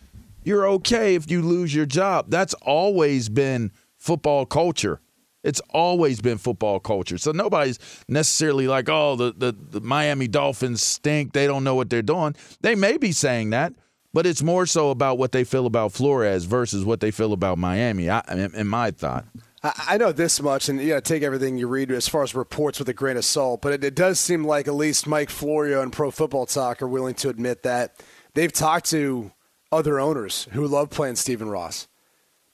you're 0.45 0.67
okay 0.69 1.15
if 1.15 1.31
you 1.31 1.43
lose 1.43 1.75
your 1.75 1.87
job 1.87 2.27
that's 2.29 2.55
always 2.63 3.29
been 3.29 3.71
football 3.97 4.47
culture 4.47 5.01
It's 5.45 5.61
always 5.71 6.21
been 6.21 6.37
football 6.39 6.81
culture. 6.81 7.17
So 7.17 7.33
nobody's 7.33 7.79
necessarily 8.09 8.67
like, 8.67 8.89
oh, 8.89 9.17
the, 9.17 9.33
the, 9.33 9.53
the 9.53 9.81
Miami 9.81 10.27
Dolphins 10.29 10.83
stink. 10.83 11.33
They 11.33 11.47
don't 11.47 11.63
know 11.65 11.77
what 11.77 11.89
they're 11.91 12.03
doing. 12.03 12.35
They 12.61 12.75
may 12.75 12.99
be 12.99 13.13
saying 13.13 13.51
that, 13.51 13.73
but 14.13 14.27
it's 14.27 14.43
more 14.43 14.67
so 14.67 14.91
about 14.91 15.17
what 15.17 15.31
they 15.31 15.45
feel 15.45 15.65
about 15.67 15.93
Flores 15.93 16.45
versus 16.45 16.85
what 16.85 16.99
they 17.01 17.13
feel 17.13 17.33
about 17.33 17.57
Miami, 17.57 18.11
I, 18.11 18.21
in, 18.33 18.53
in 18.55 18.67
my 18.67 18.91
thought. 18.91 19.25
I, 19.63 19.99
know 19.99 20.13
this 20.13 20.41
much, 20.41 20.69
and 20.69 20.81
you 20.81 20.95
know, 20.95 21.01
take 21.01 21.25
everything 21.25 21.59
you 21.59 21.67
read 21.67 21.91
as 21.91 22.09
far 22.09 22.23
as 22.23 22.35
reports 22.35 22.79
with 22.79 22.89
a 22.89 22.95
grain 22.95 23.17
of 23.17 23.25
salt. 23.25 23.61
But 23.61 23.73
it, 23.73 23.85
it 23.85 23.95
does 23.97 24.21
seem 24.21 24.45
like 24.45 24.69
at 24.69 24.75
least 24.75 25.07
Mike 25.07 25.31
Florio 25.31 25.83
and 25.83 25.93
Pro 25.93 26.13
Football 26.13 26.47
Talk 26.47 26.81
are 26.81 26.87
willing 26.87 27.15
to 27.17 27.29
admit 27.29 27.65
that 27.65 28.01
they've 28.35 28.53
talked 28.53 28.91
to 28.91 29.33
other 29.73 29.99
owners 29.99 30.47
who 30.53 30.67
love 30.67 30.91
playing 30.91 31.17
Stephen 31.17 31.49
Ross 31.49 31.89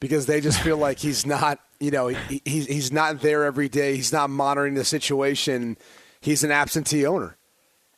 because 0.00 0.24
they 0.26 0.40
just 0.40 0.60
feel 0.60 0.78
like 0.78 0.98
he's 0.98 1.26
not, 1.26 1.60
you 1.78 1.90
know, 1.90 2.08
he, 2.08 2.40
he's 2.44 2.66
he's 2.66 2.90
not 2.90 3.20
there 3.20 3.44
every 3.44 3.68
day. 3.68 3.96
He's 3.96 4.12
not 4.12 4.30
monitoring 4.30 4.74
the 4.74 4.84
situation. 4.84 5.76
He's 6.22 6.42
an 6.42 6.50
absentee 6.50 7.04
owner, 7.04 7.36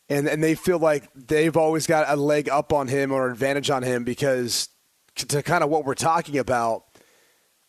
and 0.09 0.27
and 0.27 0.43
they 0.43 0.57
feel 0.57 0.81
like 0.81 1.09
they've 1.15 1.57
always 1.57 1.87
got 1.87 2.09
a 2.09 2.17
leg 2.17 2.49
up 2.49 2.73
on 2.73 2.89
him 2.89 3.13
or 3.13 3.31
advantage 3.31 3.71
on 3.71 3.85
him 3.85 4.03
because 4.03 4.69
to 5.15 5.43
kind 5.43 5.63
of 5.63 5.71
what 5.71 5.85
we're 5.85 5.95
talking 5.95 6.39
about 6.39 6.86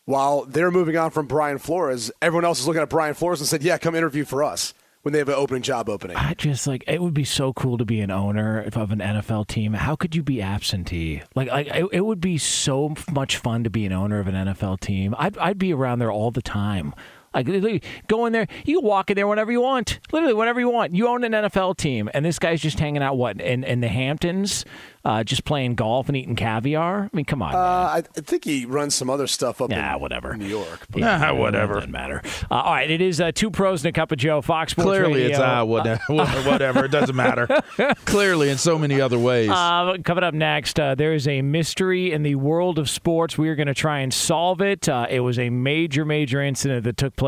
while 0.08 0.46
they're 0.46 0.70
moving 0.70 0.96
on 0.96 1.10
from 1.10 1.26
Brian 1.26 1.58
Flores, 1.58 2.10
everyone 2.22 2.46
else 2.46 2.60
is 2.60 2.66
looking 2.66 2.80
at 2.80 2.88
Brian 2.88 3.12
Flores 3.12 3.40
and 3.40 3.48
said, 3.48 3.62
"Yeah, 3.62 3.76
come 3.76 3.94
interview 3.94 4.24
for 4.24 4.42
us." 4.42 4.72
When 5.02 5.12
they 5.12 5.20
have 5.20 5.28
an 5.28 5.36
opening 5.36 5.62
job 5.62 5.88
opening, 5.88 6.16
I 6.16 6.34
just 6.34 6.66
like 6.66 6.82
it 6.86 7.00
would 7.00 7.14
be 7.14 7.24
so 7.24 7.52
cool 7.52 7.78
to 7.78 7.84
be 7.84 8.00
an 8.00 8.10
owner 8.10 8.60
of 8.74 8.90
an 8.90 9.00
NFL 9.00 9.46
team. 9.46 9.74
How 9.74 9.96
could 9.96 10.16
you 10.16 10.22
be 10.22 10.42
absentee? 10.42 11.22
Like, 11.34 11.48
like 11.48 11.66
it, 11.68 11.86
it 11.92 12.00
would 12.00 12.20
be 12.20 12.36
so 12.36 12.94
much 13.10 13.36
fun 13.36 13.64
to 13.64 13.70
be 13.70 13.86
an 13.86 13.92
owner 13.92 14.18
of 14.18 14.26
an 14.26 14.34
NFL 14.34 14.80
team. 14.80 15.14
I'd 15.18 15.36
I'd 15.38 15.58
be 15.58 15.72
around 15.72 15.98
there 15.98 16.10
all 16.10 16.30
the 16.30 16.42
time. 16.42 16.94
Like 17.42 17.84
go 18.06 18.26
in 18.26 18.32
there, 18.32 18.46
you 18.64 18.80
walk 18.80 19.10
in 19.10 19.16
there 19.16 19.26
whenever 19.26 19.52
you 19.52 19.60
want. 19.60 20.00
Literally, 20.12 20.34
whenever 20.34 20.60
you 20.60 20.68
want. 20.70 20.94
You 20.94 21.08
own 21.08 21.24
an 21.24 21.32
NFL 21.32 21.76
team, 21.76 22.08
and 22.14 22.24
this 22.24 22.38
guy's 22.38 22.60
just 22.60 22.78
hanging 22.78 23.02
out 23.02 23.16
what 23.16 23.40
in 23.40 23.64
in 23.64 23.80
the 23.80 23.88
Hamptons, 23.88 24.64
uh, 25.04 25.22
just 25.24 25.44
playing 25.44 25.74
golf 25.74 26.08
and 26.08 26.16
eating 26.16 26.36
caviar. 26.36 27.04
I 27.12 27.16
mean, 27.16 27.24
come 27.24 27.42
on. 27.42 27.54
uh, 27.54 27.58
man. 27.58 27.62
I, 27.62 27.96
I 27.98 28.20
think 28.20 28.44
he 28.44 28.66
runs 28.66 28.94
some 28.94 29.08
other 29.10 29.26
stuff 29.26 29.60
up 29.60 29.70
Yeah, 29.70 29.94
in 29.94 30.00
whatever. 30.00 30.36
New 30.36 30.46
York. 30.46 30.86
But 30.90 31.00
Yeah, 31.00 31.30
whatever. 31.32 31.74
Doesn't 31.74 31.90
matter. 31.90 32.22
Uh, 32.50 32.54
all 32.54 32.72
right, 32.72 32.90
it 32.90 33.00
is 33.00 33.20
uh, 33.20 33.32
two 33.32 33.50
pros 33.50 33.84
and 33.84 33.90
a 33.90 33.92
cup 33.92 34.12
of 34.12 34.18
Joe. 34.18 34.40
Fox 34.42 34.72
Sports 34.72 34.86
Clearly, 34.88 35.12
Radio. 35.22 35.28
it's 35.28 35.38
ah, 35.38 35.64
whatever, 35.64 36.00
whatever. 36.08 36.84
It 36.84 36.90
doesn't 36.90 37.16
matter. 37.16 37.46
Clearly, 38.04 38.48
in 38.50 38.58
so 38.58 38.78
many 38.78 39.00
other 39.00 39.18
ways. 39.18 39.50
Uh, 39.50 39.96
coming 40.04 40.24
up 40.24 40.34
next, 40.34 40.78
uh, 40.80 40.94
there 40.94 41.14
is 41.14 41.26
a 41.28 41.42
mystery 41.42 42.12
in 42.12 42.22
the 42.22 42.34
world 42.34 42.78
of 42.78 42.88
sports. 42.90 43.36
We 43.38 43.48
are 43.48 43.54
going 43.54 43.66
to 43.68 43.74
try 43.74 44.00
and 44.00 44.12
solve 44.12 44.60
it. 44.60 44.88
Uh, 44.88 45.06
it 45.08 45.20
was 45.20 45.38
a 45.38 45.50
major, 45.50 46.04
major 46.04 46.42
incident 46.42 46.84
that 46.84 46.96
took 46.96 47.16
place 47.16 47.27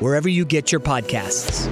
wherever 0.00 0.28
you 0.28 0.44
get 0.44 0.72
your 0.72 0.80
podcasts. 0.80 1.70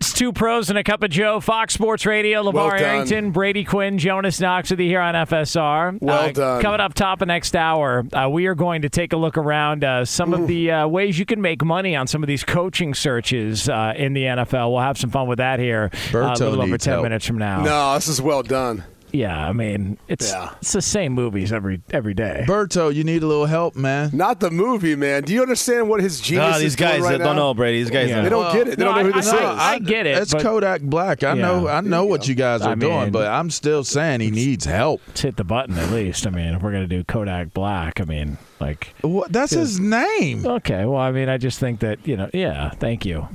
It's 0.00 0.12
two 0.12 0.32
pros 0.32 0.68
and 0.68 0.76
a 0.76 0.82
cup 0.82 1.04
of 1.04 1.10
Joe. 1.10 1.38
Fox 1.38 1.74
Sports 1.74 2.04
Radio. 2.06 2.42
LaVar 2.42 2.52
Well. 2.54 2.72
Arrington, 2.74 3.30
Brady 3.30 3.62
Quinn, 3.62 3.98
Jonas 3.98 4.40
Knox 4.40 4.70
with 4.70 4.80
you 4.80 4.86
here 4.88 5.00
on 5.00 5.14
FSR. 5.14 5.98
Well 6.00 6.18
Uh, 6.18 6.32
done. 6.32 6.60
Coming 6.62 6.80
up 6.80 6.92
top 6.94 7.22
of 7.22 7.28
next 7.28 7.54
hour, 7.54 8.04
uh, 8.12 8.28
we 8.28 8.46
are 8.46 8.56
going 8.56 8.82
to 8.82 8.88
take 8.88 9.12
a 9.12 9.16
look 9.16 9.38
around 9.38 9.84
uh, 9.84 10.04
some 10.04 10.34
of 10.34 10.48
the 10.48 10.72
uh, 10.72 10.88
ways 10.88 11.20
you 11.20 11.24
can 11.24 11.40
make 11.40 11.64
money 11.64 11.94
on 11.94 12.08
some 12.08 12.20
of 12.24 12.26
these 12.26 12.42
coaching 12.42 12.94
searches 12.94 13.68
uh, 13.68 13.92
in 13.96 14.12
the 14.12 14.24
NFL. 14.24 14.72
We'll 14.72 14.80
have 14.80 14.98
some 14.98 15.10
fun 15.10 15.28
with 15.28 15.38
that 15.38 15.60
here 15.60 15.90
uh, 16.12 16.18
a 16.18 16.34
little 16.34 16.60
over 16.62 16.78
10 16.78 16.92
help. 16.94 17.04
minutes 17.04 17.24
from 17.24 17.38
now. 17.38 17.62
no, 17.62 17.94
this 17.94 18.08
is 18.08 18.20
well 18.20 18.42
done. 18.42 18.82
Yeah, 19.12 19.46
I 19.48 19.52
mean, 19.52 19.98
it's 20.08 20.30
Yeah. 20.32 20.50
it's 20.60 20.72
the 20.72 20.80
same 20.82 21.12
movies 21.12 21.52
every 21.52 21.82
every 21.92 22.14
day. 22.14 22.44
Berto, 22.48 22.92
you 22.94 23.04
need 23.04 23.22
a 23.22 23.26
little 23.26 23.44
help, 23.46 23.76
man. 23.76 24.10
Not 24.14 24.40
the 24.40 24.50
movie, 24.50 24.96
man. 24.96 25.22
Do 25.24 25.34
you 25.34 25.42
understand 25.42 25.88
what 25.88 26.00
his 26.00 26.18
genius 26.20 26.50
Nah, 26.50 26.56
is 26.56 26.62
these 26.62 26.76
doing 26.76 26.90
guys 26.92 27.00
right 27.02 27.10
that 27.12 27.18
don't 27.18 27.36
now? 27.36 27.42
know, 27.48 27.54
Brady. 27.54 27.78
These 27.82 27.90
guys 27.90 28.08
Yeah. 28.08 28.14
don't 28.16 28.24
They 28.24 28.30
don't 28.30 28.52
get 28.54 28.68
it. 28.68 28.78
They 28.78 28.84
don't 28.84 28.94
No, 28.96 29.02
know 29.02 29.08
who 29.10 29.14
I- 29.14 29.20
this 29.20 29.28
I- 29.32 29.36
is. 29.52 29.58
I 29.58 29.78
get 29.80 30.06
it, 30.06 30.16
It's 30.18 30.32
Kodak 30.34 30.80
Black. 30.80 31.22
I 31.24 31.34
know. 31.34 31.68
I 31.68 31.80
know 31.82 32.04
what 32.06 32.26
you 32.26 32.34
guys 32.34 32.62
are 32.62 32.72
I 32.72 32.74
doing, 32.74 33.10
but 33.12 33.26
I'm 33.28 33.50
still 33.50 33.84
saying 33.84 34.20
he 34.20 34.30
needs 34.30 34.64
help. 34.64 35.02
Let's 35.08 35.20
hit 35.20 35.36
the 35.36 35.44
button 35.44 35.76
at 35.78 35.90
least. 35.90 36.26
I 36.26 36.30
mean, 36.30 36.54
if 36.54 36.62
we're 36.62 36.72
gonna 36.72 36.86
do 36.86 37.04
Kodak 37.04 37.52
Black, 37.52 38.00
I 38.00 38.04
mean, 38.04 38.38
like, 38.60 38.94
What? 39.02 39.30
That's 39.32 39.52
his 39.52 39.78
name. 39.78 40.46
okay. 40.46 40.84
Well, 40.86 41.00
I 41.00 41.10
mean, 41.12 41.28
I 41.28 41.36
just 41.36 41.58
think 41.60 41.80
that 41.80 41.98
you 42.06 42.16
know, 42.16 42.30
yeah. 42.32 42.70
Thank 42.80 43.04
you. 43.04 43.28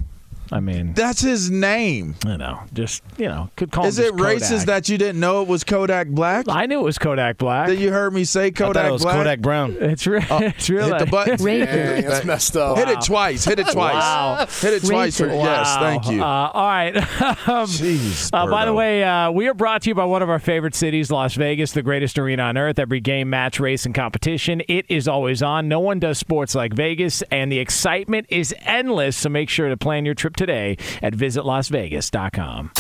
I 0.52 0.60
mean, 0.60 0.94
That's 0.94 1.22
his 1.22 1.50
name. 1.52 2.16
you 2.26 2.38
know, 2.38 2.62
just 2.74 3.04
you 3.18 3.28
know, 3.28 3.50
could 3.56 3.72
call. 3.72 3.86
Is 3.86 4.00
him 4.00 4.06
it 4.06 4.08
just 4.10 4.18
Kodak. 4.18 4.42
racist 4.42 4.66
that 4.66 4.90
you 4.90 4.98
didn't 4.98 5.20
know 5.20 5.42
it 5.42 5.48
was 5.48 5.64
Kodak 5.64 6.08
Black? 6.08 6.46
I 6.50 6.66
knew 6.66 6.80
it 6.80 6.84
was 6.84 6.98
Kodak 6.98 7.38
Black? 7.38 7.68
That 7.68 7.78
you 7.78 7.92
heard 7.92 8.14
me 8.14 8.24
say 8.24 8.46
I 8.46 8.52
Kodak 8.52 8.88
it 8.88 8.92
was 8.92 9.04
Black? 9.04 9.16
Kodak 9.16 9.40
Brown. 9.42 9.76
it's 9.80 10.08
real. 10.08 10.24
it's 10.30 10.70
real. 10.70 10.88
Hit 10.88 11.00
the 11.00 11.06
button. 11.06 11.38
Dang, 11.38 12.06
that's 12.06 12.26
messed 12.26 12.56
up. 12.56 12.78
Hit 12.78 12.88
it 12.90 13.02
twice. 13.02 13.44
Hit 13.46 13.60
it 13.60 13.68
twice. 13.68 13.94
Wow. 13.94 14.48
Hit 14.62 14.74
it 14.74 14.86
twice. 14.86 15.18
For, 15.18 15.28
yes, 15.28 15.76
thank 15.78 16.10
you. 16.10 16.22
Uh, 16.24 16.52
all 16.54 16.68
right. 16.68 16.96
Um, 17.48 17.66
Jeez. 17.68 18.30
Uh, 18.34 18.48
by 18.48 18.66
the 18.66 18.74
way, 18.74 19.04
uh, 19.04 19.32
we 19.32 19.48
are 19.48 19.54
brought 19.54 19.82
to 19.84 19.90
you 19.90 19.96
by 19.96 20.06
one 20.06 20.22
of 20.22 20.30
our 20.30 20.40
favorite 20.40 20.76
cities, 20.76 21.12
Las 21.12 21.36
Vegas, 21.36 21.72
the 21.72 21.82
greatest 21.82 22.18
arena 22.20 22.44
on 22.44 22.58
earth. 22.58 22.80
Every 22.80 23.00
game, 23.00 23.30
match, 23.30 23.60
race, 23.60 23.86
and 23.86 23.94
competition, 23.96 24.62
it 24.68 24.86
is 24.90 25.08
always 25.08 25.42
on. 25.42 25.68
No 25.68 25.80
one 25.80 26.00
does 26.00 26.18
sports 26.18 26.56
like 26.56 26.74
Vegas, 26.74 27.22
and 27.32 27.52
the 27.52 27.60
excitement 27.60 28.28
is 28.30 28.54
endless. 28.62 29.18
So 29.18 29.30
make 29.30 29.50
sure 29.50 29.70
to 29.70 29.78
plan 29.78 30.06
your 30.06 30.14
trip 30.16 30.36
today 30.38 30.78
at 31.02 31.14
visitlasvegas.com. 31.14 32.72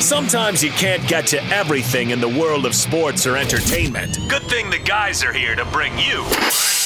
Sometimes 0.00 0.62
you 0.62 0.70
can't 0.70 1.06
get 1.08 1.26
to 1.28 1.42
everything 1.46 2.10
in 2.10 2.20
the 2.20 2.28
world 2.28 2.66
of 2.66 2.74
sports 2.74 3.26
or 3.26 3.36
entertainment. 3.36 4.18
Good 4.28 4.42
thing 4.42 4.70
the 4.70 4.78
guys 4.78 5.24
are 5.24 5.32
here 5.32 5.56
to 5.56 5.64
bring 5.66 5.92
you 5.98 6.24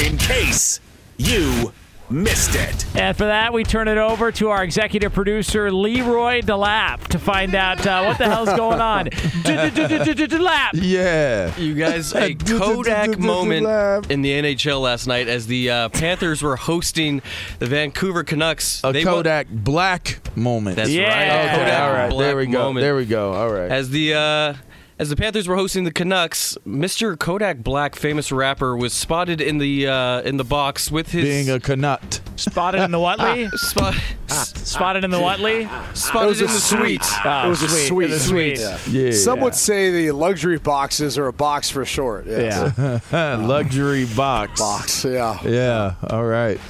in 0.03 0.16
case 0.16 0.81
you 1.18 1.73
missed 2.12 2.55
it. 2.55 2.85
And 2.96 3.16
for 3.16 3.25
that, 3.25 3.53
we 3.53 3.64
turn 3.64 3.88
it 3.88 3.98
over 3.98 4.31
to 4.33 4.51
our 4.51 4.62
executive 4.62 5.12
producer, 5.12 5.72
Leroy 5.72 6.40
DeLapp, 6.42 7.09
to 7.09 7.18
find 7.18 7.55
out 7.55 7.87
uh, 7.87 8.05
what 8.05 8.18
the 8.18 8.25
hell's 8.29 8.48
going 8.55 8.81
on. 8.81 9.07
DeLapp. 9.11 10.70
Yeah. 10.75 11.57
You 11.57 11.75
guys, 11.75 12.14
a 12.14 12.35
Kodak 12.59 13.11
do- 13.11 13.14
do- 13.16 13.20
moment 13.22 14.11
in 14.11 14.22
the 14.22 14.31
NHL 14.31 14.81
last 14.81 15.07
night 15.07 15.29
as 15.29 15.46
the 15.46 15.70
uh, 15.70 15.88
Panthers 15.90 16.42
were 16.42 16.57
hosting 16.57 17.22
the 17.59 17.66
Vancouver 17.66 18.25
Canucks. 18.25 18.83
A 18.85 18.92
They 18.92 19.05
won- 19.05 19.14
Kodak 19.14 19.48
Black 19.51 20.20
moment. 20.37 20.77
That's 20.77 20.90
Yeah. 20.90 21.09
right. 21.09 21.44
Okay, 21.46 21.57
Kodak 21.57 21.81
all 21.81 21.92
right. 21.92 22.11
Black 22.11 22.27
There 22.27 22.37
we 22.37 22.46
go. 22.46 22.59
moment. 22.59 22.83
There 22.85 22.96
we 22.96 23.07
go. 23.07 23.33
All 23.33 23.51
right. 23.51 23.70
As 23.70 23.90
the 23.90 24.14
uh, 24.14 24.55
as 25.03 25.09
the 25.09 25.17
Panthers 25.17 25.49
were 25.49 25.57
hosting 25.57 25.83
the 25.83 25.91
Canucks, 25.91 26.57
Mr. 26.65 27.19
Kodak 27.19 27.59
Black, 27.59 27.97
famous 27.97 28.31
rapper, 28.31 28.77
was 28.77 28.93
spotted 28.93 29.41
in 29.41 29.59
the 29.59 29.88
uh, 29.88 30.21
in 30.23 30.37
the 30.37 30.45
box 30.45 30.93
with 30.93 31.11
his 31.11 31.25
Being 31.25 31.51
a 31.51 31.59
Canut. 31.59 32.21
Spotted 32.38 32.83
in 32.83 32.93
the 32.93 33.01
Watley. 33.01 33.49
spot, 33.55 33.95
Spotted 34.29 35.03
in 35.03 35.11
the 35.11 35.21
Watley. 35.21 35.69
spotted 35.95 36.41
in 36.41 36.47
the 36.47 36.53
suite. 36.53 37.03
suite. 37.03 37.27
It 37.27 37.49
was 37.49 37.62
a 37.62 37.69
sweet. 37.69 37.87
suite. 37.88 38.05
In 38.05 38.11
the 38.11 38.19
suite. 38.21 38.93
Yeah. 38.93 39.11
Some 39.11 39.40
would 39.40 39.57
say 39.57 39.90
the 39.90 40.13
luxury 40.13 40.59
boxes 40.59 41.19
are 41.19 41.27
a 41.27 41.33
box 41.33 41.69
for 41.69 41.85
short. 41.85 42.27
Yes. 42.27 42.73
Yeah. 43.13 43.37
Luxury 43.42 44.07
box. 44.07 44.61
Box, 44.61 45.05
yeah. 45.05 45.37
Yeah. 45.44 45.94
All 46.11 46.25
right. 46.25 46.61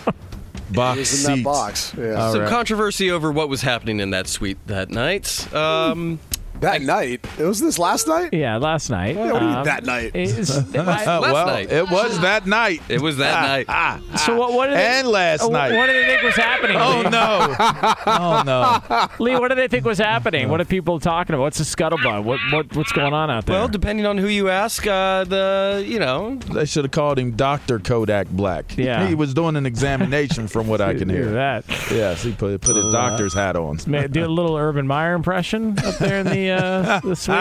Box 0.70 0.96
It 0.96 1.00
was 1.00 1.24
in 1.26 1.36
that 1.36 1.44
box. 1.44 1.92
Yeah. 1.98 2.14
All 2.14 2.32
Some 2.32 2.40
right. 2.42 2.50
controversy 2.50 3.10
over 3.10 3.30
what 3.30 3.50
was 3.50 3.60
happening 3.60 4.00
in 4.00 4.08
that 4.10 4.26
suite 4.26 4.56
that 4.68 4.88
night. 4.88 5.52
Um, 5.54 6.18
That 6.62 6.80
night. 6.82 7.24
It 7.38 7.44
was 7.44 7.60
this 7.60 7.78
last 7.78 8.06
night? 8.08 8.30
Yeah, 8.32 8.56
last 8.56 8.88
night. 8.88 9.16
Yeah, 9.16 9.32
what 9.32 9.40
do 9.40 9.44
you 9.44 9.50
mean 9.50 9.58
Um, 9.58 9.64
that 9.64 9.84
night? 9.84 10.12
it's- 10.14 10.50
I- 10.76 11.18
well, 11.18 11.46
night. 11.46 11.70
it 11.70 11.90
was 11.90 12.20
that 12.20 12.46
night. 12.46 12.80
It 12.88 13.00
was 13.00 13.16
that 13.18 13.42
night. 13.42 13.66
ah, 13.68 14.00
so 14.24 14.36
what? 14.36 14.52
What 14.52 14.66
did 14.68 14.76
they, 14.78 14.84
And 15.00 15.08
last 15.08 15.42
uh, 15.42 15.48
night. 15.48 15.72
What 15.76 15.86
do 15.86 15.92
they 15.92 16.06
think 16.06 16.22
was 16.22 16.36
happening? 16.36 16.76
Oh 16.78 17.02
Lee? 17.04 17.10
no! 17.10 17.56
Oh 18.06 18.42
no! 18.46 19.08
Lee, 19.24 19.34
what 19.36 19.48
do 19.48 19.54
they 19.56 19.68
think 19.68 19.84
was 19.84 19.98
happening? 19.98 20.48
What 20.48 20.60
are 20.60 20.64
people 20.64 21.00
talking 21.00 21.34
about? 21.34 21.42
What's 21.42 21.58
the 21.58 21.64
scuttlebutt? 21.64 22.22
What 22.24 22.38
what 22.52 22.74
what's 22.76 22.92
going 22.92 23.12
on 23.12 23.30
out 23.30 23.46
there? 23.46 23.56
Well, 23.58 23.68
depending 23.68 24.06
on 24.06 24.18
who 24.18 24.28
you 24.28 24.48
ask, 24.48 24.86
uh, 24.86 25.24
the 25.24 25.84
you 25.86 25.98
know 25.98 26.36
They 26.36 26.64
should 26.64 26.84
have 26.84 26.92
called 26.92 27.18
him 27.18 27.32
Doctor 27.32 27.78
Kodak 27.80 28.28
Black. 28.28 28.76
Yeah. 28.78 29.06
he 29.08 29.14
was 29.14 29.34
doing 29.34 29.56
an 29.56 29.66
examination, 29.66 30.46
from 30.48 30.68
what 30.68 30.80
I 30.80 30.94
can 30.98 31.08
Hear 31.08 31.24
hear. 31.24 31.32
that. 31.32 31.64
Yes, 31.90 32.22
he 32.22 32.32
put 32.32 32.60
put 32.60 32.76
his 32.76 32.86
doctor's 32.92 33.34
hat 33.34 33.56
on. 33.56 33.78
May- 33.86 34.06
Do 34.06 34.24
a 34.24 34.28
little 34.28 34.56
Urban 34.56 34.86
Meyer 34.86 35.14
impression 35.14 35.76
up 35.84 35.96
there 35.96 36.20
in 36.20 36.26
the 36.26 36.51
uh, 36.58 37.00
the 37.00 37.16
suite. 37.16 37.36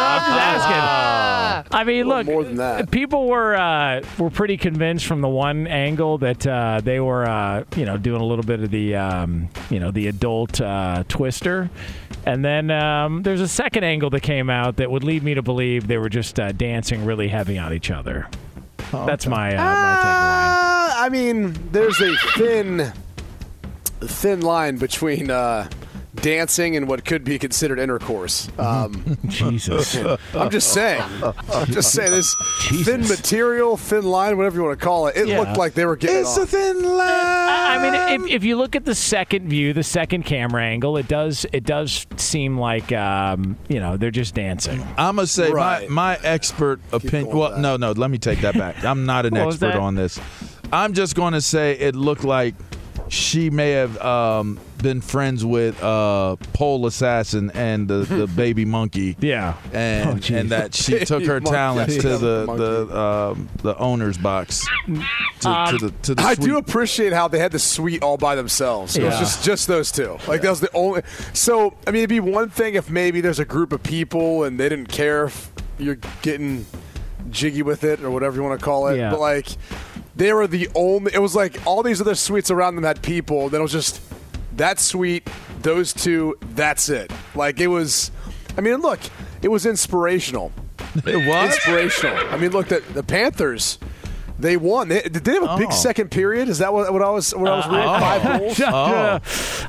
I'm 0.00 0.20
just 0.20 0.40
asking. 0.40 1.68
I 1.70 1.84
mean, 1.84 2.06
look, 2.06 2.26
more 2.26 2.44
than 2.44 2.56
that. 2.56 2.90
people 2.90 3.28
were 3.28 3.54
uh, 3.54 4.02
were 4.18 4.30
pretty 4.30 4.56
convinced 4.56 5.06
from 5.06 5.20
the 5.20 5.28
one 5.28 5.66
angle 5.66 6.18
that 6.18 6.46
uh, 6.46 6.80
they 6.82 6.98
were, 7.00 7.26
uh, 7.26 7.64
you 7.76 7.84
know, 7.84 7.96
doing 7.96 8.20
a 8.20 8.24
little 8.24 8.44
bit 8.44 8.60
of 8.60 8.70
the, 8.70 8.96
um, 8.96 9.48
you 9.70 9.78
know, 9.78 9.90
the 9.90 10.06
adult 10.08 10.60
uh, 10.60 11.04
twister, 11.08 11.68
and 12.26 12.44
then 12.44 12.70
um, 12.70 13.22
there's 13.22 13.40
a 13.40 13.48
second 13.48 13.84
angle 13.84 14.10
that 14.10 14.20
came 14.20 14.50
out 14.50 14.76
that 14.76 14.90
would 14.90 15.04
lead 15.04 15.22
me 15.22 15.34
to 15.34 15.42
believe 15.42 15.86
they 15.88 15.98
were 15.98 16.08
just 16.08 16.40
uh, 16.40 16.52
dancing 16.52 17.04
really 17.04 17.28
heavy 17.28 17.58
on 17.58 17.72
each 17.72 17.90
other. 17.90 18.28
That's 18.90 19.26
my 19.26 19.54
uh, 19.54 19.58
my 19.58 19.94
Uh, 20.02 21.04
I 21.04 21.08
mean, 21.10 21.54
there's 21.72 22.00
a 22.00 22.16
thin, 22.36 22.92
thin 24.00 24.40
line 24.40 24.78
between 24.78 25.30
uh, 25.30 25.68
dancing 26.22 26.76
and 26.76 26.88
what 26.88 27.04
could 27.04 27.24
be 27.24 27.38
considered 27.38 27.78
intercourse. 27.78 28.48
Um. 28.58 29.16
Jesus. 29.28 29.96
I'm 30.34 30.50
just 30.50 30.72
saying. 30.72 31.02
I'm 31.52 31.66
just 31.66 31.92
saying 31.92 32.10
this 32.10 32.34
thin 32.84 33.00
material, 33.02 33.76
thin 33.76 34.04
line, 34.04 34.36
whatever 34.36 34.56
you 34.56 34.64
want 34.64 34.78
to 34.78 34.84
call 34.84 35.06
it. 35.06 35.16
It 35.16 35.28
Yeah. 35.28 35.40
looked 35.40 35.56
like 35.56 35.74
they 35.74 35.86
were 35.86 35.96
getting 35.96 36.18
It's 36.20 36.36
off. 36.36 36.44
a 36.44 36.46
thin 36.46 36.82
line. 36.82 37.08
I 37.08 37.78
mean, 38.16 38.24
if, 38.26 38.36
if 38.36 38.44
you 38.44 38.56
look 38.56 38.74
at 38.76 38.84
the 38.84 38.94
second 38.94 39.48
view, 39.48 39.72
the 39.72 39.82
second 39.82 40.24
camera 40.24 40.62
angle, 40.64 40.96
it 40.96 41.08
does 41.08 41.46
it 41.52 41.64
does 41.64 42.06
seem 42.16 42.58
like 42.58 42.92
um, 42.92 43.56
you 43.68 43.80
know 43.80 43.96
they're 43.96 44.10
just 44.10 44.34
dancing. 44.34 44.80
I'm 44.96 45.16
gonna 45.16 45.26
say 45.26 45.50
Right. 45.50 45.88
my 45.88 46.16
my 46.16 46.18
expert 46.24 46.80
opinion. 46.92 47.36
Well, 47.36 47.50
with 47.52 47.60
no, 47.60 47.76
no. 47.76 47.92
Let 47.92 48.10
me 48.10 48.18
take 48.18 48.40
that 48.40 48.54
back. 48.56 48.84
I'm 48.84 49.06
not 49.06 49.24
an 49.26 49.36
expert 49.36 49.74
on 49.74 49.94
this. 49.94 50.18
I'm 50.72 50.92
just 50.92 51.14
going 51.14 51.32
to 51.32 51.40
say 51.40 51.72
it 51.78 51.96
looked 51.96 52.24
like 52.24 52.54
she 53.08 53.50
may 53.50 53.70
have 53.72 53.96
um, 54.02 54.58
been 54.82 55.00
friends 55.00 55.44
with 55.44 55.82
uh, 55.82 56.36
Pole 56.52 56.86
Assassin 56.86 57.50
and 57.54 57.88
the, 57.88 57.98
the 58.04 58.26
baby 58.36 58.64
monkey. 58.64 59.16
Yeah. 59.20 59.56
And, 59.72 60.08
Oh, 60.08 60.34
and 60.34 60.50
that 60.50 60.74
she 60.74 61.04
took 61.04 61.24
her 61.24 61.40
talents 61.40 61.96
to 61.96 62.18
the 62.18 62.46
the 62.88 62.98
um, 62.98 63.48
the 63.62 63.76
owner's 63.78 64.18
box 64.18 64.66
to, 64.86 65.66
to 65.70 65.78
the 65.78 65.94
to 66.02 66.14
the 66.14 66.22
I 66.22 66.34
do 66.34 66.56
appreciate 66.58 67.12
how 67.12 67.28
they 67.28 67.38
had 67.38 67.52
the 67.52 67.58
suite 67.58 68.02
all 68.02 68.16
by 68.16 68.34
themselves. 68.34 68.96
It 68.96 69.04
was 69.04 69.18
just 69.18 69.44
just 69.44 69.66
those 69.68 69.90
two. 69.92 70.18
Like 70.26 70.42
that 70.42 70.50
was 70.50 70.60
the 70.60 70.72
only. 70.74 71.02
So 71.32 71.74
I 71.86 71.90
mean, 71.90 72.00
it'd 72.00 72.10
be 72.10 72.20
one 72.20 72.48
thing 72.50 72.74
if 72.74 72.90
maybe 72.90 73.20
there's 73.20 73.38
a 73.38 73.44
group 73.44 73.72
of 73.72 73.82
people 73.82 74.44
and 74.44 74.58
they 74.58 74.68
didn't 74.68 74.88
care 74.88 75.24
if 75.24 75.50
you're 75.78 75.98
getting 76.22 76.66
jiggy 77.30 77.62
with 77.62 77.84
it 77.84 78.00
or 78.02 78.10
whatever 78.10 78.36
you 78.36 78.42
want 78.42 78.58
to 78.58 78.64
call 78.64 78.88
it. 78.88 78.96
Yeah. 78.96 79.10
But 79.10 79.20
like, 79.20 79.48
they 80.18 80.32
were 80.32 80.46
the 80.46 80.68
only. 80.74 81.14
It 81.14 81.20
was 81.20 81.34
like 81.34 81.64
all 81.64 81.82
these 81.82 82.00
other 82.00 82.16
suites 82.16 82.50
around 82.50 82.74
them 82.74 82.84
had 82.84 83.02
people. 83.02 83.48
Then 83.48 83.60
it 83.60 83.62
was 83.62 83.72
just 83.72 84.02
that 84.56 84.80
suite, 84.80 85.28
those 85.62 85.92
two. 85.92 86.36
That's 86.54 86.88
it. 86.88 87.10
Like 87.34 87.60
it 87.60 87.68
was. 87.68 88.10
I 88.56 88.60
mean, 88.60 88.80
look, 88.80 88.98
it 89.42 89.48
was 89.48 89.64
inspirational. 89.64 90.52
It 91.06 91.28
was. 91.28 91.54
Inspirational. 91.54 92.16
I 92.30 92.36
mean, 92.36 92.50
look, 92.50 92.68
the, 92.68 92.80
the 92.92 93.04
Panthers. 93.04 93.78
They 94.38 94.56
won. 94.56 94.88
They, 94.88 95.00
did 95.02 95.24
they 95.24 95.32
have 95.34 95.42
a 95.42 95.56
big 95.56 95.68
Oh. 95.70 95.74
second 95.74 96.10
period? 96.10 96.48
Is 96.48 96.58
that 96.58 96.72
what, 96.72 96.92
what 96.92 97.02
I 97.02 97.10
was 97.10 97.34
what 97.34 97.50
I 97.50 97.56
was 97.56 97.66
reading? 97.66 97.84
Five 97.84 98.40
goals. 98.40 98.60
Oh. 98.68 99.20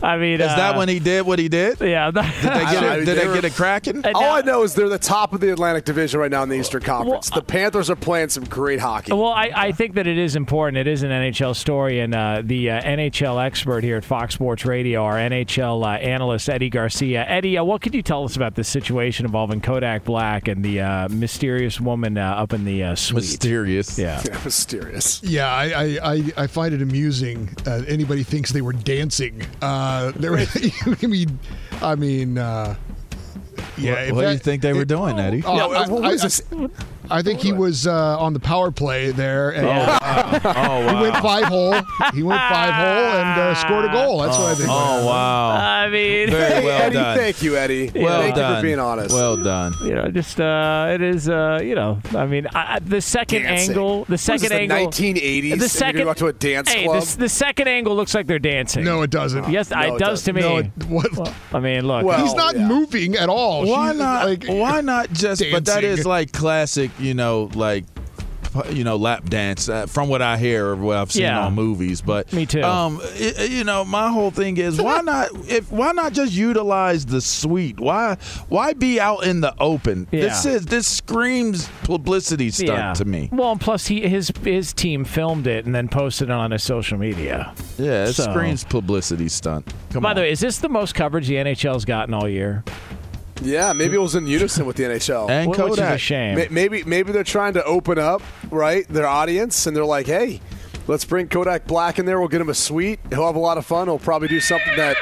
I 0.06 0.18
mean, 0.18 0.40
Is 0.42 0.48
that 0.48 0.76
uh, 0.76 0.78
when 0.78 0.88
he 0.90 1.00
did 1.00 1.26
what 1.26 1.40
he 1.40 1.50
did? 1.50 1.80
Did 1.80 1.90
Yeah. 1.90 2.12
they 2.12 2.22
get 2.22 2.46
I- 2.46 2.96
it? 2.98 3.06
Did 3.06 3.18
they 3.18 3.28
they 3.28 3.34
get 3.34 3.46
it 3.46 3.54
cracking? 3.54 4.06
Uh, 4.06 4.12
All 4.16 4.22
now- 4.22 4.36
I 4.36 4.42
know 4.42 4.64
is 4.64 4.76
they're 4.76 4.88
the 4.90 4.98
top 5.00 5.34
of 5.34 5.40
the 5.42 5.52
Atlantic 5.52 5.86
Division 5.86 6.20
right 6.20 6.32
now 6.32 6.44
in 6.44 6.50
the 6.50 6.56
Eastern 6.58 6.82
Conference. 6.82 7.32
Well, 7.32 7.42
the 7.42 7.46
Panthers 7.46 7.90
are 7.90 7.96
playing 7.96 8.30
some 8.30 8.44
great 8.46 8.80
hockey. 8.80 9.12
Well, 9.12 9.28
I, 9.32 9.52
I 9.56 9.72
think 9.72 9.96
that 9.96 10.08
it 10.08 10.18
is 10.18 10.36
important. 10.36 10.78
It 10.78 10.88
is 10.88 11.04
an 11.04 11.10
NHL 11.10 11.56
story, 11.56 12.00
and 12.00 12.14
uh, 12.14 12.42
the 12.46 12.70
uh, 12.72 12.82
NHL 12.82 13.44
expert 13.44 13.84
here 13.84 13.98
at 13.98 14.06
Fox 14.06 14.36
Sports 14.36 14.66
Radio, 14.66 15.04
our 15.04 15.16
NHL 15.16 15.84
uh, 15.84 15.98
analyst 16.00 16.50
Eddie 16.50 16.70
Garcia. 16.70 17.26
Eddie, 17.28 17.58
uh, 17.58 17.64
what 17.64 17.82
could 17.82 17.94
you 17.96 18.02
tell 18.04 18.24
us 18.24 18.36
about 18.36 18.56
this 18.56 18.68
situation 18.68 19.26
involving 19.26 19.60
Kodak 19.62 20.04
Black 20.06 20.48
and 20.48 20.64
the 20.64 20.82
uh, 20.82 21.10
mysterious 21.10 21.80
woman 21.82 22.18
uh, 22.18 22.26
up 22.36 22.54
in 22.54 22.66
the 22.66 22.84
uh, 22.84 22.96
suite? 22.96 23.16
Mysterious. 23.24 23.98
Yeah. 23.98 24.22
Mysterious. 24.60 25.24
Yeah, 25.24 25.48
I, 25.50 25.66
I, 25.72 26.00
I, 26.14 26.24
I 26.38 26.48
find 26.48 26.74
it 26.74 26.82
amusing. 26.82 27.50
Uh, 27.66 27.82
anybody 27.88 28.24
thinks 28.24 28.52
they 28.52 28.62
were 28.62 28.74
dancing. 28.74 29.42
Uh, 29.62 30.12
there, 30.18 30.36
I 30.38 30.48
mean, 31.08 31.40
I 31.82 31.96
mean, 31.96 32.38
uh, 32.38 32.76
yeah. 33.78 33.92
What, 33.94 34.04
if 34.04 34.16
what 34.16 34.22
do 34.26 34.32
you 34.32 34.38
think 34.38 34.62
they 34.62 34.74
were 34.74 34.82
it- 34.82 34.88
doing, 34.90 35.18
Eddie? 35.18 35.44
Oh, 35.46 35.56
Yeah, 35.56 35.66
I, 35.80 35.88
what 35.88 36.04
I- 36.04 36.12
is 36.12 36.22
this? 36.24 36.42
I 37.12 37.22
think 37.22 37.40
he 37.42 37.52
was 37.52 37.88
uh, 37.88 38.20
on 38.20 38.34
the 38.34 38.40
power 38.40 38.72
play 38.72 39.12
there, 39.12 39.50
and 39.52 39.66
oh 39.66 39.70
he 40.40 40.46
wow. 40.48 41.02
went 41.02 41.16
five 41.18 41.46
hole. 41.46 41.74
He 42.14 42.24
went 42.24 42.40
five 42.42 42.74
hole 42.74 43.20
and 43.22 43.40
uh, 43.40 43.56
scored 43.56 43.86
a 43.86 43.92
goal. 43.92 44.20
That's 44.22 44.38
what 44.38 44.52
I 44.52 44.56
think. 44.56 44.70
Oh 44.70 45.06
wow. 45.06 45.50
I 45.50 45.90
mean, 45.90 46.30
Very 46.30 46.64
well 46.66 46.82
Eddie, 46.82 46.94
done. 46.96 47.18
thank 47.18 47.42
you, 47.42 47.58
Eddie. 47.58 47.92
Well 47.96 48.22
thank 48.22 48.36
done. 48.36 48.52
you 48.52 48.58
for 48.58 48.62
being 48.64 48.80
honest. 48.80 49.14
Well 49.14 49.38
done. 49.38 49.74
you 49.84 49.96
know, 49.96 50.10
just 50.12 50.40
uh, 50.40 50.90
it 50.94 51.02
is, 51.02 51.30
uh, 51.30 51.60
you 51.64 51.76
know, 51.76 52.00
I 52.16 52.26
mean, 52.26 52.48
I, 52.54 52.76
I- 52.76 52.80
the 52.80 53.02
second 53.02 53.44
Dancing. 53.44 53.70
angle, 53.72 54.04
the 54.06 54.12
What 54.12 54.14
is 54.14 54.22
second 54.22 54.42
this, 54.42 54.50
the 54.50 54.56
angle, 54.74 54.78
1980s. 54.92 55.52
and 55.52 55.62
the 55.62 55.64
you're 55.64 55.68
second 55.70 55.94
gonna 55.96 56.04
go 56.06 56.10
out 56.12 56.18
to 56.18 56.28
a 56.28 56.34
dance 56.34 56.72
hey, 56.72 56.84
club. 56.86 57.04
The, 57.04 57.18
the 57.18 57.30
second 57.30 57.68
angle 57.68 57.96
looks 57.96 58.14
like 58.16 58.28
they're 58.28 58.40
dancing. 58.40 58.84
No, 58.84 59.02
it 59.02 59.10
doesn't. 59.10 59.50
yes, 59.50 59.70
No, 59.72 59.80
it 59.82 59.94
it 59.94 60.00
does 60.00 60.24
to 60.24 60.34
me. 60.34 60.42
No, 60.42 60.58
it, 60.58 60.68
what? 60.88 61.34
I 61.54 61.60
mean, 61.60 61.86
look, 61.88 62.06
Well, 62.06 62.22
He's 62.24 62.34
not 62.36 62.56
yeah. 62.56 62.68
moving 62.68 63.16
at 63.16 63.30
all. 63.30 63.66
Why 63.68 63.92
She- 63.92 63.98
not? 63.98 64.26
Like, 64.28 64.46
why 64.48 64.82
not 64.82 65.12
just? 65.12 65.42
But 65.52 65.66
that 65.66 65.82
dancing. 65.82 66.00
is 66.00 66.06
like 66.06 66.32
classic, 66.32 66.92
you 67.00 67.14
know, 67.14 67.50
like 67.56 67.86
you 68.72 68.84
know, 68.84 68.96
lap 68.96 69.30
dance. 69.30 69.70
Uh, 69.70 69.86
from 69.86 70.10
what 70.10 70.24
I 70.24 70.36
hear 70.36 70.66
or 70.70 70.76
what 70.76 70.98
I've 70.98 71.12
seen 71.12 71.22
Yeah. 71.22 71.46
on 71.46 71.54
movies, 71.54 72.02
but 72.02 72.34
Me 72.34 72.48
too. 72.48 72.64
Um, 72.64 73.00
i- 73.04 73.44
you 73.48 73.64
know, 73.64 73.86
my 73.86 74.10
whole 74.10 74.32
thing 74.32 74.58
is 74.58 74.82
why 74.82 75.02
not? 75.02 75.30
If 75.48 75.72
why 75.72 75.92
not 75.92 76.14
just 76.14 76.34
utilize 76.34 77.06
the 77.06 77.22
suite? 77.22 77.80
Why 77.80 78.18
why 78.48 78.74
be 78.74 79.00
out 79.00 79.24
in 79.24 79.42
the 79.42 79.54
open? 79.60 80.08
This 80.10 80.48
is 80.48 80.66
this 80.66 80.88
screams 80.88 81.70
publicity 81.84 82.50
stunt 82.50 82.70
yeah. 82.70 82.94
to 82.94 83.06
me. 83.06 83.30
Well, 83.32 83.52
and 83.52 83.62
plus 83.62 83.86
he 83.86 84.02
his 84.10 84.32
his 84.44 84.74
team 84.74 85.06
filmed 85.06 85.46
it 85.46 85.66
and 85.68 85.76
then 85.76 85.88
posted 85.88 86.30
it 86.30 86.34
on 86.34 86.50
his 86.50 86.64
social 86.64 86.98
media. 86.98 87.54
Yeah, 87.78 88.06
it 88.06 88.14
So- 88.14 88.24
screams 88.24 88.64
publicity 88.64 89.30
stunt. 89.30 89.72
Come 89.92 90.02
By 90.02 90.10
on. 90.10 90.16
the 90.16 90.22
way, 90.24 90.32
is 90.32 90.40
this 90.40 90.58
the 90.58 90.70
most 90.70 90.96
coverage 90.96 91.28
the 91.28 91.38
NHL's 91.38 91.86
gotten 91.86 92.16
all 92.16 92.28
year? 92.28 92.64
Yeah, 93.42 93.74
maybe 93.74 93.96
it 93.96 94.00
was 94.02 94.16
in 94.16 94.28
unison 94.28 94.66
with 94.66 94.76
the 94.76 94.84
NHL. 94.84 95.30
and 95.30 95.46
Wh- 95.48 95.50
Which 95.50 95.60
is 95.60 95.66
a 95.66 95.82
Kodak. 95.82 96.00
shame. 96.00 96.36
May- 96.36 96.48
Maybe 96.50 96.84
maybe 96.84 97.12
they're 97.12 97.24
trying 97.24 97.54
to 97.54 97.64
open 97.64 97.98
up 97.98 98.22
right 98.52 98.88
their 98.90 99.08
audience, 99.08 99.66
and 99.68 99.76
they're 99.76 99.86
like, 99.86 100.08
"Hey, 100.08 100.42
let's 100.88 101.06
bring 101.06 101.28
Kodak 101.28 101.66
Black 101.68 102.00
in 102.00 102.06
there. 102.06 102.20
We'll 102.20 102.28
get 102.30 102.42
him 102.42 102.50
a 102.50 102.54
suite. 102.54 103.00
He'll 103.10 103.26
have 103.28 103.36
a 103.36 103.40
lot 103.40 103.58
of 103.58 103.66
fun. 103.66 103.88
He'll 103.88 104.00
probably 104.00 104.28
do 104.28 104.40
something 104.40 104.76
that 104.78 104.98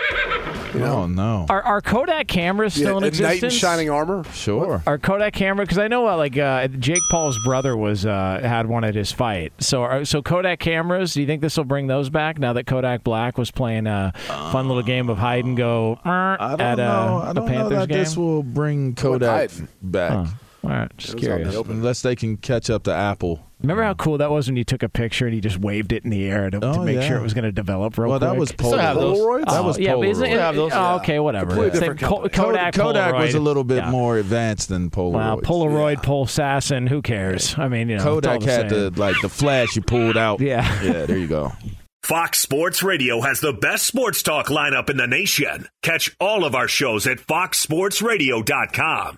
you 0.80 0.86
know, 0.86 0.93
Oh 1.03 1.07
no. 1.07 1.45
Are, 1.49 1.61
are 1.61 1.82
Kodak 1.82 2.28
cameras 2.28 2.78
yeah, 2.78 2.86
still 2.86 2.97
in 2.97 3.03
existence? 3.03 3.41
knight 3.41 3.43
in 3.43 3.49
shining 3.51 3.89
armor. 3.89 4.23
Sure. 4.34 4.82
Are 4.86 4.97
Kodak 4.97 5.34
camera? 5.34 5.65
Because 5.65 5.78
I 5.78 5.88
know 5.88 6.07
uh, 6.07 6.17
like 6.17 6.38
uh, 6.38 6.67
Jake 6.67 7.01
Paul's 7.11 7.38
brother 7.43 7.75
was 7.78 8.05
uh, 8.05 8.39
had 8.41 8.67
one 8.67 8.84
at 8.84 8.95
his 8.95 9.11
fight. 9.11 9.53
So 9.59 9.84
are, 9.84 10.05
so 10.05 10.21
Kodak 10.21 10.59
cameras. 10.59 11.13
Do 11.13 11.21
you 11.21 11.28
think 11.28 11.41
this 11.41 11.57
will 11.57 11.63
bring 11.65 11.88
those 11.88 12.09
back 12.09 12.39
now 12.39 12.53
that 12.53 12.65
Kodak 12.65 13.03
Black 13.03 13.38
was 13.38 13.51
playing 13.51 13.88
a 13.88 14.13
fun 14.51 14.67
little 14.67 14.84
game 14.84 15.09
of 15.09 15.17
hide 15.17 15.45
and 15.45 15.55
go 15.57 15.99
I 16.03 16.38
don't 16.51 16.61
at 16.61 16.78
know. 16.78 16.84
uh, 16.86 17.17
I 17.25 17.32
a 17.32 17.34
don't 17.34 17.45
know 17.45 17.51
Panthers 17.51 17.80
that 17.80 17.89
game? 17.89 17.97
this 17.99 18.17
will 18.17 18.43
bring 18.43 18.95
Kodak 18.95 19.51
back. 19.82 20.11
Huh. 20.11 20.25
All 20.68 20.74
right, 20.74 20.91
just 20.97 21.13
It 21.13 21.20
was 21.20 21.28
out 21.30 21.38
in 21.41 21.43
the 21.45 21.49
curious. 21.51 21.70
Unless 21.70 22.01
they 22.01 22.15
can 22.15 22.38
catch 22.38 22.70
up 22.70 22.84
to 22.84 22.93
Apple. 22.93 23.43
Remember 23.61 23.82
how 23.84 23.93
cool 23.95 24.20
that 24.20 24.30
was 24.30 24.45
when 24.47 24.55
you 24.55 24.63
took 24.63 24.84
a 24.84 24.89
picture 24.89 25.26
and 25.26 25.34
you 25.34 25.41
just 25.41 25.57
waved 25.57 25.91
it 25.91 26.03
in 26.03 26.11
the 26.11 26.26
air 26.30 26.49
to, 26.51 26.59
to 26.59 26.68
Oh, 26.68 26.84
make 26.84 26.95
yeah. 26.97 27.07
sure 27.07 27.18
it 27.18 27.24
was 27.24 27.34
going 27.34 27.45
to 27.45 27.51
develop 27.51 27.97
real 27.97 28.09
Well, 28.09 28.20
quick? 28.20 28.30
that 28.32 28.38
was 28.38 28.49
Still 28.49 28.78
have 28.78 28.97
Polaroid. 28.97 28.99
those. 28.99 29.18
Polaroids? 29.18 29.45
That 29.45 29.63
was 29.63 29.78
oh, 29.78 29.82
yeah, 29.82 29.95
but 29.95 30.07
isn't 30.09 30.26
it, 30.26 30.30
Polaroid. 30.30 30.72
have 30.72 30.74
oh, 30.74 30.95
okay, 30.97 31.20
whatever. 31.20 31.49
Completely 31.51 31.80
Same 31.80 31.97
Co- 31.97 32.07
company. 32.09 32.30
Kodak, 32.30 32.74
Kodak 32.76 33.13
was 33.15 33.34
a 33.34 33.39
little 33.39 33.63
bit 33.63 33.78
Yeah. 33.78 33.89
more 33.89 34.18
advanced 34.18 34.70
than 34.70 34.91
Polaroid. 34.91 35.13
Well, 35.13 35.41
Polaroid, 35.41 36.03
Pole 36.03 36.26
Assassin, 36.26 36.86
who 36.86 37.01
cares? 37.01 37.55
I 37.57 37.68
mean, 37.68 37.89
you 37.89 37.97
know, 37.97 38.03
Kodak 38.03 38.41
it's 38.43 38.47
all 38.47 38.53
had 38.53 38.70
the 38.70 38.91
the 38.91 38.99
like 38.99 39.20
the 39.22 39.30
flash 39.30 39.76
you 39.76 39.82
pulled 39.82 40.18
out. 40.18 40.39
Yeah. 40.39 40.84
yeah. 40.84 41.05
There 41.07 41.18
you 41.18 41.28
go. 41.28 41.51
Fox 42.03 42.39
Sports 42.39 42.84
Radio 42.84 43.22
has 43.22 43.39
the 43.41 43.51
best 43.53 43.88
sports 43.88 44.22
talk 44.22 44.47
lineup 44.47 44.89
in 44.91 44.97
the 44.97 45.07
nation. 45.07 45.68
Catch 45.82 46.15
all 46.22 46.45
of 46.45 46.53
our 46.55 46.68
shows 46.68 47.07
at 47.07 47.18
foxsportsradio.com. 47.18 49.18